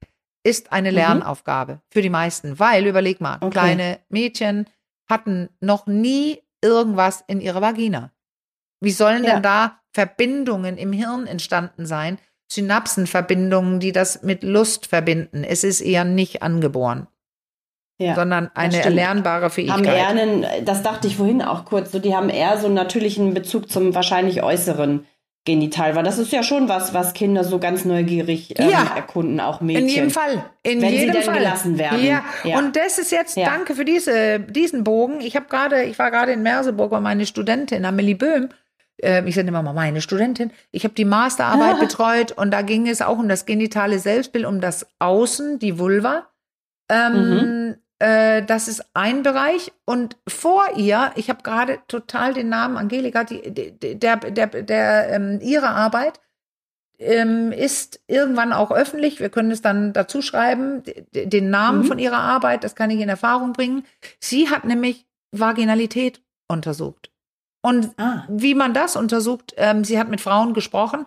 ist 0.44 0.72
eine 0.72 0.90
mhm. 0.90 0.96
Lernaufgabe 0.96 1.74
mhm. 1.74 1.82
für 1.92 2.02
die 2.02 2.10
meisten, 2.10 2.60
weil 2.60 2.86
überleg 2.86 3.22
mal, 3.22 3.38
okay. 3.42 3.50
kleine 3.50 4.00
Mädchen 4.10 4.68
hatten 5.10 5.50
noch 5.60 5.88
nie 5.88 6.42
irgendwas 6.62 7.24
in 7.28 7.42
ihrer 7.42 7.62
Vagina. 7.62 8.12
Wie 8.82 8.92
sollen 8.92 9.24
ja. 9.24 9.34
denn 9.34 9.44
da 9.44 9.82
Verbindungen 9.94 10.78
im 10.78 10.94
Hirn 10.94 11.28
entstanden 11.28 11.86
sein, 11.86 12.20
Synapsenverbindungen, 12.52 13.80
die 13.80 13.92
das 13.92 14.24
mit 14.24 14.44
Lust 14.44 14.88
verbinden. 14.88 15.44
Es 15.44 15.64
ist 15.64 15.82
eher 15.82 16.04
nicht 16.04 16.42
angeboren. 16.42 17.08
Ja, 18.02 18.16
sondern 18.16 18.50
eine 18.56 18.82
erlernbare 18.82 19.50
Fähigkeit. 19.50 19.78
Haben 19.78 19.86
eher 19.86 20.08
einen, 20.08 20.46
das 20.64 20.84
dachte 20.84 21.08
ich 21.08 21.18
vorhin 21.18 21.42
auch 21.42 21.66
kurz, 21.66 21.92
so 21.92 22.00
die 22.00 22.16
haben 22.16 22.30
eher 22.30 22.58
so 22.58 22.68
einen 22.68 22.76
natürlichen 22.76 23.34
Bezug 23.34 23.70
zum 23.70 23.94
wahrscheinlich 23.94 24.42
äußeren 24.42 25.06
Genital, 25.46 25.96
weil 25.96 26.04
das 26.04 26.18
ist 26.18 26.32
ja 26.32 26.44
schon 26.44 26.70
was, 26.70 26.94
was 26.94 27.14
Kinder 27.14 27.44
so 27.44 27.60
ganz 27.60 27.84
neugierig 27.84 28.58
ähm, 28.60 28.70
ja, 28.70 28.94
erkunden, 28.96 29.40
auch 29.40 29.62
Mädchen. 29.62 29.84
In 29.84 29.90
jedem 29.90 30.12
Fall. 30.12 30.46
In 30.64 30.82
wenn 30.82 30.92
jedem 30.94 31.08
sie 31.08 31.12
denn 31.12 31.24
Fall. 31.24 31.38
gelassen 31.38 31.78
werden. 31.78 32.06
Ja. 32.06 32.24
ja. 32.44 32.58
Und 32.58 32.76
das 32.76 33.00
ist 33.00 33.12
jetzt, 33.12 33.36
danke 33.36 33.74
für 33.74 33.86
diese, 33.86 34.40
diesen 34.40 34.84
Bogen. 34.84 35.22
Ich 35.22 35.36
habe 35.36 35.48
gerade, 35.48 35.84
ich 35.84 35.98
war 35.98 36.12
gerade 36.12 36.34
in 36.34 36.44
Merseburg, 36.44 36.92
weil 36.92 37.02
meine 37.02 37.26
Studentin 37.26 37.84
Amelie 37.84 38.16
Böhm 38.16 38.50
ich 39.02 39.36
sage 39.36 39.48
immer 39.48 39.64
mal 39.64 39.74
meine 39.74 40.02
Studentin, 40.02 40.52
ich 40.72 40.84
habe 40.84 40.94
die 40.94 41.06
Masterarbeit 41.06 41.76
ah. 41.76 41.80
betreut 41.80 42.32
und 42.32 42.52
da 42.52 42.62
ging 42.62 42.88
es 42.88 43.02
auch 43.02 43.18
um 43.18 43.30
das 43.30 43.46
genitale 43.46 44.00
Selbstbild, 44.00 44.46
um 44.46 44.62
das 44.62 44.88
Außen, 45.00 45.60
die 45.60 45.80
Vulva. 45.80 46.28
Ähm, 46.90 47.14
mhm. 47.14 47.76
äh, 48.00 48.44
das 48.44 48.68
ist 48.68 48.84
ein 48.94 49.24
Bereich. 49.24 49.72
Und 49.86 50.18
vor 50.28 50.64
ihr, 50.76 51.12
ich 51.16 51.30
habe 51.30 51.44
gerade 51.44 51.80
total 51.88 52.34
den 52.34 52.50
Namen 52.50 52.78
Angelika, 52.78 53.24
die, 53.24 53.52
die, 53.52 54.00
der, 54.00 54.18
der, 54.18 54.48
der, 54.48 55.10
ähm, 55.10 55.40
ihre 55.42 55.70
Arbeit 55.70 56.20
ähm, 56.98 57.52
ist 57.52 58.02
irgendwann 58.08 58.52
auch 58.52 58.72
öffentlich. 58.72 59.20
Wir 59.20 59.30
können 59.30 59.52
es 59.52 59.62
dann 59.62 59.94
dazu 59.94 60.22
schreiben, 60.22 60.84
den 61.14 61.50
Namen 61.50 61.80
mhm. 61.80 61.86
von 61.86 62.00
ihrer 62.00 62.20
Arbeit, 62.20 62.64
das 62.64 62.76
kann 62.76 62.90
ich 62.90 63.00
in 63.00 63.10
Erfahrung 63.10 63.54
bringen. 63.54 63.86
Sie 64.20 64.50
hat 64.50 64.66
nämlich 64.66 65.06
Vaginalität 65.32 66.22
untersucht. 66.48 67.12
Und 67.62 67.92
ah. 67.98 68.26
wie 68.30 68.56
man 68.56 68.74
das 68.74 68.96
untersucht, 68.96 69.54
ähm, 69.58 69.84
sie 69.84 70.00
hat 70.00 70.10
mit 70.10 70.22
Frauen 70.22 70.54
gesprochen, 70.54 71.06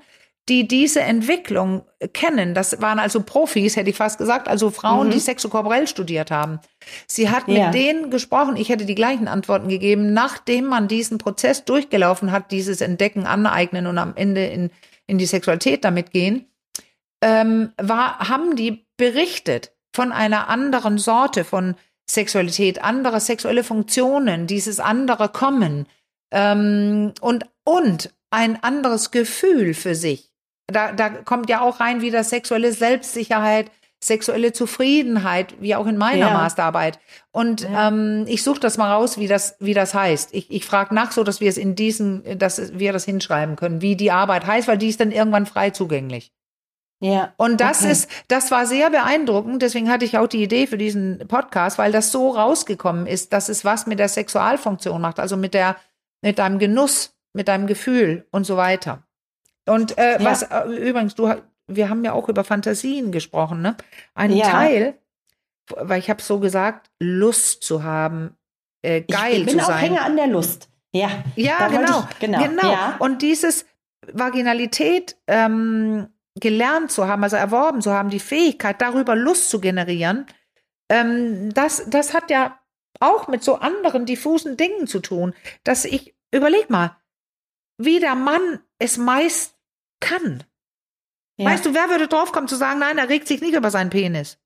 die 0.49 0.67
diese 0.67 1.01
Entwicklung 1.01 1.83
kennen. 2.13 2.53
Das 2.53 2.83
waren 2.83 2.99
also 2.99 3.23
Profis, 3.23 3.77
hätte 3.77 3.91
ich 3.91 3.97
fast 3.97 4.19
gesagt, 4.19 4.49
also 4.49 4.71
Frauen, 4.71 5.07
mhm. 5.07 5.13
die 5.13 5.21
sexokorporell 5.21 5.87
studiert 5.87 6.33
haben. 6.33 6.59
Sie 7.07 7.31
hat 7.31 7.47
ja. 7.47 7.67
mit 7.67 7.75
denen 7.75 8.11
gesprochen, 8.11 8.57
ich 8.57 8.69
hätte 8.69 8.85
die 8.85 8.97
gleichen 8.97 9.29
Antworten 9.29 9.69
gegeben, 9.69 10.13
nachdem 10.13 10.67
man 10.67 10.89
diesen 10.89 11.19
Prozess 11.19 11.65
durchgelaufen 11.65 12.33
hat, 12.33 12.51
dieses 12.51 12.81
Entdecken, 12.81 13.25
Aneignen 13.25 13.87
und 13.87 13.99
am 13.99 14.15
Ende 14.17 14.45
in, 14.47 14.71
in 15.07 15.19
die 15.19 15.27
Sexualität 15.27 15.85
damit 15.85 16.11
gehen, 16.11 16.47
ähm, 17.23 17.73
war, 17.81 18.19
haben 18.29 18.57
die 18.57 18.85
berichtet 18.97 19.73
von 19.95 20.11
einer 20.11 20.49
anderen 20.49 20.99
Sorte 20.99 21.45
von 21.45 21.77
Sexualität, 22.11 22.83
andere 22.83 23.21
sexuelle 23.21 23.63
Funktionen, 23.63 24.49
dieses 24.49 24.81
andere 24.81 25.29
Kommen, 25.29 25.87
ähm, 26.33 27.12
und, 27.20 27.47
und 27.64 28.12
ein 28.30 28.62
anderes 28.62 29.11
Gefühl 29.11 29.74
für 29.74 29.95
sich. 29.95 30.30
Da, 30.66 30.93
da 30.93 31.11
kommt 31.11 31.51
ja 31.51 31.61
auch 31.61 31.80
rein 31.80 32.01
wieder 32.01 32.24
sexuelle 32.24 32.72
Selbstsicherheit, 32.72 33.70
sexuelle 34.03 34.53
Zufriedenheit, 34.53 35.55
wie 35.61 35.76
auch 35.76 35.87
in 35.87 35.97
meiner 35.97 36.28
ja. 36.28 36.33
Masterarbeit. 36.33 36.99
Und 37.30 37.61
ja. 37.61 37.89
ähm, 37.89 38.24
ich 38.26 38.43
suche 38.43 38.61
das 38.61 38.78
mal 38.78 38.93
raus, 38.93 39.18
wie 39.18 39.28
das, 39.28 39.57
wie 39.61 39.74
das 39.74 39.95
heißt. 39.95 40.35
Ich, 40.35 40.51
ich 40.51 40.64
frage 40.64 40.95
nach, 40.95 41.12
so 41.12 41.22
dass 41.22 41.41
wir 41.41 41.49
es 41.49 41.57
in 41.57 41.76
diesen, 41.76 42.39
dass 42.39 42.78
wir 42.78 42.93
das 42.93 43.05
hinschreiben 43.05 43.55
können, 43.55 43.80
wie 43.80 43.95
die 43.95 44.11
Arbeit 44.11 44.47
heißt, 44.47 44.66
weil 44.66 44.78
die 44.78 44.89
ist 44.89 45.01
dann 45.01 45.12
irgendwann 45.12 45.47
frei 45.47 45.70
zugänglich. 45.70 46.33
Ja. 47.01 47.33
Und 47.37 47.61
das 47.61 47.83
okay. 47.83 47.93
ist, 47.93 48.11
das 48.28 48.51
war 48.51 48.64
sehr 48.66 48.89
beeindruckend. 48.89 49.61
Deswegen 49.61 49.91
hatte 49.91 50.05
ich 50.05 50.18
auch 50.18 50.28
die 50.28 50.43
Idee 50.43 50.66
für 50.68 50.78
diesen 50.78 51.18
Podcast, 51.26 51.76
weil 51.76 51.93
das 51.93 52.12
so 52.12 52.30
rausgekommen 52.30 53.07
ist, 53.07 53.33
dass 53.33 53.49
es 53.49 53.64
was 53.64 53.87
mit 53.87 53.99
der 53.99 54.09
Sexualfunktion 54.09 55.01
macht, 55.01 55.18
also 55.18 55.37
mit 55.37 55.53
der 55.53 55.76
mit 56.23 56.39
deinem 56.39 56.59
Genuss, 56.59 57.14
mit 57.33 57.49
deinem 57.49 57.66
Gefühl 57.66 58.27
und 58.31 58.45
so 58.45 58.57
weiter. 58.57 59.03
Und 59.66 59.99
äh, 59.99 60.14
ja. 60.14 60.25
was 60.25 60.43
äh, 60.43 60.64
übrigens, 60.68 61.14
du, 61.14 61.35
wir 61.66 61.89
haben 61.89 62.05
ja 62.05 62.12
auch 62.12 62.29
über 62.29 62.45
Fantasien 62.45 63.12
gesprochen, 63.12 63.62
ne? 63.62 63.77
Ein 64.14 64.33
ja. 64.33 64.51
Teil, 64.51 64.99
weil 65.77 65.99
ich 65.99 66.11
habe 66.11 66.23
so 66.23 66.41
gesagt, 66.41 66.91
Lust 66.99 67.62
zu 67.62 67.83
haben, 67.85 68.37
äh, 68.83 69.03
geil 69.03 69.09
zu 69.09 69.18
sein. 69.18 69.41
Ich 69.41 69.47
bin 69.47 69.61
auch 69.61 69.81
Hänger 69.81 70.05
an 70.05 70.16
der 70.16 70.27
Lust. 70.27 70.68
Ja, 70.93 71.11
ja 71.37 71.68
genau, 71.68 72.07
ich, 72.11 72.18
genau, 72.18 72.43
genau. 72.43 72.73
Ja. 72.73 72.97
Und 72.99 73.23
dieses 73.23 73.64
Vaginalität 74.12 75.16
ähm, 75.27 76.09
gelernt 76.35 76.91
zu 76.91 77.07
haben, 77.07 77.23
also 77.23 77.37
erworben 77.37 77.81
zu 77.81 77.93
haben, 77.93 78.11
die 78.11 78.20
Fähigkeit, 78.20 78.81
darüber 78.81 79.14
Lust 79.14 79.49
zu 79.49 79.61
generieren, 79.61 80.27
ähm, 80.89 81.53
das, 81.55 81.85
das 81.89 82.14
hat 82.14 82.31
ja 82.31 82.59
auch 83.01 83.29
mit 83.29 83.43
so 83.43 83.57
anderen 83.57 84.07
diffusen 84.07 84.57
Dingen 84.57 84.87
zu 84.87 85.01
tun, 85.01 85.35
dass 85.64 85.85
ich, 85.85 86.12
überleg 86.33 86.70
mal, 86.70 86.97
wie 87.78 88.01
der 88.01 88.14
Mann 88.14 88.61
es 88.78 88.97
meist 88.97 89.57
kann. 90.01 90.45
Ja. 91.37 91.51
Weißt 91.51 91.64
du, 91.64 91.74
wer 91.74 91.89
würde 91.89 92.09
draufkommen 92.09 92.49
zu 92.49 92.57
sagen, 92.57 92.80
nein, 92.80 92.99
er 92.99 93.09
regt 93.09 93.28
sich 93.28 93.41
nicht 93.41 93.55
über 93.55 93.70
seinen 93.70 93.91
Penis? 93.91 94.39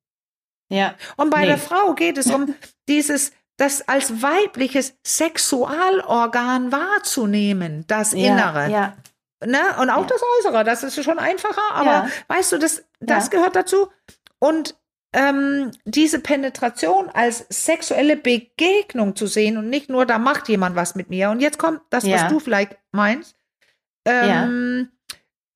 Ja. 0.69 0.95
Und 1.17 1.31
bei 1.31 1.41
nee. 1.41 1.47
der 1.47 1.59
Frau 1.59 1.95
geht 1.95 2.19
es 2.19 2.27
um 2.27 2.55
dieses, 2.89 3.33
das 3.57 3.87
als 3.89 4.23
weibliches 4.23 4.95
Sexualorgan 5.07 6.73
wahrzunehmen, 6.73 7.85
das 7.87 8.13
ja, 8.13 8.33
Innere. 8.33 8.71
Ja. 8.71 8.97
Ne? 9.45 9.61
Und 9.81 9.91
auch 9.91 10.03
ja. 10.03 10.07
das 10.07 10.21
Äußere, 10.39 10.65
das 10.65 10.83
ist 10.83 11.03
schon 11.03 11.19
einfacher, 11.19 11.75
aber 11.75 12.09
weißt 12.29 12.53
du, 12.53 12.59
das, 12.59 12.85
das 13.01 13.31
gehört 13.31 13.57
dazu. 13.57 13.91
Und 14.39 14.77
ähm, 15.13 15.71
diese 15.85 16.21
Penetration 16.21 17.09
als 17.09 17.47
sexuelle 17.49 18.17
Begegnung 18.17 19.17
zu 19.17 19.27
sehen 19.27 19.57
und 19.57 19.69
nicht 19.71 19.89
nur, 19.89 20.07
da 20.07 20.19
macht 20.19 20.49
jemand 20.49 20.77
was 20.77 20.95
mit 20.95 21.11
mir. 21.11 21.31
Und 21.31 21.41
jetzt 21.41 21.59
kommt 21.59 21.81
das, 21.91 22.07
was 22.07 22.29
du 22.29 22.41
vielleicht 22.41 22.77
meinst. 22.93 23.37
Ähm, 24.05 24.91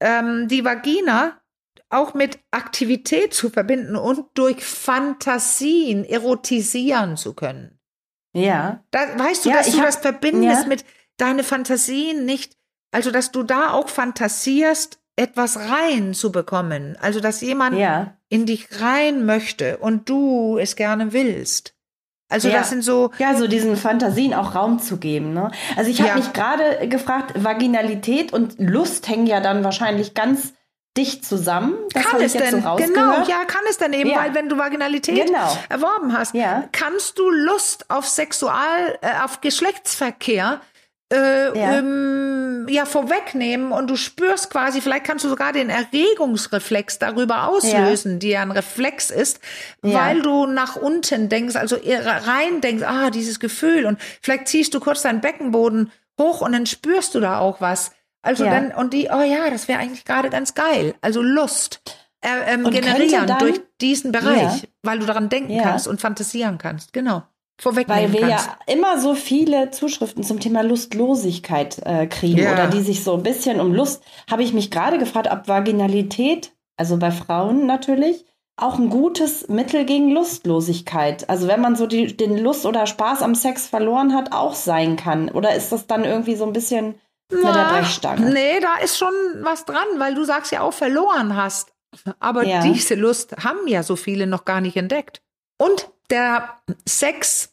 ähm, 0.00 0.48
die 0.48 0.64
Vagina 0.64 1.40
auch 1.88 2.14
mit 2.14 2.38
Aktivität 2.50 3.34
zu 3.34 3.50
verbinden 3.50 3.96
und 3.96 4.26
durch 4.34 4.64
Fantasien 4.64 6.04
erotisieren 6.04 7.16
zu 7.16 7.34
können. 7.34 7.78
Ja. 8.32 8.84
Da, 8.90 9.18
weißt 9.18 9.44
du, 9.44 9.50
dass 9.50 9.70
du 9.70 9.78
hab, 9.78 9.86
das 9.86 9.96
verbindest 9.96 10.68
mit 10.68 10.84
deine 11.16 11.42
Fantasien 11.42 12.24
nicht 12.24 12.56
also, 12.92 13.10
dass 13.10 13.30
du 13.30 13.42
da 13.42 13.70
auch 13.72 13.88
fantasierst, 13.88 14.99
etwas 15.20 15.58
rein 15.58 16.14
zu 16.14 16.32
bekommen. 16.32 16.96
Also, 17.00 17.20
dass 17.20 17.40
jemand 17.40 17.78
ja. 17.78 18.14
in 18.28 18.46
dich 18.46 18.80
rein 18.80 19.26
möchte 19.26 19.76
und 19.78 20.08
du 20.08 20.58
es 20.58 20.76
gerne 20.76 21.12
willst. 21.12 21.74
Also 22.30 22.48
ja. 22.48 22.58
das 22.58 22.70
sind 22.70 22.82
so 22.82 23.10
ja 23.18 23.34
so 23.34 23.48
diesen 23.48 23.76
Fantasien 23.76 24.34
auch 24.34 24.54
Raum 24.54 24.78
zu 24.78 24.98
geben. 24.98 25.34
Ne? 25.34 25.50
Also 25.76 25.90
ich 25.90 26.00
habe 26.00 26.10
ja. 26.10 26.14
mich 26.14 26.32
gerade 26.32 26.86
gefragt, 26.88 27.32
Vaginalität 27.34 28.32
und 28.32 28.54
Lust 28.58 29.08
hängen 29.08 29.26
ja 29.26 29.40
dann 29.40 29.64
wahrscheinlich 29.64 30.14
ganz 30.14 30.54
dicht 30.96 31.24
zusammen. 31.24 31.74
Das 31.92 32.04
kann 32.04 32.20
es 32.20 32.32
denn? 32.32 32.62
So 32.62 32.76
genau, 32.76 33.22
ja, 33.26 33.44
kann 33.46 33.62
es 33.68 33.78
denn 33.78 33.92
eben, 33.92 34.10
ja. 34.10 34.18
weil 34.18 34.34
wenn 34.34 34.48
du 34.48 34.58
Vaginalität 34.58 35.26
genau. 35.26 35.56
erworben 35.68 36.16
hast, 36.16 36.34
ja. 36.34 36.68
kannst 36.72 37.18
du 37.18 37.28
Lust 37.30 37.90
auf 37.90 38.06
Sexual, 38.06 38.98
äh, 39.00 39.24
auf 39.24 39.40
Geschlechtsverkehr 39.40 40.60
äh, 41.12 41.58
ja. 41.58 41.78
Ähm, 41.78 42.66
ja 42.68 42.84
vorwegnehmen 42.84 43.72
und 43.72 43.90
du 43.90 43.96
spürst 43.96 44.50
quasi, 44.50 44.80
vielleicht 44.80 45.04
kannst 45.04 45.24
du 45.24 45.28
sogar 45.28 45.52
den 45.52 45.68
Erregungsreflex 45.68 46.98
darüber 46.98 47.48
auslösen, 47.48 48.12
ja. 48.12 48.18
die 48.18 48.28
ja 48.28 48.42
ein 48.42 48.52
Reflex 48.52 49.10
ist, 49.10 49.40
ja. 49.82 49.94
weil 49.94 50.22
du 50.22 50.46
nach 50.46 50.76
unten 50.76 51.28
denkst, 51.28 51.56
also 51.56 51.76
rein 51.76 52.60
denkst, 52.60 52.84
ah, 52.84 53.10
dieses 53.10 53.40
Gefühl 53.40 53.86
und 53.86 53.98
vielleicht 54.22 54.48
ziehst 54.48 54.72
du 54.74 54.80
kurz 54.80 55.02
deinen 55.02 55.20
Beckenboden 55.20 55.90
hoch 56.18 56.42
und 56.42 56.52
dann 56.52 56.66
spürst 56.66 57.14
du 57.14 57.20
da 57.20 57.38
auch 57.38 57.60
was. 57.60 57.92
Also 58.22 58.44
dann, 58.44 58.70
und 58.72 58.92
die, 58.92 59.08
oh 59.10 59.22
ja, 59.22 59.48
das 59.48 59.66
wäre 59.66 59.78
eigentlich 59.78 60.04
gerade 60.04 60.28
ganz 60.28 60.54
geil. 60.54 60.94
Also 61.00 61.22
Lust 61.22 61.80
äh, 62.20 62.52
ähm, 62.52 62.70
generieren 62.70 63.26
dann, 63.26 63.38
durch 63.38 63.60
diesen 63.80 64.12
Bereich, 64.12 64.68
weil 64.82 64.98
du 64.98 65.06
daran 65.06 65.30
denken 65.30 65.58
kannst 65.62 65.88
und 65.88 66.02
fantasieren 66.02 66.58
kannst. 66.58 66.92
Genau 66.92 67.22
Weil 67.62 68.12
wir 68.12 68.20
kannst. 68.20 68.46
ja 68.46 68.58
immer 68.72 68.98
so 68.98 69.14
viele 69.14 69.70
Zuschriften 69.70 70.22
zum 70.22 70.40
Thema 70.40 70.62
Lustlosigkeit 70.62 71.78
äh, 71.84 72.06
kriegen 72.06 72.38
ja. 72.38 72.52
oder 72.52 72.68
die 72.68 72.82
sich 72.82 73.04
so 73.04 73.14
ein 73.14 73.22
bisschen 73.22 73.60
um 73.60 73.74
Lust, 73.74 74.02
habe 74.30 74.42
ich 74.42 74.52
mich 74.52 74.70
gerade 74.70 74.98
gefragt, 74.98 75.28
ob 75.30 75.48
Vaginalität, 75.48 76.52
also 76.76 76.96
bei 76.96 77.10
Frauen 77.10 77.66
natürlich, 77.66 78.24
auch 78.56 78.78
ein 78.78 78.90
gutes 78.90 79.48
Mittel 79.48 79.84
gegen 79.84 80.10
Lustlosigkeit. 80.10 81.28
Also 81.28 81.48
wenn 81.48 81.60
man 81.60 81.76
so 81.76 81.86
die, 81.86 82.16
den 82.16 82.38
Lust 82.38 82.66
oder 82.66 82.86
Spaß 82.86 83.22
am 83.22 83.34
Sex 83.34 83.66
verloren 83.66 84.14
hat, 84.14 84.32
auch 84.32 84.54
sein 84.54 84.96
kann. 84.96 85.30
Oder 85.30 85.54
ist 85.54 85.72
das 85.72 85.86
dann 85.86 86.04
irgendwie 86.04 86.36
so 86.36 86.44
ein 86.44 86.52
bisschen 86.52 87.00
mit 87.30 87.44
der 87.44 87.70
Brechstange? 87.72 88.30
Nee, 88.30 88.60
da 88.60 88.82
ist 88.82 88.98
schon 88.98 89.14
was 89.40 89.64
dran, 89.64 89.86
weil 89.98 90.14
du 90.14 90.24
sagst 90.24 90.52
ja 90.52 90.60
auch 90.60 90.74
verloren 90.74 91.36
hast. 91.36 91.72
Aber 92.20 92.44
ja. 92.44 92.62
diese 92.62 92.94
Lust 92.94 93.36
haben 93.42 93.66
ja 93.66 93.82
so 93.82 93.96
viele 93.96 94.26
noch 94.26 94.44
gar 94.44 94.60
nicht 94.60 94.76
entdeckt. 94.76 95.22
Und 95.58 95.90
der 96.10 96.60
Sex, 96.86 97.49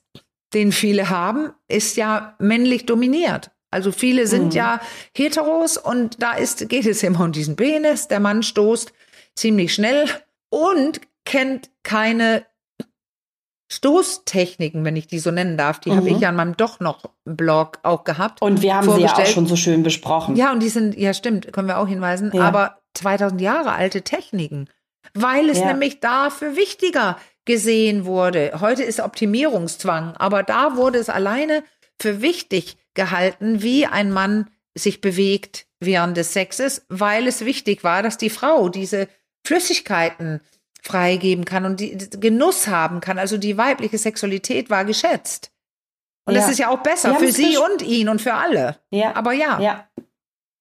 den 0.58 0.72
viele 0.72 1.10
haben, 1.10 1.52
ist 1.68 1.98
ja 1.98 2.36
männlich 2.40 2.86
dominiert. 2.88 3.52
Also 3.70 3.92
viele 3.92 4.26
sind 4.26 4.46
mhm. 4.46 4.52
ja 4.52 4.82
heteros 5.14 5.78
und 5.78 6.22
da 6.22 6.34
ist, 6.34 6.68
geht 6.68 6.86
es 6.86 7.04
immer 7.04 7.26
um 7.26 7.32
diesen 7.32 7.56
Penis. 7.56 8.08
Der 8.08 8.20
Mann 8.20 8.42
stoßt 8.42 8.92
ziemlich 9.36 9.74
schnell 9.74 10.06
und 10.50 11.02
kennt 11.26 11.70
keine 11.84 12.46
Stoßtechniken, 13.72 14.84
wenn 14.84 14.96
ich 14.96 15.08
die 15.08 15.20
so 15.20 15.30
nennen 15.30 15.58
darf. 15.58 15.80
Die 15.80 15.92
mhm. 15.92 15.98
habe 15.98 16.10
ich 16.10 16.20
ja 16.20 16.30
an 16.30 16.38
meinem 16.38 16.58
doch 16.58 16.80
noch 16.80 17.04
Blog 17.26 17.80
auch 17.84 18.04
gehabt. 18.04 18.42
Und 18.42 18.62
wir 18.62 18.76
haben 18.76 18.90
sie 18.90 19.02
ja 19.02 19.14
auch 19.14 19.26
schon 19.28 19.46
so 19.46 19.56
schön 19.56 19.84
besprochen. 19.84 20.36
Ja, 20.36 20.52
und 20.54 20.64
die 20.64 20.70
sind, 20.70 20.98
ja 20.98 21.14
stimmt, 21.14 21.54
können 21.54 21.68
wir 21.68 21.78
auch 21.78 21.88
hinweisen, 21.88 22.32
ja. 22.34 22.42
aber 22.42 22.80
2000 22.96 23.42
Jahre 23.42 23.74
alte 23.74 24.02
Techniken. 24.02 24.70
Weil 25.14 25.50
es 25.50 25.60
ja. 25.60 25.68
nämlich 25.68 26.00
dafür 26.00 26.56
wichtiger 26.56 27.18
gesehen 27.48 28.06
wurde. 28.06 28.60
Heute 28.60 28.84
ist 28.84 29.00
Optimierungszwang, 29.00 30.16
aber 30.18 30.44
da 30.44 30.76
wurde 30.78 31.00
es 31.00 31.10
alleine 31.10 31.64
für 32.00 32.22
wichtig 32.22 32.78
gehalten, 32.94 33.64
wie 33.64 33.88
ein 33.88 34.12
Mann 34.12 34.52
sich 34.76 35.02
bewegt 35.02 35.66
während 35.80 36.18
des 36.18 36.34
Sexes, 36.34 36.86
weil 36.90 37.26
es 37.26 37.44
wichtig 37.44 37.84
war, 37.84 38.04
dass 38.04 38.18
die 38.18 38.30
Frau 38.30 38.70
diese 38.70 39.08
Flüssigkeiten 39.44 40.42
freigeben 40.84 41.46
kann 41.46 41.66
und 41.66 41.80
die 41.80 41.98
Genuss 42.20 42.68
haben 42.68 43.02
kann. 43.02 43.18
Also 43.18 43.38
die 43.38 43.58
weibliche 43.58 43.98
Sexualität 43.98 44.70
war 44.70 44.86
geschätzt. 44.86 45.52
Und 46.26 46.36
ja. 46.36 46.42
das 46.42 46.52
ist 46.52 46.60
ja 46.60 46.70
auch 46.70 46.84
besser 46.84 47.16
für 47.16 47.32
sie 47.32 47.58
und 47.58 47.82
ihn 47.82 48.10
und 48.10 48.22
für 48.22 48.34
alle. 48.34 48.78
Ja. 48.92 49.16
Aber 49.16 49.32
ja. 49.34 49.60
Ja. 49.60 49.88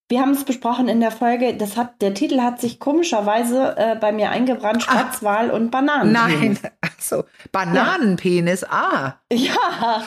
Wir 0.08 0.20
haben 0.20 0.30
es 0.30 0.44
besprochen 0.44 0.86
in 0.86 1.00
der 1.00 1.10
Folge, 1.10 1.56
das 1.56 1.76
hat, 1.76 2.00
der 2.00 2.14
Titel 2.14 2.40
hat 2.40 2.60
sich 2.60 2.78
komischerweise 2.78 3.74
äh, 3.76 3.96
bei 3.96 4.12
mir 4.12 4.30
eingebrannt, 4.30 4.84
Spatzwal 4.84 5.50
und 5.50 5.72
Bananenpenis. 5.72 6.62
Nein, 6.62 6.72
also 6.80 7.24
Bananenpenis, 7.50 8.60
ja. 8.60 8.68
ah. 8.70 9.14
Ja. 9.32 10.02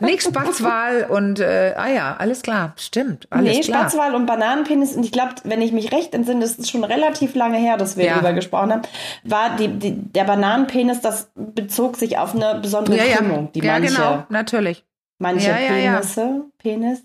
Nicht 0.00 0.24
Spatzwal 0.24 1.06
und, 1.08 1.40
äh, 1.40 1.72
ah 1.74 1.88
ja, 1.88 2.16
alles 2.18 2.42
klar, 2.42 2.74
stimmt, 2.76 3.28
alles 3.30 3.56
nee, 3.56 3.62
klar. 3.62 3.88
Spatzwal 3.88 4.14
und 4.14 4.26
Bananenpenis 4.26 4.94
und 4.94 5.04
ich 5.04 5.12
glaube, 5.12 5.36
wenn 5.44 5.62
ich 5.62 5.72
mich 5.72 5.90
recht 5.90 6.12
entsinne, 6.12 6.40
das 6.40 6.56
ist 6.56 6.70
schon 6.70 6.84
relativ 6.84 7.34
lange 7.34 7.56
her, 7.56 7.78
dass 7.78 7.96
wir 7.96 8.04
ja. 8.04 8.12
darüber 8.12 8.34
gesprochen 8.34 8.72
haben, 8.72 8.82
war 9.24 9.56
die, 9.56 9.68
die, 9.68 9.94
der 9.94 10.24
Bananenpenis, 10.24 11.00
das 11.00 11.30
bezog 11.34 11.96
sich 11.96 12.18
auf 12.18 12.34
eine 12.34 12.60
besondere 12.60 12.98
ja, 12.98 13.16
Krümmung, 13.16 13.50
die 13.52 13.60
ja, 13.60 13.72
manche, 13.72 13.94
genau, 13.94 14.24
natürlich. 14.28 14.84
manche 15.18 15.50
Penisse, 15.50 16.42
Penis 16.58 17.00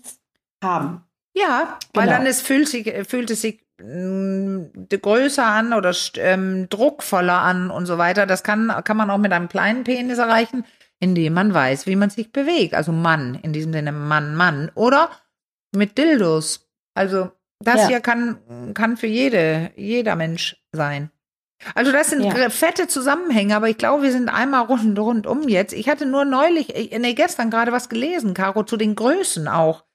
haben. 0.62 1.05
Ja, 1.36 1.78
weil 1.92 2.06
genau. 2.06 2.18
dann 2.18 2.26
es 2.26 2.40
fühlt 2.40 2.68
sich, 2.68 2.90
fühlt 3.06 3.30
es 3.30 3.42
sich 3.42 3.60
mm, 3.82 4.62
größer 4.88 5.44
an 5.44 5.74
oder 5.74 5.94
ähm, 6.16 6.68
druckvoller 6.70 7.38
an 7.38 7.70
und 7.70 7.84
so 7.84 7.98
weiter. 7.98 8.26
Das 8.26 8.42
kann, 8.42 8.72
kann 8.84 8.96
man 8.96 9.10
auch 9.10 9.18
mit 9.18 9.32
einem 9.32 9.48
kleinen 9.48 9.84
Penis 9.84 10.18
erreichen, 10.18 10.64
indem 10.98 11.34
man 11.34 11.52
weiß, 11.52 11.86
wie 11.86 11.96
man 11.96 12.08
sich 12.08 12.32
bewegt. 12.32 12.74
Also 12.74 12.92
Mann, 12.92 13.34
in 13.42 13.52
diesem 13.52 13.72
Sinne 13.72 13.92
Mann, 13.92 14.34
Mann. 14.34 14.70
Oder 14.74 15.10
mit 15.74 15.98
Dildos. 15.98 16.70
Also 16.94 17.30
das 17.60 17.82
ja. 17.82 17.88
hier 17.88 18.00
kann, 18.00 18.72
kann 18.72 18.96
für 18.96 19.06
jede, 19.06 19.72
jeder 19.76 20.16
Mensch 20.16 20.56
sein. 20.72 21.10
Also 21.74 21.92
das 21.92 22.10
sind 22.10 22.22
ja. 22.22 22.50
fette 22.50 22.86
Zusammenhänge, 22.86 23.56
aber 23.56 23.68
ich 23.68 23.78
glaube, 23.78 24.02
wir 24.02 24.12
sind 24.12 24.28
einmal 24.28 24.64
rund, 24.66 24.98
rundum 24.98 25.48
jetzt. 25.48 25.72
Ich 25.72 25.88
hatte 25.88 26.06
nur 26.06 26.24
neulich, 26.24 26.74
äh, 26.74 26.98
nee, 26.98 27.14
gestern 27.14 27.50
gerade 27.50 27.72
was 27.72 27.88
gelesen, 27.88 28.34
Caro, 28.34 28.62
zu 28.62 28.76
den 28.76 28.94
Größen 28.94 29.48
auch. 29.48 29.85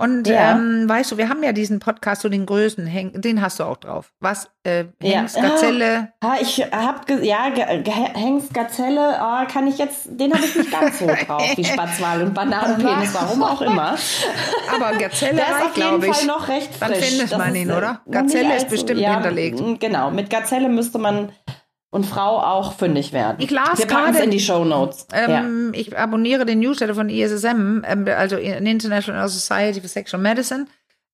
Und 0.00 0.28
ja. 0.28 0.52
ähm, 0.52 0.88
weißt 0.88 1.10
du, 1.10 1.18
wir 1.18 1.28
haben 1.28 1.42
ja 1.42 1.52
diesen 1.52 1.80
Podcast 1.80 2.22
zu 2.22 2.28
den 2.28 2.46
Größen, 2.46 2.88
den 3.14 3.42
hast 3.42 3.58
du 3.58 3.64
auch 3.64 3.78
drauf. 3.78 4.12
Was? 4.20 4.48
Äh, 4.62 4.84
Hengst, 5.02 5.36
ja. 5.36 5.42
Gazelle? 5.42 6.12
Ah, 6.20 6.36
ich 6.40 6.60
hab 6.60 7.10
ja 7.10 7.44
Hengst, 8.14 8.54
Gazelle, 8.54 9.18
oh, 9.20 9.52
kann 9.52 9.66
ich 9.66 9.76
jetzt, 9.78 10.06
den 10.08 10.32
habe 10.32 10.44
ich 10.44 10.54
nicht 10.54 10.70
ganz 10.70 11.00
so 11.00 11.06
drauf, 11.26 11.42
wie 11.56 11.64
Spatzwal 11.64 12.22
und 12.22 12.32
Bananenpenis, 12.32 13.12
warum 13.12 13.42
auch 13.42 13.60
immer. 13.60 13.96
Aber 14.74 14.96
Gazelle 14.96 15.40
reicht, 15.40 15.74
glaube 15.74 16.06
ich. 16.06 16.16
Fall 16.16 16.26
noch 16.26 16.46
recht 16.46 16.74
frisch. 16.76 16.88
Dann 16.88 16.94
findet 16.94 17.36
man 17.36 17.54
ihn, 17.56 17.72
oder? 17.72 18.00
Gazelle 18.08 18.56
ist 18.56 18.68
bestimmt 18.68 19.00
ja, 19.00 19.14
hinterlegt. 19.14 19.60
Genau, 19.80 20.12
mit 20.12 20.30
Gazelle 20.30 20.68
müsste 20.68 20.98
man 20.98 21.32
und 21.90 22.04
Frau 22.04 22.40
auch 22.40 22.74
fündig 22.74 23.12
werden. 23.12 23.36
Ich 23.40 23.50
las 23.50 23.78
Wir 23.78 23.86
gerade 23.86 24.18
in 24.18 24.30
die 24.30 24.40
Show 24.40 24.64
Notes. 24.64 25.06
Ähm, 25.12 25.72
ja. 25.72 25.80
Ich 25.80 25.96
abonniere 25.96 26.44
den 26.44 26.60
Newsletter 26.60 26.94
von 26.94 27.08
ISSM, 27.08 27.82
ähm, 27.84 28.06
also 28.08 28.36
International 28.36 29.28
Society 29.28 29.80
for 29.80 29.88
Sexual 29.88 30.22
Medicine. 30.22 30.66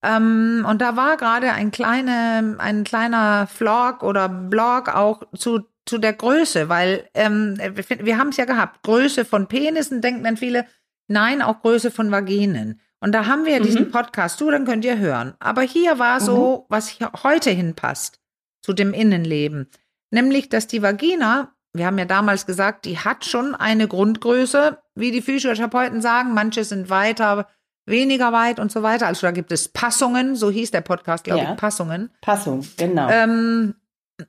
Ähm, 0.03 0.67
und 0.69 0.81
da 0.81 0.97
war 0.97 1.17
gerade 1.17 1.53
ein 1.53 1.71
kleine, 1.71 2.57
ein 2.59 2.85
kleiner 2.85 3.47
Vlog 3.47 4.03
oder 4.03 4.29
Blog 4.29 4.95
auch 4.95 5.23
zu 5.37 5.61
zu 5.87 5.99
der 5.99 6.15
Größe, 6.15 6.69
weil 6.69 7.09
ähm, 7.15 7.59
wir, 7.59 8.19
haben 8.19 8.29
es 8.29 8.37
ja 8.37 8.45
gehabt. 8.45 8.83
Größe 8.83 9.25
von 9.25 9.49
Penissen 9.49 10.01
denken 10.01 10.25
dann 10.25 10.37
viele, 10.37 10.67
nein, 11.09 11.43
auch 11.43 11.61
Größe 11.61 11.91
von 11.91 12.11
Vaginen. 12.11 12.81
Und 13.01 13.13
da 13.13 13.27
haben 13.27 13.45
wir 13.45 13.53
ja 13.53 13.61
mhm. 13.61 13.65
diesen 13.65 13.91
Podcast 13.91 14.39
zu, 14.39 14.51
dann 14.51 14.65
könnt 14.65 14.85
ihr 14.85 14.99
hören. 14.99 15.35
Aber 15.41 15.63
hier 15.63 15.99
war 15.99 16.21
so, 16.21 16.61
mhm. 16.61 16.65
was 16.71 16.89
hier 16.89 17.11
heute 17.23 17.51
hinpasst 17.51 18.21
zu 18.63 18.73
dem 18.73 18.95
Innenleben. 18.95 19.69
Nämlich, 20.15 20.49
dass 20.49 20.69
die 20.69 20.81
Vagina, 20.81 21.53
wir 21.73 21.87
haben 21.87 21.99
ja 21.99 22.05
damals 22.05 22.47
gesagt, 22.47 22.85
die 22.85 22.99
hat 22.99 23.25
schon 23.25 23.57
eine 23.57 23.89
Grundgröße, 23.89 24.79
wie 24.95 25.11
die 25.11 25.23
Physiotherapeuten 25.23 26.01
sagen. 26.01 26.35
Manche 26.35 26.63
sind 26.63 26.89
weiter, 26.89 27.49
weniger 27.85 28.33
weit 28.33 28.61
und 28.61 28.71
so 28.71 28.85
weiter. 28.85 29.09
Also 29.09 29.27
da 29.27 29.33
gibt 29.33 29.51
es 29.51 29.67
Passungen, 29.69 30.37
so 30.37 30.53
hieß 30.53 30.71
der 30.71 30.83
Podcast, 30.83 31.25
glaube 31.25 31.43
ja. 31.43 31.51
ich, 31.51 31.57
Passungen. 31.57 32.13
Passung, 32.21 32.65
genau. 32.77 33.09
Ähm, 33.11 33.75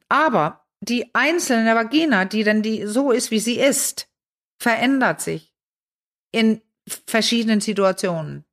aber 0.09 0.65
die 0.81 1.13
einzelne 1.13 1.75
Vagina, 1.75 2.25
die 2.25 2.43
denn 2.43 2.63
die 2.63 2.87
so 2.87 3.11
ist, 3.11 3.29
wie 3.29 3.39
sie 3.39 3.59
ist, 3.59 4.07
verändert 4.59 5.21
sich 5.21 5.53
in 6.31 6.61
verschiedenen 7.05 7.61
Situationen. 7.61 8.43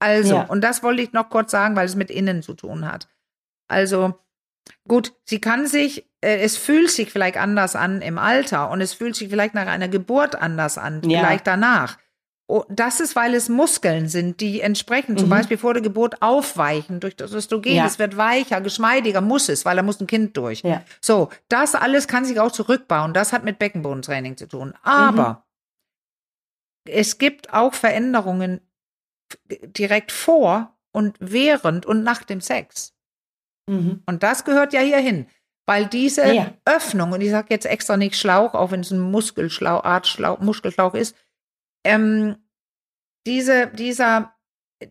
Also, 0.00 0.34
Ja. 0.34 0.42
und 0.42 0.60
das 0.60 0.82
wollte 0.82 1.00
ich 1.00 1.14
noch 1.14 1.30
kurz 1.30 1.50
sagen, 1.50 1.76
weil 1.76 1.86
es 1.86 1.94
mit 1.94 2.10
innen 2.10 2.42
zu 2.42 2.52
tun 2.52 2.90
hat. 2.90 3.08
Also, 3.68 4.20
gut, 4.86 5.14
sie 5.24 5.40
kann 5.40 5.66
sich, 5.66 6.06
es 6.24 6.56
fühlt 6.56 6.90
sich 6.90 7.10
vielleicht 7.10 7.36
anders 7.36 7.76
an 7.76 8.00
im 8.02 8.18
Alter 8.18 8.70
und 8.70 8.80
es 8.80 8.94
fühlt 8.94 9.16
sich 9.16 9.28
vielleicht 9.28 9.54
nach 9.54 9.66
einer 9.66 9.88
Geburt 9.88 10.34
anders 10.36 10.78
an, 10.78 11.02
Ja. 11.08 11.20
vielleicht 11.20 11.46
danach. 11.46 11.98
Oh, 12.46 12.62
das 12.68 13.00
ist, 13.00 13.16
weil 13.16 13.32
es 13.34 13.48
Muskeln 13.48 14.06
sind, 14.08 14.40
die 14.42 14.60
entsprechend 14.60 15.18
zum 15.18 15.28
Mhm. 15.28 15.30
Beispiel 15.30 15.56
vor 15.56 15.72
der 15.72 15.82
Geburt 15.82 16.20
aufweichen 16.20 17.00
durch 17.00 17.16
das 17.16 17.32
Östrogen. 17.32 17.72
Ja. 17.72 17.86
Es 17.86 17.98
wird 17.98 18.18
weicher, 18.18 18.60
geschmeidiger, 18.60 19.22
muss 19.22 19.48
es, 19.48 19.64
weil 19.64 19.76
da 19.76 19.82
muss 19.82 19.98
ein 20.00 20.06
Kind 20.06 20.36
durch. 20.36 20.60
Ja. 20.60 20.82
So, 21.00 21.30
das 21.48 21.74
alles 21.74 22.06
kann 22.06 22.26
sich 22.26 22.38
auch 22.38 22.52
zurückbauen. 22.52 23.14
Das 23.14 23.32
hat 23.32 23.44
mit 23.44 23.58
Beckenbodentraining 23.58 24.36
zu 24.36 24.46
tun. 24.46 24.74
Aber 24.82 25.46
es 26.86 27.16
gibt 27.16 27.52
auch 27.54 27.72
Veränderungen 27.72 28.60
direkt 29.50 30.12
vor 30.12 30.76
und 30.92 31.16
während 31.20 31.86
und 31.86 32.02
nach 32.02 32.24
dem 32.24 32.42
Sex. 32.42 32.92
Mhm. 33.66 34.02
Und 34.06 34.22
das 34.22 34.44
gehört 34.44 34.74
ja 34.74 34.80
hier 34.80 34.98
hin. 34.98 35.26
Weil 35.66 35.86
diese 35.86 36.32
Ja. 36.34 36.52
Öffnung, 36.66 37.12
und 37.12 37.20
ich 37.22 37.30
sage 37.30 37.48
jetzt 37.50 37.64
extra 37.66 37.96
nicht 37.96 38.16
Schlauch, 38.16 38.54
auch 38.54 38.70
wenn 38.70 38.80
es 38.80 38.90
ein 38.90 39.00
Muskelschlauch, 39.00 39.82
Art 39.84 40.06
Schlauch, 40.06 40.40
Muskelschlauch 40.40 40.94
ist, 40.94 41.16
ähm, 41.84 42.36
diese, 43.26 43.68
dieser, 43.68 44.34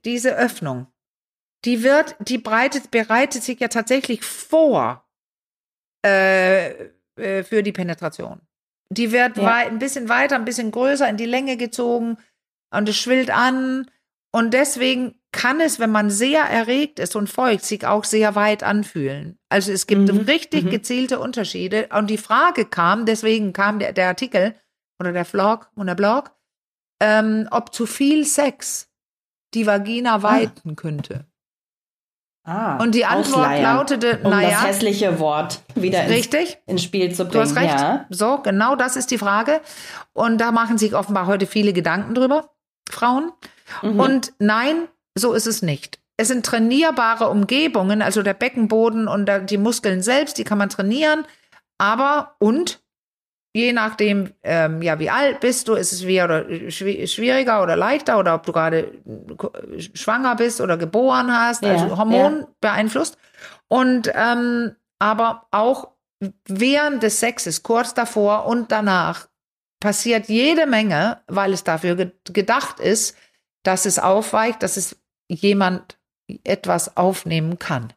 diese 0.03 0.36
Öffnung, 0.36 0.88
die 1.65 1.84
wird, 1.84 2.15
die 2.19 2.39
breitet, 2.39 2.89
bereitet 2.91 3.43
sich 3.43 3.59
ja 3.59 3.67
tatsächlich 3.67 4.24
vor 4.24 5.07
äh, 6.05 6.71
äh, 7.15 7.43
für 7.43 7.63
die 7.63 7.71
Penetration. 7.71 8.41
Die 8.89 9.11
wird 9.11 9.38
Ja. 9.38 9.55
ein 9.57 9.80
bisschen 9.80 10.09
weiter, 10.09 10.36
ein 10.36 10.45
bisschen 10.45 10.71
größer 10.71 11.07
in 11.07 11.17
die 11.17 11.26
Länge 11.26 11.55
gezogen 11.57 12.17
und 12.71 12.89
es 12.89 12.97
schwillt 12.97 13.30
an. 13.32 13.89
Und 14.32 14.53
deswegen 14.53 15.21
kann 15.34 15.60
es, 15.60 15.80
wenn 15.80 15.92
man 15.92 16.10
sehr 16.10 16.44
erregt 16.44 17.00
ist 17.00 17.16
und 17.18 17.28
feucht, 17.30 17.66
sich 17.66 17.86
auch 17.86 18.06
sehr 18.06 18.36
weit 18.36 18.64
anfühlen. 18.64 19.38
Also 19.50 19.72
es 19.74 19.86
gibt 19.88 20.10
Mhm, 20.10 20.20
richtig 20.22 20.64
mhm. 20.64 20.70
gezielte 20.70 21.20
Unterschiede. 21.20 21.90
Und 21.92 22.10
die 22.10 22.18
Frage 22.18 22.64
kam, 22.66 23.06
deswegen 23.06 23.52
kam 23.52 23.80
der, 23.80 23.92
der 23.92 24.08
Artikel 24.08 24.56
oder 25.00 25.12
der 25.12 25.26
Vlog 25.26 25.70
und 25.76 25.88
der 25.88 25.96
Blog, 25.96 26.32
ähm, 27.02 27.48
ob 27.52 27.74
zu 27.74 27.86
viel 27.86 28.26
Sex 28.26 28.90
die 29.54 29.68
Vagina 29.68 30.24
weiten 30.24 30.76
könnte. 30.78 31.26
Ah, 32.46 32.76
Und 32.84 32.94
die 32.94 33.06
Antwort 33.06 33.38
ausleiern, 33.38 33.78
lautete, 33.78 34.18
um 34.18 34.32
das 34.32 34.32
naja, 34.32 34.64
hässliche 34.66 35.18
Wort 35.20 35.62
wieder 35.76 36.04
ins, 36.04 36.12
richtig, 36.12 36.58
ins 36.66 36.84
Spiel 36.84 37.14
zu 37.16 37.24
bringen. 37.24 37.34
du 37.34 37.40
hast 37.40 37.56
recht. 37.56 37.80
Ja. 37.80 38.06
So, 38.10 38.40
genau 38.40 38.76
das 38.76 38.98
ist 38.98 39.12
die 39.12 39.18
Frage. 39.18 39.62
Und 40.12 40.40
da 40.40 40.52
machen 40.52 40.78
sich 40.78 40.94
offenbar 40.94 41.28
heute 41.28 41.48
viele 41.48 41.72
Gedanken 41.72 42.14
drüber, 42.16 42.50
Frauen. 42.90 43.32
Mhm. 43.82 44.00
Und 44.00 44.34
nein, 44.40 44.90
so 45.18 45.34
ist 45.34 45.47
es 45.47 45.61
nicht. 45.61 45.99
Es 46.18 46.28
sind 46.28 46.45
trainierbare 46.45 47.30
Umgebungen, 47.30 48.01
also 48.01 48.22
der 48.22 48.34
Beckenboden 48.36 49.07
und 49.07 49.30
die 49.49 49.57
Muskeln 49.57 50.01
selbst, 50.01 50.38
die 50.38 50.43
kann 50.43 50.57
man 50.57 50.70
trainieren. 50.70 51.26
Aber 51.80 52.36
und 52.39 52.82
je 53.55 53.74
nachdem, 53.74 54.32
ähm, 54.43 54.82
ja, 54.82 54.99
wie 54.99 55.09
alt 55.09 55.39
bist 55.39 55.68
du, 55.68 55.74
ist 55.74 55.91
es 55.91 56.05
wie 56.05 56.22
oder 56.22 56.41
schwi- 56.70 57.07
schwieriger 57.07 57.61
oder 57.64 57.76
leichter 57.76 58.20
oder 58.20 58.36
ob 58.36 58.45
du 58.45 58.51
gerade 58.51 58.91
äh, 59.05 59.82
schwanger 59.95 60.36
bist 60.36 60.61
oder 60.61 60.78
geboren 60.78 61.32
hast, 61.32 61.64
Ja, 61.64 61.72
also 61.72 61.97
Hormon 61.97 62.47
beeinflusst. 62.61 63.18
Und 63.68 64.11
ähm, 64.14 64.76
aber 64.99 65.47
auch 65.51 65.89
während 66.47 67.03
des 67.03 67.20
Sexes, 67.20 67.64
kurz 67.64 67.93
davor 67.93 68.45
und 68.45 68.72
danach, 68.72 69.28
passiert 69.80 70.30
jede 70.30 70.66
Menge, 70.66 71.22
weil 71.28 71.53
es 71.53 71.64
dafür 71.64 71.95
ge 71.95 72.11
gedacht 72.32 72.80
ist, 72.80 73.18
dass 73.64 73.86
es 73.86 73.99
aufweicht, 73.99 74.64
dass 74.64 74.78
es 74.78 74.95
jemand 75.34 75.98
etwas 76.44 76.96
aufnehmen 76.98 77.60
kann. 77.60 77.92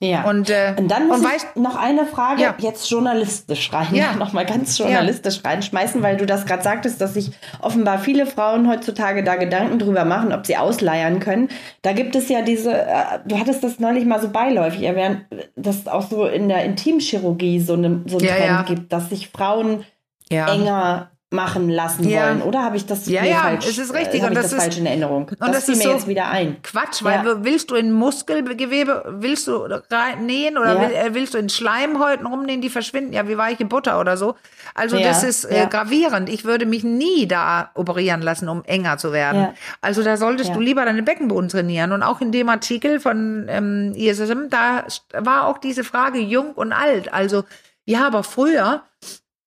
ja. 0.00 0.22
Und, 0.28 0.48
äh, 0.48 0.74
Und 0.78 0.88
dann 0.88 1.08
muss 1.08 1.18
und 1.20 1.26
ich 1.26 1.60
noch 1.60 1.74
eine 1.76 2.06
Frage 2.06 2.42
Ja. 2.42 2.54
jetzt 2.58 2.88
journalistisch 2.88 3.72
rein, 3.72 3.88
Ja. 3.94 4.12
noch 4.18 4.32
mal 4.32 4.46
ganz 4.46 4.78
journalistisch 4.78 5.42
reinschmeißen, 5.44 6.02
weil 6.02 6.16
du 6.16 6.24
das 6.26 6.46
gerade 6.46 6.62
sagtest, 6.62 7.00
dass 7.00 7.14
sich 7.14 7.32
offenbar 7.60 7.98
viele 7.98 8.26
Frauen 8.26 8.68
heutzutage 8.68 9.24
da 9.24 9.34
Gedanken 9.36 9.78
drüber 9.80 10.04
machen, 10.04 10.32
ob 10.32 10.46
sie 10.46 10.56
ausleiern 10.56 11.18
können. 11.18 11.48
Da 11.82 11.92
gibt 11.92 12.14
es 12.14 12.28
ja 12.28 12.42
diese, 12.42 12.72
äh, 12.72 13.18
du 13.26 13.38
hattest 13.40 13.64
das 13.64 13.80
neulich 13.80 14.04
mal 14.04 14.20
so 14.20 14.28
beiläufig 14.30 14.82
erwähnt, 14.84 15.22
dass 15.56 15.78
es 15.78 15.88
auch 15.88 16.08
so 16.08 16.26
in 16.26 16.48
der 16.48 16.64
Intimchirurgie 16.64 17.58
so, 17.60 17.74
eine, 17.74 18.02
so 18.06 18.18
einen 18.18 18.26
Ja, 18.26 18.34
Trend 18.36 18.46
ja. 18.50 18.62
gibt, 18.62 18.92
dass 18.92 19.08
sich 19.08 19.28
Frauen 19.30 19.84
ja. 20.30 20.46
enger 20.52 21.10
machen 21.30 21.68
lassen 21.68 22.08
Ja. 22.08 22.24
wollen. 22.28 22.40
Oder 22.40 22.62
habe 22.64 22.76
ich 22.78 22.86
das 22.86 23.06
Ja, 23.06 23.22
ja, 23.22 23.40
falsch? 23.40 23.66
es 23.68 23.76
ist 23.76 23.92
richtig. 23.92 24.22
Äh, 24.22 24.26
Und 24.28 24.34
das 24.34 24.44
das, 24.44 24.52
ist- 24.54 24.62
falsch 24.62 24.78
in 24.78 24.86
Erinnerung. 24.86 25.28
und 25.28 25.38
das, 25.40 25.50
das 25.50 25.64
fiel 25.66 25.76
mir 25.76 25.82
so- 25.82 25.90
jetzt 25.92 26.08
wieder 26.08 26.28
ein. 26.30 26.56
Quatsch, 26.62 27.04
weil 27.04 27.24
Ja. 27.26 27.44
willst 27.44 27.70
du 27.70 27.74
in 27.74 27.92
Muskelgewebe, 27.92 29.04
willst 29.18 29.46
du 29.46 29.56
rein, 29.90 30.24
nähen 30.24 30.56
oder 30.56 30.74
Ja. 30.74 30.80
will, 30.88 30.96
äh, 30.96 31.14
willst 31.14 31.34
du 31.34 31.38
in 31.38 31.50
Schleimhäuten 31.50 32.24
rumnähen, 32.26 32.62
die 32.62 32.70
verschwinden 32.70 33.12
ja 33.12 33.28
wie 33.28 33.36
weiche 33.36 33.66
Butter 33.66 34.00
oder 34.00 34.16
so. 34.16 34.36
Also 34.74 34.98
das 34.98 35.22
ist 35.22 35.44
äh, 35.44 35.66
gravierend. 35.68 36.30
Ich 36.30 36.44
würde 36.46 36.64
mich 36.64 36.82
nie 36.82 37.26
da 37.28 37.72
operieren 37.74 38.22
lassen, 38.22 38.48
um 38.48 38.64
enger 38.64 38.96
zu 38.96 39.12
werden. 39.12 39.48
Also 39.82 40.02
da 40.02 40.16
solltest 40.16 40.54
du 40.54 40.60
lieber 40.60 40.86
deine 40.86 41.02
Beckenboden 41.02 41.50
trainieren. 41.50 41.92
Und 41.92 42.02
auch 42.02 42.22
in 42.22 42.32
dem 42.32 42.48
Artikel 42.48 43.00
von 43.00 43.46
ähm, 43.50 43.92
ISSM, 43.94 44.48
da 44.48 44.84
war 45.12 45.46
auch 45.46 45.58
diese 45.58 45.84
Frage 45.84 46.18
jung 46.20 46.52
und 46.52 46.72
alt. 46.72 47.12
Also 47.12 47.44
ja, 47.84 48.06
aber 48.06 48.22
früher, 48.22 48.82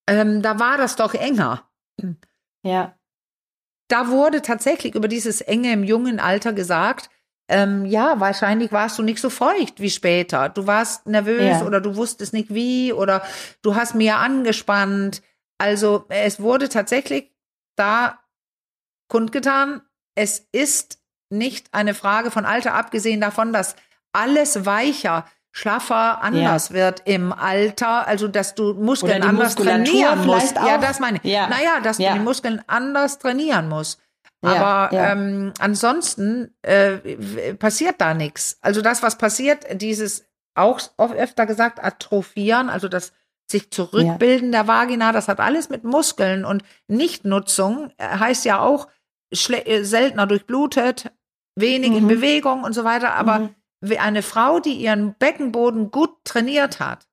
ähm, 0.07 0.41
da 0.43 0.59
war 0.59 0.77
das 0.77 0.95
doch 0.95 1.13
enger. 1.15 1.63
Ja. 2.63 2.97
da 3.89 4.07
wurde 4.09 4.41
tatsächlich 4.41 4.95
über 4.95 5.07
dieses 5.07 5.41
Enge 5.41 5.73
im 5.73 5.83
jungen 5.83 6.19
Alter 6.19 6.53
gesagt, 6.53 7.09
ähm, 7.49 7.85
ja, 7.85 8.19
wahrscheinlich 8.19 8.71
warst 8.71 8.97
du 8.97 9.03
nicht 9.03 9.19
so 9.19 9.29
feucht 9.29 9.81
wie 9.81 9.89
später. 9.89 10.47
Du 10.47 10.67
warst 10.67 11.05
nervös 11.07 11.59
Ja. 11.59 11.65
oder 11.65 11.81
du 11.81 11.97
wusstest 11.97 12.31
nicht 12.31 12.53
wie 12.53 12.93
oder 12.93 13.21
du 13.61 13.75
hast 13.75 13.93
mehr 13.95 14.19
angespannt. 14.19 15.21
Also 15.57 16.05
es 16.07 16.39
wurde 16.39 16.69
tatsächlich 16.69 17.29
da 17.75 18.19
kundgetan, 19.09 19.81
es 20.15 20.47
ist 20.53 20.99
nicht 21.29 21.73
eine 21.73 21.93
Frage 21.93 22.31
von 22.31 22.45
Alter, 22.45 22.73
abgesehen 22.73 23.19
davon, 23.19 23.51
dass 23.51 23.75
alles 24.13 24.65
weicher, 24.65 25.25
schlaffer, 25.51 26.21
anders 26.23 26.71
wird 26.71 27.01
im 27.05 27.33
Alter, 27.33 28.07
also 28.07 28.27
dass 28.27 28.55
du 28.55 28.73
Muskeln 28.73 29.17
Oder 29.17 29.21
die 29.21 29.27
anders 29.27 29.55
trainieren 29.55 30.25
musst. 30.25 30.49
vielleicht 30.53 30.55
Ja, 30.55 30.77
auch. 30.77 30.81
das 30.81 30.99
meine 30.99 31.19
ich. 31.21 31.31
Ja. 31.31 31.47
Naja, 31.49 31.79
dass 31.83 31.97
Ja. 31.97 32.11
du 32.13 32.19
die 32.19 32.23
Muskeln 32.23 32.61
anders 32.67 33.19
trainieren 33.19 33.67
musst. 33.69 33.99
Ja, 34.43 34.51
Aber 34.55 34.95
ja. 34.95 35.11
Ähm, 35.11 35.53
ansonsten 35.59 36.55
äh, 36.63 37.53
passiert 37.55 37.95
da 37.99 38.13
nichts. 38.13 38.57
Also 38.61 38.81
das, 38.81 39.03
was 39.03 39.17
passiert, 39.17 39.65
dieses 39.81 40.25
auch 40.55 40.79
oft 40.97 41.15
öfter 41.15 41.45
gesagt, 41.45 41.83
Atrophieren, 41.83 42.69
also 42.69 42.87
das 42.87 43.13
sich 43.49 43.69
zurückbilden 43.71 44.51
der 44.53 44.67
Vagina, 44.67 45.11
das 45.11 45.27
hat 45.27 45.39
alles 45.41 45.69
mit 45.69 45.83
Muskeln 45.83 46.45
und 46.45 46.63
Nichtnutzung 46.87 47.91
äh, 47.97 48.07
heißt 48.17 48.45
ja 48.45 48.59
auch 48.61 48.87
äh, 49.31 49.83
seltener 49.83 50.25
durchblutet, 50.27 51.11
wenig 51.55 51.91
in 51.91 52.03
Mhm. 52.05 52.07
Bewegung 52.07 52.63
und 52.63 52.73
so 52.73 52.83
weiter. 52.83 53.13
Aber 53.15 53.39
Mhm. 53.39 53.55
Wie 53.81 53.97
eine 53.97 54.21
Frau, 54.21 54.59
die 54.59 54.73
ihren 54.73 55.15
Beckenboden 55.15 55.91
gut 55.91 56.11
trainiert 56.23 56.79
hat, 56.79 57.07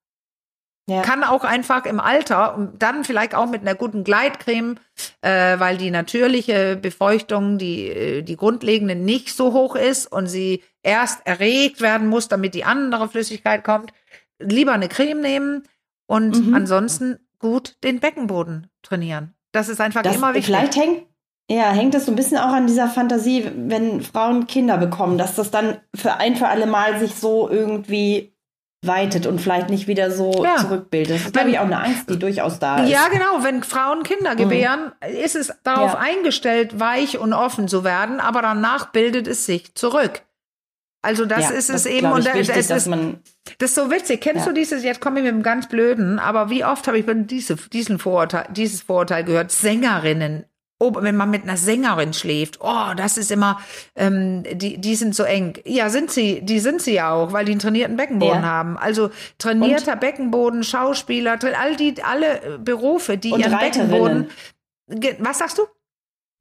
Ja. 0.87 1.01
kann 1.01 1.23
auch 1.23 1.43
einfach 1.43 1.85
im 1.85 1.99
Alter 1.99 2.55
und 2.55 2.81
dann 2.81 3.03
vielleicht 3.03 3.35
auch 3.35 3.47
mit 3.47 3.61
einer 3.61 3.75
guten 3.75 4.03
Gleitcreme, 4.03 4.75
äh, 5.21 5.59
weil 5.59 5.77
die 5.77 5.91
natürliche 5.91 6.75
Befeuchtung, 6.75 7.57
die, 7.57 7.87
äh, 7.89 8.21
die 8.23 8.37
grundlegende 8.37 8.95
nicht 8.95 9.35
so 9.35 9.53
hoch 9.53 9.75
ist 9.75 10.07
und 10.11 10.27
sie 10.27 10.63
erst 10.81 11.25
erregt 11.27 11.81
werden 11.81 12.07
muss, 12.07 12.27
damit 12.27 12.53
die 12.55 12.63
andere 12.65 13.07
Flüssigkeit 13.09 13.63
kommt, 13.63 13.93
lieber 14.39 14.71
eine 14.71 14.87
Creme 14.89 15.21
nehmen 15.21 15.63
und 16.07 16.47
Mhm. 16.47 16.53
ansonsten 16.55 17.19
gut 17.39 17.77
den 17.83 17.99
Beckenboden 17.99 18.67
trainieren. 18.81 19.33
Das 19.51 19.69
ist 19.69 19.81
einfach 19.81 20.01
Das, 20.03 20.15
immer 20.15 20.33
wichtig. 20.33 20.45
Vielleicht 20.55 20.75
hängt, 20.75 21.03
ja, 21.49 21.71
hängt 21.71 21.93
das 21.95 22.05
so 22.05 22.11
ein 22.11 22.15
bisschen 22.15 22.37
auch 22.37 22.53
an 22.53 22.67
dieser 22.67 22.87
Fantasie, 22.87 23.49
wenn 23.55 24.01
Frauen 24.01 24.45
Kinder 24.47 24.77
bekommen, 24.77 25.17
dass 25.17 25.35
das 25.35 25.49
dann 25.51 25.77
für 25.95 26.15
ein 26.15 26.35
für 26.35 26.47
alle 26.47 26.67
Mal 26.67 26.99
sich 26.99 27.15
so 27.15 27.49
irgendwie 27.49 28.33
weitet 28.85 29.25
und 29.27 29.41
vielleicht 29.41 29.69
nicht 29.69 29.87
wieder 29.87 30.09
so 30.11 30.43
Ja. 30.45 30.55
zurückbildet. 30.57 31.15
Das 31.15 31.25
ist, 31.25 31.33
glaube 31.33 31.49
ich, 31.49 31.59
auch 31.59 31.65
eine 31.65 31.81
Angst, 31.83 32.09
die 32.09 32.17
durchaus 32.17 32.59
da 32.59 32.83
ist. 32.83 32.89
Ja, 32.89 33.09
genau. 33.09 33.43
Wenn 33.43 33.61
Frauen 33.63 34.03
Kinder 34.03 34.35
gebären, 34.35 34.93
ist 35.21 35.35
es 35.35 35.51
darauf 35.63 35.93
Ja. 35.93 35.99
eingestellt, 35.99 36.79
weich 36.79 37.17
und 37.17 37.33
offen 37.33 37.67
zu 37.67 37.83
werden, 37.83 38.19
aber 38.21 38.41
danach 38.41 38.91
bildet 38.91 39.27
es 39.27 39.45
sich 39.45 39.75
zurück. 39.75 40.21
Also 41.01 41.25
das 41.25 41.45
Ja, 41.49 41.55
ist 41.55 41.69
es 41.69 41.83
das 41.83 41.85
eben 41.87 42.07
und 42.11 42.25
da- 42.25 42.33
wichtig, 42.33 42.55
es 42.57 42.67
dass 42.67 42.83
ist, 42.83 42.87
man 42.87 43.19
das 43.57 43.71
ist 43.71 43.75
so 43.75 43.89
witzig. 43.89 44.21
Kennst 44.21 44.45
Ja. 44.45 44.51
du 44.51 44.53
dieses? 44.53 44.83
Jetzt 44.83 45.01
komme 45.01 45.19
ich 45.19 45.23
mit 45.25 45.33
einem 45.33 45.43
ganz 45.43 45.67
blöden, 45.67 46.19
aber 46.19 46.49
wie 46.49 46.63
oft 46.63 46.87
habe 46.87 46.99
ich 46.99 47.05
diese, 47.27 47.55
diesen 47.55 47.99
Vorurteil, 47.99 48.45
dieses 48.51 48.81
Vorurteil 48.83 49.23
gehört? 49.23 49.51
Sängerinnen. 49.51 50.45
Oh, 50.81 50.93
wenn 50.95 51.17
man 51.17 51.29
mit 51.29 51.43
einer 51.43 51.57
Sängerin 51.57 52.13
schläft, 52.13 52.59
oh, 52.61 52.93
das 52.95 53.17
ist 53.17 53.31
immer, 53.31 53.59
ähm, 53.97 54.43
die, 54.53 54.77
die 54.79 54.95
sind 54.95 55.13
so 55.13 55.23
eng. 55.23 55.57
Ja, 55.65 55.89
sind 55.89 56.09
sie, 56.09 56.39
die 56.41 56.59
sind 56.59 56.81
sie 56.81 56.93
ja 56.93 57.11
auch, 57.11 57.33
weil 57.33 57.43
die 57.43 57.51
einen 57.51 57.59
trainierten 57.59 57.97
Beckenboden 57.97 58.41
Ja. 58.43 58.47
haben. 58.47 58.77
Also 58.77 59.09
trainierter 59.39 59.97
Beckenboden, 59.97 60.63
Schauspieler, 60.63 61.37
all 61.59 61.75
die, 61.75 62.01
alle 62.01 62.59
Berufe, 62.63 63.17
die 63.17 63.31
Und 63.33 63.41
ihren 63.41 63.53
Reiterinnen. 63.53 64.29
Beckenboden. 64.87 65.17
Was 65.25 65.39
sagst 65.39 65.57
du? 65.57 65.63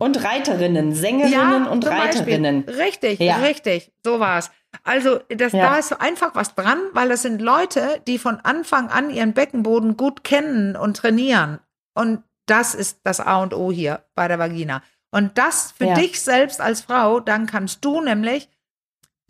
Und 0.00 0.22
Reiterinnen, 0.22 0.94
Sängerinnen 0.94 1.32
Ja, 1.32 1.66
und 1.70 1.82
zum 1.82 1.92
Beispiel. 1.92 2.20
Reiterinnen. 2.36 2.64
Richtig, 2.68 3.18
Ja. 3.18 3.38
richtig. 3.38 3.90
So 4.04 4.20
war's. 4.20 4.52
Also, 4.84 5.18
das, 5.28 5.52
Ja. 5.52 5.70
da 5.70 5.78
ist 5.78 6.00
einfach 6.00 6.36
was 6.36 6.54
dran, 6.54 6.78
weil 6.92 7.08
das 7.08 7.22
sind 7.22 7.42
Leute, 7.42 8.00
die 8.06 8.18
von 8.18 8.36
Anfang 8.44 8.88
an 8.90 9.10
ihren 9.10 9.32
Beckenboden 9.32 9.96
gut 9.96 10.22
kennen 10.22 10.76
und 10.76 10.96
trainieren. 10.98 11.58
Und 11.94 12.22
das 12.50 12.74
ist 12.74 13.00
das 13.04 13.20
A 13.20 13.42
und 13.42 13.54
O 13.54 13.70
hier 13.72 14.04
bei 14.14 14.28
der 14.28 14.38
Vagina. 14.38 14.82
Und 15.10 15.38
das 15.38 15.72
für 15.72 15.86
Ja. 15.86 15.94
dich 15.94 16.20
selbst 16.20 16.60
als 16.60 16.82
Frau, 16.82 17.20
dann 17.20 17.46
kannst 17.46 17.84
du 17.84 18.00
nämlich 18.00 18.48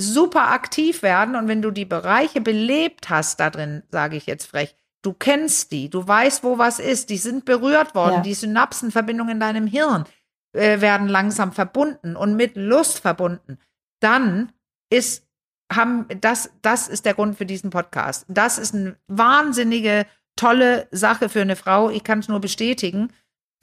super 0.01 0.51
aktiv 0.51 1.03
werden. 1.03 1.37
Und 1.37 1.49
wenn 1.49 1.63
du 1.63 1.71
die 1.71 1.85
Bereiche 1.85 2.41
belebt 2.41 3.11
hast 3.11 3.41
da 3.41 3.51
drin, 3.51 3.83
sage 3.91 4.17
ich 4.17 4.27
jetzt 4.27 4.47
frech, 4.47 4.75
du 5.03 5.13
kennst 5.13 5.71
die, 5.73 5.89
du 5.89 6.07
weißt, 6.07 6.43
wo 6.45 6.59
was 6.59 6.79
ist, 6.79 7.11
die 7.11 7.17
sind 7.17 7.45
berührt 7.45 7.95
worden, 7.95 8.17
Ja. 8.17 8.21
die 8.23 8.35
Synapsenverbindungen 8.35 9.35
in 9.35 9.41
deinem 9.41 9.67
Hirn 9.67 10.05
äh, 10.53 10.81
werden 10.81 11.09
langsam 11.09 11.53
verbunden 11.53 12.17
und 12.17 12.35
mit 12.37 12.57
Lust 12.57 12.99
verbunden, 13.01 13.59
dann 14.01 14.53
ist 14.91 15.25
haben 15.71 16.07
das 16.23 16.51
das 16.63 16.89
ist 16.89 17.05
der 17.05 17.13
Grund 17.15 17.37
für 17.37 17.45
diesen 17.45 17.69
Podcast. 17.71 18.25
Das 18.29 18.57
ist 18.57 18.75
eine 18.75 18.97
wahnsinnige 19.07 20.07
tolle 20.39 20.89
Sache 20.91 21.29
für 21.29 21.43
eine 21.43 21.57
Frau. 21.57 21.91
Ich 21.91 22.05
kann 22.05 22.21
es 22.21 22.29
nur 22.29 22.41
bestätigen. 22.41 23.13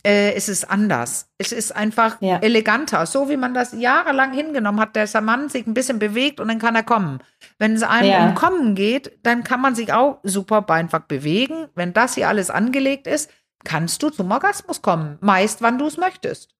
Äh, 0.05 0.33
es 0.33 0.49
ist 0.49 0.69
anders. 0.69 1.31
Es 1.39 1.51
ist 1.51 1.75
einfach 1.75 2.17
Ja. 2.21 2.37
eleganter. 2.37 3.07
So 3.07 3.27
wie 3.27 3.37
man 3.37 3.55
das 3.55 3.73
jahrelang 3.73 4.33
hingenommen 4.33 4.79
hat, 4.79 4.95
dass 4.95 5.13
der 5.13 5.21
Mann 5.21 5.49
sich 5.49 5.65
ein 5.65 5.73
bisschen 5.73 5.97
bewegt 5.97 6.39
und 6.39 6.47
dann 6.47 6.59
kann 6.59 6.75
er 6.75 6.83
kommen. 6.83 7.19
Wenn 7.57 7.73
es 7.73 7.81
einem 7.81 8.09
Ja. 8.11 8.27
um 8.29 8.35
Kommen 8.35 8.75
geht, 8.75 9.17
dann 9.23 9.43
kann 9.43 9.61
man 9.61 9.73
sich 9.73 9.91
auch 9.93 10.19
super 10.21 10.63
einfach 10.69 11.01
bewegen. 11.01 11.69
Wenn 11.73 11.93
das 11.93 12.13
hier 12.13 12.27
alles 12.29 12.51
angelegt 12.51 13.07
ist, 13.07 13.31
kannst 13.63 14.03
du 14.03 14.11
zum 14.11 14.29
Orgasmus 14.31 14.83
kommen. 14.83 15.17
Meist, 15.21 15.63
wann 15.63 15.79
du 15.79 15.87
es 15.87 15.97
möchtest. 15.97 16.54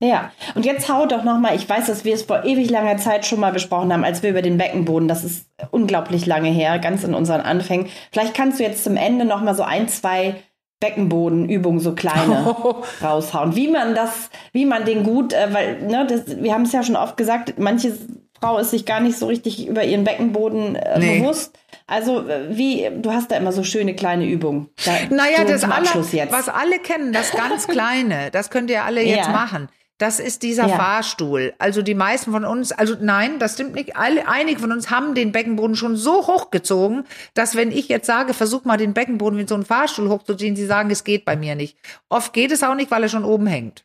Ja, 0.00 0.30
und 0.54 0.64
jetzt 0.64 0.88
hau 0.88 1.06
doch 1.06 1.24
noch 1.24 1.38
mal, 1.40 1.56
ich 1.56 1.68
weiß, 1.68 1.86
dass 1.86 2.04
wir 2.04 2.14
es 2.14 2.22
vor 2.22 2.44
ewig 2.44 2.70
langer 2.70 2.98
Zeit 2.98 3.26
schon 3.26 3.40
mal 3.40 3.52
besprochen 3.52 3.92
haben, 3.92 4.04
als 4.04 4.22
wir 4.22 4.30
über 4.30 4.42
den 4.42 4.56
Beckenboden, 4.56 5.08
das 5.08 5.24
ist 5.24 5.46
unglaublich 5.72 6.24
lange 6.24 6.50
her, 6.50 6.78
ganz 6.78 7.02
in 7.02 7.14
unseren 7.14 7.40
Anfängen. 7.40 7.88
Vielleicht 8.12 8.32
kannst 8.34 8.60
du 8.60 8.62
jetzt 8.64 8.84
zum 8.84 8.96
Ende 8.96 9.24
noch 9.24 9.42
mal 9.42 9.56
so 9.56 9.64
ein, 9.64 9.88
zwei 9.88 10.36
Beckenbodenübungen, 10.80 11.80
so 11.80 11.94
kleine, 11.94 12.54
raushauen. 13.02 13.56
Wie 13.56 13.68
man 13.68 13.94
das, 13.96 14.30
wie 14.52 14.64
man 14.66 14.84
den 14.84 15.02
gut, 15.02 15.32
äh, 15.32 15.48
weil, 15.52 15.82
ne, 15.82 16.06
das, 16.08 16.40
wir 16.42 16.54
haben 16.54 16.62
es 16.62 16.72
ja 16.72 16.82
schon 16.84 16.96
oft 16.96 17.16
gesagt, 17.16 17.54
manche 17.58 17.92
Frau 18.40 18.58
ist 18.58 18.70
sich 18.70 18.86
gar 18.86 19.00
nicht 19.00 19.18
so 19.18 19.26
richtig 19.26 19.66
über 19.66 19.82
ihren 19.82 20.04
Beckenboden 20.04 20.76
äh, 20.76 20.98
Nee. 21.00 21.18
bewusst. 21.18 21.58
Also, 21.88 22.28
äh, 22.28 22.56
wie, 22.56 22.88
du 22.96 23.12
hast 23.12 23.32
da 23.32 23.36
immer 23.36 23.50
so 23.50 23.64
schöne 23.64 23.94
kleine 23.94 24.26
Übungen. 24.26 24.68
Da, 24.84 24.92
Naja, 25.10 25.44
das 25.44 25.64
alle, 25.64 26.30
was 26.30 26.48
alle 26.48 26.78
kennen, 26.78 27.12
das 27.12 27.32
ganz 27.32 27.66
Kleine, 27.66 28.30
das 28.30 28.50
könnt 28.50 28.70
ihr 28.70 28.84
alle 28.84 29.02
jetzt 29.02 29.26
Ja. 29.26 29.32
machen. 29.32 29.68
Das 29.98 30.20
ist 30.20 30.42
dieser 30.44 30.68
Ja. 30.68 30.76
Fahrstuhl. 30.76 31.54
Also 31.58 31.82
die 31.82 31.94
meisten 31.96 32.30
von 32.30 32.44
uns, 32.44 32.70
also 32.72 32.94
nein, 33.00 33.38
das 33.40 33.54
stimmt 33.54 33.74
nicht. 33.74 33.96
Alle, 33.96 34.28
einige 34.28 34.60
von 34.60 34.70
uns 34.70 34.90
haben 34.90 35.14
den 35.14 35.32
Beckenboden 35.32 35.74
schon 35.74 35.96
so 35.96 36.26
hochgezogen, 36.28 37.04
dass 37.34 37.56
wenn 37.56 37.72
ich 37.72 37.88
jetzt 37.88 38.06
sage, 38.06 38.32
versuch 38.32 38.64
mal 38.64 38.76
den 38.76 38.94
Beckenboden 38.94 39.36
mit 39.36 39.48
so 39.48 39.56
einem 39.56 39.64
Fahrstuhl 39.64 40.08
hochzuziehen, 40.08 40.54
sie 40.54 40.66
sagen, 40.66 40.90
es 40.90 41.02
geht 41.02 41.24
bei 41.24 41.36
mir 41.36 41.56
nicht. 41.56 41.76
Oft 42.08 42.32
geht 42.32 42.52
es 42.52 42.62
auch 42.62 42.76
nicht, 42.76 42.90
weil 42.92 43.02
er 43.02 43.08
schon 43.08 43.24
oben 43.24 43.46
hängt. 43.48 43.84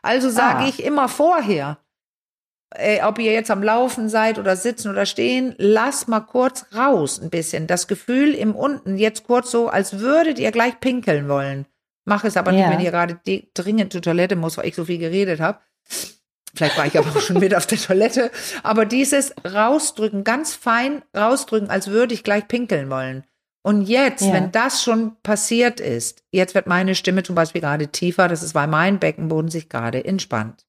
Also 0.00 0.30
sage 0.30 0.64
Ah. 0.64 0.68
ich 0.68 0.84
immer 0.84 1.08
vorher, 1.08 1.78
äh, 2.76 3.02
ob 3.02 3.18
ihr 3.18 3.32
jetzt 3.32 3.50
am 3.50 3.62
Laufen 3.62 4.08
seid 4.08 4.38
oder 4.38 4.54
sitzen 4.54 4.90
oder 4.90 5.06
stehen, 5.06 5.54
lass 5.58 6.06
mal 6.06 6.20
kurz 6.20 6.66
raus 6.76 7.18
ein 7.20 7.30
bisschen. 7.30 7.66
Das 7.66 7.88
Gefühl 7.88 8.34
im 8.34 8.54
Unten 8.54 8.96
jetzt 8.96 9.24
kurz 9.26 9.50
so, 9.50 9.68
als 9.68 9.98
würdet 9.98 10.38
ihr 10.38 10.52
gleich 10.52 10.78
pinkeln 10.78 11.28
wollen. 11.28 11.66
Mach 12.08 12.24
es 12.24 12.36
aber 12.36 12.52
nicht, 12.52 12.62
Ja. 12.62 12.70
wenn 12.70 12.80
ihr 12.80 12.90
gerade 12.90 13.18
dringend 13.54 13.92
zur 13.92 14.02
Toilette 14.02 14.34
muss, 14.36 14.56
weil 14.56 14.66
ich 14.66 14.74
so 14.74 14.84
viel 14.86 14.98
geredet 14.98 15.40
habe. 15.40 15.58
Vielleicht 16.54 16.78
war 16.78 16.86
ich 16.86 16.98
aber 16.98 17.08
auch 17.10 17.20
schon 17.20 17.40
wieder 17.42 17.58
auf 17.58 17.66
der 17.66 17.78
Toilette. 17.78 18.30
Aber 18.62 18.84
dieses 18.86 19.34
rausdrücken, 19.46 20.24
ganz 20.24 20.54
fein 20.54 21.02
rausdrücken, 21.16 21.70
als 21.70 21.88
würde 21.88 22.14
ich 22.14 22.24
gleich 22.24 22.48
pinkeln 22.48 22.88
wollen. 22.90 23.24
Und 23.62 23.82
jetzt, 23.82 24.22
Ja. 24.24 24.32
wenn 24.32 24.50
das 24.52 24.82
schon 24.82 25.16
passiert 25.22 25.78
ist, 25.80 26.24
jetzt 26.32 26.54
wird 26.54 26.66
meine 26.66 26.94
Stimme 26.94 27.22
zum 27.22 27.34
Beispiel 27.34 27.60
gerade 27.60 27.88
tiefer, 27.88 28.26
das 28.28 28.42
ist, 28.42 28.54
weil 28.54 28.66
mein 28.68 28.98
Beckenboden 28.98 29.50
sich 29.50 29.68
gerade 29.68 30.04
entspannt. 30.04 30.66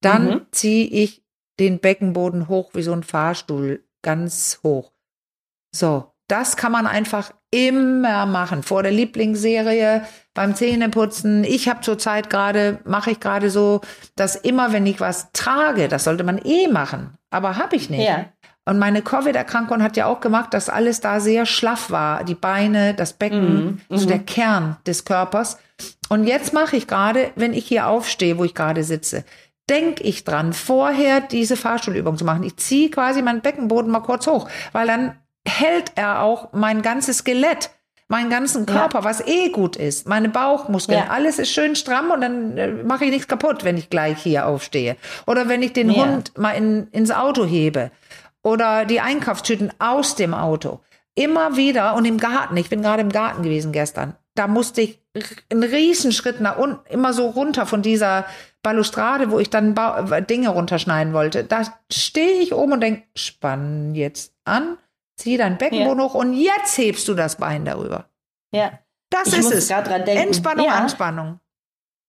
Dann 0.00 0.26
Mhm. 0.26 0.46
ziehe 0.52 0.86
ich 0.86 1.22
den 1.60 1.80
Beckenboden 1.80 2.48
hoch 2.48 2.70
wie 2.74 2.82
so 2.82 2.92
ein 2.92 3.02
Fahrstuhl, 3.02 3.84
ganz 4.02 4.60
hoch. 4.62 4.92
So, 5.74 6.13
das 6.28 6.56
kann 6.56 6.72
man 6.72 6.86
einfach 6.86 7.32
immer 7.50 8.26
machen. 8.26 8.62
Vor 8.62 8.82
der 8.82 8.92
Lieblingsserie, 8.92 10.02
beim 10.34 10.54
Zähneputzen. 10.54 11.44
Ich 11.44 11.68
habe 11.68 11.80
zurzeit 11.80 12.28
gerade, 12.28 12.80
mache 12.84 13.12
ich 13.12 13.20
gerade 13.20 13.50
so, 13.50 13.80
dass 14.16 14.34
immer, 14.34 14.72
wenn 14.72 14.86
ich 14.86 15.00
was 15.00 15.30
trage, 15.32 15.88
das 15.88 16.04
sollte 16.04 16.24
man 16.24 16.38
eh 16.38 16.68
machen, 16.68 17.16
aber 17.30 17.56
habe 17.56 17.76
ich 17.76 17.88
nicht. 17.88 18.06
Ja. 18.06 18.26
Und 18.66 18.78
meine 18.78 19.02
Covid-Erkrankung 19.02 19.82
hat 19.82 19.96
ja 19.96 20.06
auch 20.06 20.20
gemacht, 20.20 20.54
dass 20.54 20.70
alles 20.70 21.00
da 21.00 21.20
sehr 21.20 21.44
schlaff 21.44 21.90
war. 21.90 22.24
Die 22.24 22.34
Beine, 22.34 22.94
das 22.94 23.12
Becken, 23.12 23.64
Mhm, 23.64 23.80
so 23.90 24.06
mhm. 24.06 24.08
der 24.08 24.18
Kern 24.20 24.76
des 24.86 25.04
Körpers. 25.04 25.58
Und 26.08 26.24
jetzt 26.24 26.54
mache 26.54 26.76
ich 26.76 26.86
gerade, 26.86 27.30
wenn 27.36 27.52
ich 27.52 27.66
hier 27.66 27.86
aufstehe, 27.88 28.38
wo 28.38 28.44
ich 28.44 28.54
gerade 28.54 28.82
sitze, 28.82 29.24
denke 29.68 30.02
ich 30.02 30.24
dran, 30.24 30.54
vorher 30.54 31.20
diese 31.20 31.56
Fahrstuhlübung 31.56 32.16
zu 32.16 32.24
machen. 32.24 32.42
Ich 32.42 32.56
ziehe 32.56 32.90
quasi 32.90 33.20
meinen 33.20 33.42
Beckenboden 33.42 33.90
mal 33.90 34.00
kurz 34.00 34.26
hoch, 34.26 34.48
weil 34.72 34.86
dann 34.86 35.16
hält 35.46 35.92
er 35.96 36.22
auch 36.22 36.52
mein 36.52 36.82
ganzes 36.82 37.18
Skelett, 37.18 37.70
meinen 38.08 38.30
ganzen 38.30 38.66
Ja. 38.66 38.74
Körper, 38.74 39.04
was 39.04 39.26
eh 39.26 39.48
gut 39.50 39.76
ist, 39.76 40.06
meine 40.08 40.28
Bauchmuskeln, 40.28 40.98
Ja. 40.98 41.10
alles 41.10 41.38
ist 41.38 41.50
schön 41.50 41.74
stramm 41.76 42.10
und 42.10 42.20
dann 42.20 42.56
äh, 42.58 42.68
mache 42.68 43.04
ich 43.06 43.10
nichts 43.10 43.28
kaputt, 43.28 43.64
wenn 43.64 43.76
ich 43.76 43.90
gleich 43.90 44.18
hier 44.22 44.46
aufstehe. 44.46 44.96
Oder 45.26 45.48
wenn 45.48 45.62
ich 45.62 45.72
den 45.72 45.90
Ja. 45.90 46.04
Hund 46.06 46.36
mal 46.38 46.52
in, 46.52 46.88
ins 46.92 47.10
Auto 47.10 47.44
hebe 47.44 47.90
oder 48.42 48.84
die 48.84 49.00
Einkaufstüten 49.00 49.72
aus 49.78 50.16
dem 50.16 50.34
Auto. 50.34 50.80
Immer 51.14 51.56
wieder 51.56 51.94
und 51.94 52.04
im 52.06 52.18
Garten, 52.18 52.56
ich 52.56 52.68
bin 52.68 52.82
gerade 52.82 53.00
im 53.02 53.10
Garten 53.12 53.42
gewesen 53.42 53.72
gestern, 53.72 54.14
da 54.34 54.48
musste 54.48 54.80
ich 54.80 55.00
einen 55.48 55.62
Riesenschritt 55.62 56.40
nach 56.40 56.58
unten, 56.58 56.80
immer 56.92 57.12
so 57.12 57.28
runter 57.28 57.66
von 57.66 57.82
dieser 57.82 58.24
Balustrade, 58.64 59.30
wo 59.30 59.38
ich 59.38 59.48
dann 59.48 59.74
Ba- 59.74 60.20
Dinge 60.22 60.48
runterschneiden 60.48 61.12
wollte. 61.12 61.44
Da 61.44 61.62
stehe 61.92 62.40
ich 62.40 62.52
oben 62.52 62.72
und 62.72 62.80
denke, 62.80 63.04
spann 63.14 63.94
jetzt 63.94 64.32
an, 64.44 64.76
zieh 65.16 65.36
dein 65.36 65.58
Beckenboden 65.58 66.02
hoch 66.02 66.14
und 66.14 66.34
jetzt 66.34 66.76
hebst 66.78 67.06
du 67.08 67.14
das 67.14 67.36
Bein 67.36 67.64
darüber. 67.64 68.08
Ja. 68.52 68.78
Das 69.10 69.28
Ich 69.28 69.38
ist 69.38 69.52
es. 69.52 69.70
Entspannung, 69.70 70.66
Ja. 70.66 70.72
Anspannung. 70.72 71.40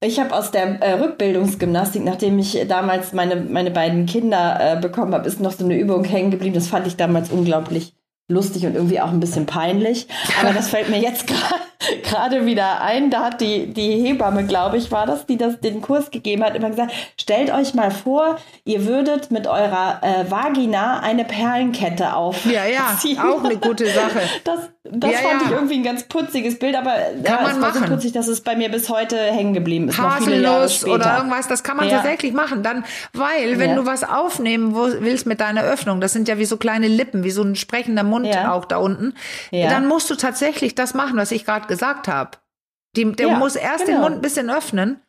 Ich 0.02 0.20
habe 0.20 0.36
aus 0.36 0.52
der 0.52 0.82
äh, 0.82 0.94
Rückbildungsgymnastik, 0.94 2.04
nachdem 2.04 2.38
ich 2.38 2.68
damals 2.68 3.14
meine, 3.14 3.38
meine 3.38 3.72
beiden 3.72 4.06
Kinder 4.06 4.58
äh, 4.60 4.80
bekommen 4.80 5.14
habe, 5.14 5.28
ist 5.28 5.40
noch 5.40 5.54
so 5.54 5.66
eine 5.66 5.78
Übung 5.80 6.04
hängen 6.04 6.32
geblieben. 6.32 6.54
Das 6.54 6.68
fand 6.68 6.86
ich 6.86 6.96
damals 6.98 7.32
unglaublich 7.32 7.96
lustig 8.28 8.66
und 8.66 8.76
irgendwie 8.76 9.00
auch 9.00 9.10
ein 9.10 9.20
bisschen 9.20 9.46
peinlich. 9.46 10.08
Aber 10.42 10.54
das 10.54 10.70
fällt 10.70 10.90
mir 10.90 11.00
jetzt 11.00 11.26
gerade 12.04 12.46
wieder 12.46 12.82
ein. 12.82 13.12
Da 13.12 13.24
hat 13.24 13.42
die, 13.42 13.68
die 13.68 14.02
Hebamme, 14.04 14.46
glaube 14.46 14.78
ich, 14.78 14.92
war 14.92 15.06
das, 15.06 15.26
die 15.26 15.38
das 15.38 15.60
den 15.60 15.82
Kurs 15.82 16.12
gegeben 16.12 16.44
hat, 16.44 16.56
immer 16.56 16.70
gesagt, 16.70 16.92
stellt 17.20 17.54
euch 17.54 17.74
mal 17.74 17.92
vor, 17.92 18.38
ihr 18.64 18.86
würdet 18.86 19.32
mit 19.32 19.48
eurer 19.48 20.02
äh, 20.02 20.30
Vagina 20.30 21.00
eine 21.02 21.26
Perlenkette 21.26 22.16
auf. 22.16 22.46
Ja, 22.46 22.66
ja, 22.66 22.98
auch 23.24 23.44
eine 23.44 23.58
gute 23.58 23.88
Sache. 23.88 24.22
Das, 24.44 24.60
das 24.92 25.12
Ja, 25.12 25.18
fand 25.18 25.42
ja. 25.42 25.48
ich 25.48 25.52
irgendwie 25.54 25.76
ein 25.76 25.84
ganz 25.84 26.04
putziges 26.04 26.60
Bild, 26.60 26.76
aber 26.76 26.94
ja, 27.24 27.42
man 27.42 27.52
es 27.56 27.62
war 27.62 27.74
so 27.74 27.80
machen. 27.80 27.94
putzig, 27.94 28.12
dass 28.12 28.28
es 28.28 28.42
bei 28.42 28.56
mir 28.56 28.70
bis 28.70 28.90
heute 28.90 29.18
hängen 29.18 29.54
geblieben 29.54 29.90
ist. 29.90 29.98
Haselnuss 29.98 30.86
oder 30.86 31.18
irgendwas, 31.18 31.48
das 31.48 31.64
kann 31.64 31.78
man 31.78 31.88
Ja. 31.90 31.98
tatsächlich 31.98 32.34
machen. 32.34 32.62
Dann, 32.64 32.86
weil, 33.14 33.58
wenn 33.60 33.76
du 33.76 33.86
was 33.86 34.04
aufnehmen 34.04 34.76
willst 34.76 35.26
mit 35.26 35.40
deiner 35.42 35.64
Öffnung, 35.64 36.02
das 36.02 36.14
sind 36.14 36.28
ja 36.28 36.38
wie 36.38 36.46
so 36.46 36.58
kleine 36.58 36.88
Lippen, 36.88 37.24
wie 37.24 37.32
so 37.32 37.42
ein 37.44 37.56
sprechender 37.56 38.04
Mund 38.04 38.28
auch 38.48 38.66
da 38.66 38.78
unten, 38.78 39.14
dann 39.52 39.88
musst 39.88 40.10
du 40.10 40.16
tatsächlich 40.16 40.76
das 40.76 40.94
machen, 40.94 41.18
was 41.18 41.32
ich 41.32 41.46
gerade 41.46 41.68
gesagt 41.68 42.08
habe. 42.08 42.32
Die, 42.96 43.12
der 43.12 43.30
muss 43.30 43.56
erst 43.56 43.82
den 43.88 43.96
genau. 43.96 44.02
Mund 44.04 44.16
ein 44.16 44.22
bisschen 44.22 44.50
öffnen, 44.50 45.02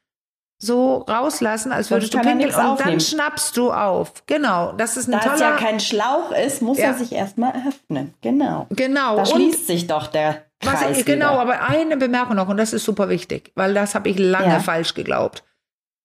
so 0.58 0.98
rauslassen, 1.08 1.70
als 1.72 1.90
würdest 1.90 2.14
du 2.14 2.18
pinkeln, 2.18 2.48
und 2.48 2.54
aufnehmen. 2.56 2.92
dann 2.92 3.00
schnappst 3.00 3.56
du 3.56 3.72
auf. 3.72 4.22
Genau, 4.26 4.72
das 4.72 4.96
ist 4.96 5.06
ein 5.08 5.12
Da 5.12 5.18
es 5.18 5.24
toller. 5.24 5.38
ja 5.38 5.56
kein 5.56 5.80
Schlauch 5.80 6.30
ist, 6.32 6.62
muss 6.62 6.78
Ja. 6.78 6.86
er 6.86 6.94
sich 6.94 7.12
erstmal 7.12 7.52
öffnen. 7.68 8.14
Genau. 8.22 8.66
genau. 8.70 9.16
Da 9.16 9.22
Und 9.22 9.28
schließt 9.28 9.66
sich 9.66 9.86
doch 9.86 10.06
der 10.06 10.44
Was, 10.62 10.80
Kreis. 10.80 11.04
genau, 11.04 11.32
wieder. 11.32 11.40
aber 11.40 11.68
eine 11.68 11.96
Bemerkung 11.98 12.36
noch, 12.36 12.48
und 12.48 12.56
das 12.56 12.72
ist 12.72 12.84
super 12.84 13.08
wichtig, 13.10 13.52
weil 13.54 13.74
das 13.74 13.94
habe 13.94 14.08
ich 14.08 14.18
lange 14.18 14.46
Ja. 14.54 14.60
falsch 14.60 14.94
geglaubt. 14.94 15.44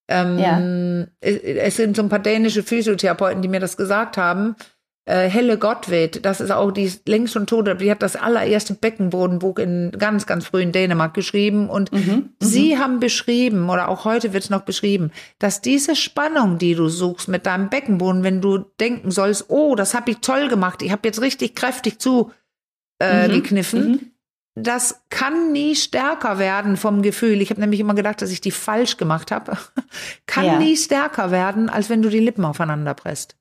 Ähm, 0.09 1.07
es, 1.21 1.37
es 1.37 1.75
sind 1.77 1.95
so 1.95 2.01
ein 2.03 2.09
paar 2.09 2.19
dänische 2.19 2.63
Physiotherapeuten, 2.63 3.41
die 3.41 3.47
mir 3.47 3.61
das 3.61 3.77
gesagt 3.77 4.17
haben. 4.17 4.57
Äh, 5.05 5.29
Helle 5.29 5.57
Gottwed, 5.57 6.23
das 6.25 6.41
ist 6.41 6.51
auch, 6.51 6.71
die 6.71 6.83
ist 6.83 7.07
längst 7.07 7.33
schon 7.33 7.47
tot, 7.47 7.81
die 7.81 7.89
hat 7.89 8.03
das 8.03 8.15
allererste 8.15 8.75
Beckenbodenbuch 8.75 9.57
in 9.57 9.91
ganz, 9.97 10.27
ganz 10.27 10.45
früh 10.45 10.61
in 10.61 10.71
Dänemark 10.71 11.15
geschrieben. 11.15 11.69
Und 11.69 11.91
Mhm, 11.91 12.29
sie 12.39 12.77
haben 12.77 12.99
beschrieben, 12.99 13.67
oder 13.69 13.89
auch 13.89 14.05
heute 14.05 14.31
wird 14.33 14.43
es 14.43 14.51
noch 14.51 14.61
beschrieben, 14.61 15.11
dass 15.39 15.59
diese 15.59 15.95
Spannung, 15.95 16.59
die 16.59 16.75
du 16.75 16.87
suchst 16.87 17.29
mit 17.29 17.47
deinem 17.47 17.69
Beckenboden, 17.69 18.23
wenn 18.23 18.41
du 18.41 18.59
denken 18.79 19.09
sollst, 19.09 19.45
oh, 19.49 19.73
das 19.73 19.95
habe 19.95 20.11
ich 20.11 20.17
toll 20.19 20.49
gemacht, 20.49 20.83
ich 20.83 20.91
habe 20.91 21.07
jetzt 21.07 21.21
richtig 21.21 21.55
kräftig 21.55 21.99
zu 21.99 22.31
äh, 22.99 23.27
Mhm, 23.27 23.33
gekniffen, 23.33 23.89
mhm. 23.89 24.11
das 24.53 25.01
kann 25.09 25.51
nie 25.51 25.75
stärker 25.75 26.37
werden 26.37 26.77
vom 26.77 27.01
Gefühl. 27.01 27.41
Ich 27.41 27.49
habe 27.49 27.59
nämlich 27.59 27.79
immer 27.79 27.95
gedacht, 27.95 28.21
dass 28.21 28.31
ich 28.31 28.41
die 28.41 28.51
falsch 28.51 28.97
gemacht 28.97 29.31
habe. 29.31 29.57
kann 30.27 30.45
ja. 30.45 30.59
nie 30.59 30.77
stärker 30.77 31.31
werden, 31.31 31.69
als 31.69 31.89
wenn 31.89 32.03
du 32.03 32.09
die 32.09 32.19
Lippen 32.19 32.45
aufeinander 32.45 32.93
presst. 32.93 33.35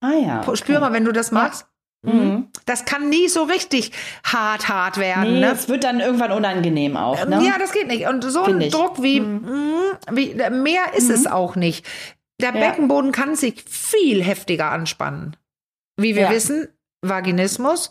Ah 0.00 0.12
ja. 0.12 0.40
Okay. 0.40 0.56
Spür 0.56 0.80
mal, 0.80 0.92
wenn 0.92 1.04
du 1.04 1.12
das 1.12 1.30
machst. 1.30 1.66
Mhm. 2.02 2.12
mhm. 2.12 2.48
Das 2.66 2.84
kann 2.84 3.08
nie 3.08 3.28
so 3.28 3.44
richtig 3.44 3.92
hart, 4.24 4.68
hart 4.68 4.96
werden. 4.96 5.34
Nee, 5.34 5.40
ne? 5.40 5.52
Es 5.52 5.68
wird 5.68 5.84
dann 5.84 6.00
irgendwann 6.00 6.32
unangenehm 6.32 6.96
auch. 6.96 7.24
Ne? 7.26 7.44
Ja, 7.44 7.58
das 7.58 7.72
geht 7.72 7.88
nicht. 7.88 8.06
Und 8.06 8.22
so 8.22 8.44
Find 8.44 8.56
ein 8.56 8.60
ich. 8.62 8.72
Druck 8.72 9.02
wie, 9.02 9.20
mhm. 9.20 9.46
mm, 9.46 10.16
wie 10.16 10.34
mehr 10.50 10.94
ist 10.96 11.08
mhm. 11.08 11.14
es 11.14 11.26
auch 11.26 11.56
nicht. 11.56 11.86
Der 12.40 12.54
ja. 12.54 12.60
Beckenboden 12.60 13.12
kann 13.12 13.34
sich 13.36 13.62
viel 13.68 14.22
heftiger 14.22 14.70
anspannen. 14.70 15.36
Wie 15.96 16.14
wir 16.14 16.22
ja. 16.22 16.30
wissen, 16.30 16.68
Vaginismus, 17.02 17.90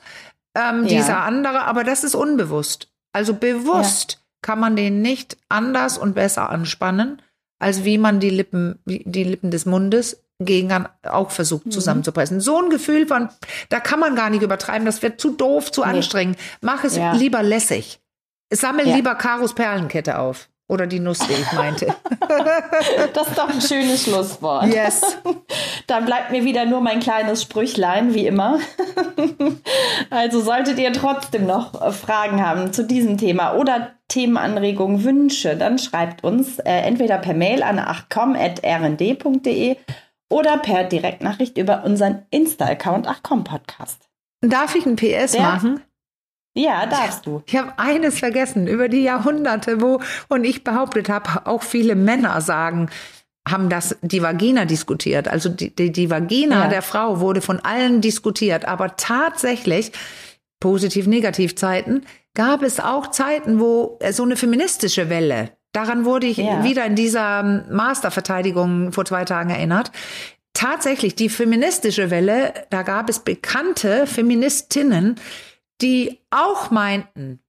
ähm, 0.56 0.84
ja. 0.84 0.98
dieser 0.98 1.24
andere, 1.24 1.66
aber 1.66 1.84
das 1.84 2.04
ist 2.04 2.16
unbewusst. 2.16 2.92
Also 3.14 3.34
bewusst 3.34 4.26
kann 4.42 4.60
man 4.60 4.76
den 4.76 5.02
nicht 5.02 5.38
anders 5.50 5.98
und 5.98 6.16
besser 6.16 6.50
anspannen, 6.50 7.22
als 7.60 7.84
wie 7.84 7.98
man 7.98 8.20
die 8.20 8.30
Lippen, 8.30 8.80
die 8.86 9.24
Lippen 9.24 9.52
des 9.52 9.66
Mundes 9.66 10.24
gegen 10.40 10.88
auch 11.04 11.32
versucht 11.32 11.68
mhm. 11.68 11.72
zusammenzupressen. 11.72 12.40
So 12.40 12.62
ein 12.62 12.70
Gefühl 12.70 13.06
von, 13.06 13.30
da 13.70 13.80
kann 13.80 14.00
man 14.00 14.16
gar 14.16 14.30
nicht 14.30 14.42
übertreiben, 14.42 14.86
das 14.86 15.02
wird 15.02 15.20
zu 15.20 15.32
doof, 15.32 15.72
zu 15.72 15.82
nee. 15.82 15.88
anstrengend. 15.88 16.38
Mach 16.62 16.84
es 16.84 16.96
ja. 16.96 17.12
lieber 17.14 17.44
lässig. 17.44 18.00
Sammel 18.52 18.88
ja. 18.88 18.96
lieber 18.96 19.16
Karos 19.16 19.54
Perlenkette 19.54 20.18
auf. 20.18 20.50
Oder 20.68 20.86
die 20.86 21.00
Nuss, 21.00 21.18
die 21.18 21.34
ich 21.34 21.52
meinte. 21.54 21.88
das 23.14 23.28
ist 23.28 23.38
doch 23.38 23.50
ein 23.50 23.60
schönes 23.60 24.04
Schlusswort. 24.04 24.68
Yes. 24.68 25.18
Dann 25.88 26.06
bleibt 26.06 26.30
mir 26.30 26.46
wieder 26.46 26.66
nur 26.66 26.80
mein 26.80 27.00
kleines 27.00 27.42
Sprüchlein, 27.42 28.14
wie 28.14 28.28
immer. 28.28 28.60
also 30.12 30.42
solltet 30.42 30.78
ihr 30.78 30.94
trotzdem 30.94 31.48
noch 31.48 31.92
Fragen 31.92 32.46
haben 32.46 32.72
zu 32.72 32.84
diesem 32.84 33.18
Thema 33.18 33.56
oder 33.56 33.94
Themenanregungen, 34.10 35.04
Wünsche, 35.04 35.56
dann 35.56 35.78
schreibt 35.80 36.24
uns 36.24 36.60
äh, 36.60 36.72
entweder 36.72 37.20
per 37.20 37.36
Mail 37.36 37.64
an 37.64 37.80
achcom.rnd.de 37.80 39.78
oder 40.30 40.58
per 40.58 40.84
Direktnachricht 40.84 41.58
über 41.58 41.84
unseren 41.84 42.24
Insta-Account 42.30 43.08
Achcom 43.08 43.44
Podcast. 43.44 44.10
Darf 44.42 44.76
ich 44.76 44.86
ein 44.86 44.96
PS 44.96 45.34
Der, 45.34 45.42
machen? 45.42 45.82
Ja, 46.56 46.86
darfst 46.86 47.26
du. 47.26 47.44
Ich 47.46 47.56
habe 47.56 47.74
eines 47.78 48.20
vergessen 48.20 48.68
über 48.68 48.90
die 48.90 49.04
Jahrhunderte, 49.04 49.82
wo 49.82 50.02
und 50.30 50.44
ich 50.44 50.64
behauptet 50.64 51.10
habe, 51.10 51.46
auch 51.46 51.64
viele 51.64 51.96
Männer 51.96 52.42
sagen, 52.42 52.90
haben 53.48 53.70
das 53.70 53.98
die 54.02 54.22
Vagina 54.22 54.66
diskutiert. 54.66 55.28
Also 55.28 55.50
die, 55.50 55.76
die, 55.76 55.92
die 55.92 56.10
Vagina 56.10 56.64
ja. 56.64 56.68
der 56.68 56.82
Frau 56.82 57.20
wurde 57.20 57.42
von 57.42 57.60
allen 57.60 58.02
diskutiert, 58.02 58.66
aber 58.66 58.96
tatsächlich 58.96 59.92
positiv-negativ 60.60 61.56
Zeiten 61.56 62.02
gab 62.36 62.62
es 62.62 62.80
auch 62.80 63.08
Zeiten, 63.08 63.60
wo 63.60 63.98
so 64.12 64.24
eine 64.24 64.36
feministische 64.36 65.10
Welle 65.10 65.52
Daran 65.72 66.06
wurde 66.06 66.28
ich 66.28 66.38
ja. 66.38 66.64
wieder 66.64 66.86
in 66.86 66.96
dieser 66.96 67.44
Masterverteidigung 67.44 68.92
vor 68.92 69.06
zwei 69.06 69.26
Tagen 69.26 69.50
erinnert. 69.50 69.92
Tatsächlich, 70.54 71.16
die 71.16 71.30
feministische 71.30 72.10
Welle, 72.10 72.54
da 72.70 72.82
gab 72.82 73.10
es 73.10 73.20
bekannte 73.20 74.08
Feministinnen, 74.08 75.16
die 75.82 76.20
auch 76.32 76.72
meinten, 76.72 77.40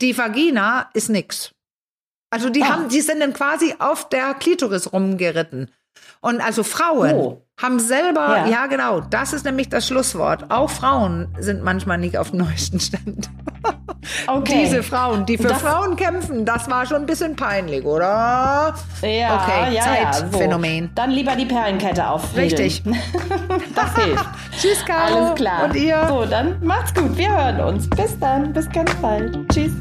die 0.00 0.16
Vagina 0.16 0.90
ist 0.94 1.10
nix. 1.10 1.54
Also 2.30 2.48
die 2.48 2.62
ah. 2.62 2.70
haben, 2.70 2.88
die 2.88 3.02
sind 3.02 3.20
dann 3.20 3.34
quasi 3.34 3.74
auf 3.78 4.08
der 4.08 4.34
Klitoris 4.34 4.92
rumgeritten. 4.92 5.70
Und 6.20 6.40
also 6.40 6.62
Frauen 6.62 7.14
oh. 7.14 7.42
Haben 7.60 7.78
selber, 7.78 8.38
ja. 8.38 8.46
ja. 8.46 8.66
genau, 8.66 9.00
das 9.00 9.32
ist 9.32 9.44
nämlich 9.44 9.68
das 9.68 9.86
Schlusswort. 9.86 10.50
Auch 10.50 10.70
Frauen 10.70 11.28
sind 11.38 11.62
manchmal 11.62 11.98
nicht 11.98 12.18
auf 12.18 12.30
dem 12.30 12.40
neuesten 12.40 12.80
Stand. 12.80 13.30
Okay. 14.26 14.64
Diese 14.64 14.82
Frauen, 14.82 15.26
die 15.26 15.38
für 15.38 15.48
das, 15.48 15.62
Frauen 15.62 15.96
kämpfen, 15.96 16.44
das 16.44 16.68
war 16.68 16.86
schon 16.86 16.98
ein 16.98 17.06
bisschen 17.06 17.36
peinlich, 17.36 17.84
oder? 17.84 18.74
Ja, 19.00 19.36
okay, 19.36 19.74
ja, 19.74 19.82
Zeitphänomen. 19.82 20.76
Ja, 20.76 20.82
so. 20.86 20.90
Dann 20.96 21.10
lieber 21.12 21.36
die 21.36 21.44
Perlenkette 21.44 22.06
auf. 22.08 22.36
Richtig. 22.36 22.82
das 23.74 23.94
hilft. 23.94 24.28
Tschüss, 24.60 24.84
Caro. 24.84 25.26
Alles 25.26 25.34
klar. 25.36 25.64
Und 25.64 25.76
ihr? 25.76 26.04
So, 26.08 26.24
dann 26.24 26.56
macht's 26.64 26.92
gut. 26.94 27.16
Wir 27.16 27.30
hören 27.30 27.60
uns. 27.60 27.88
Bis 27.90 28.18
dann. 28.18 28.52
Bis 28.52 28.68
ganz 28.70 28.92
bald. 28.96 29.38
Tschüss. 29.52 29.72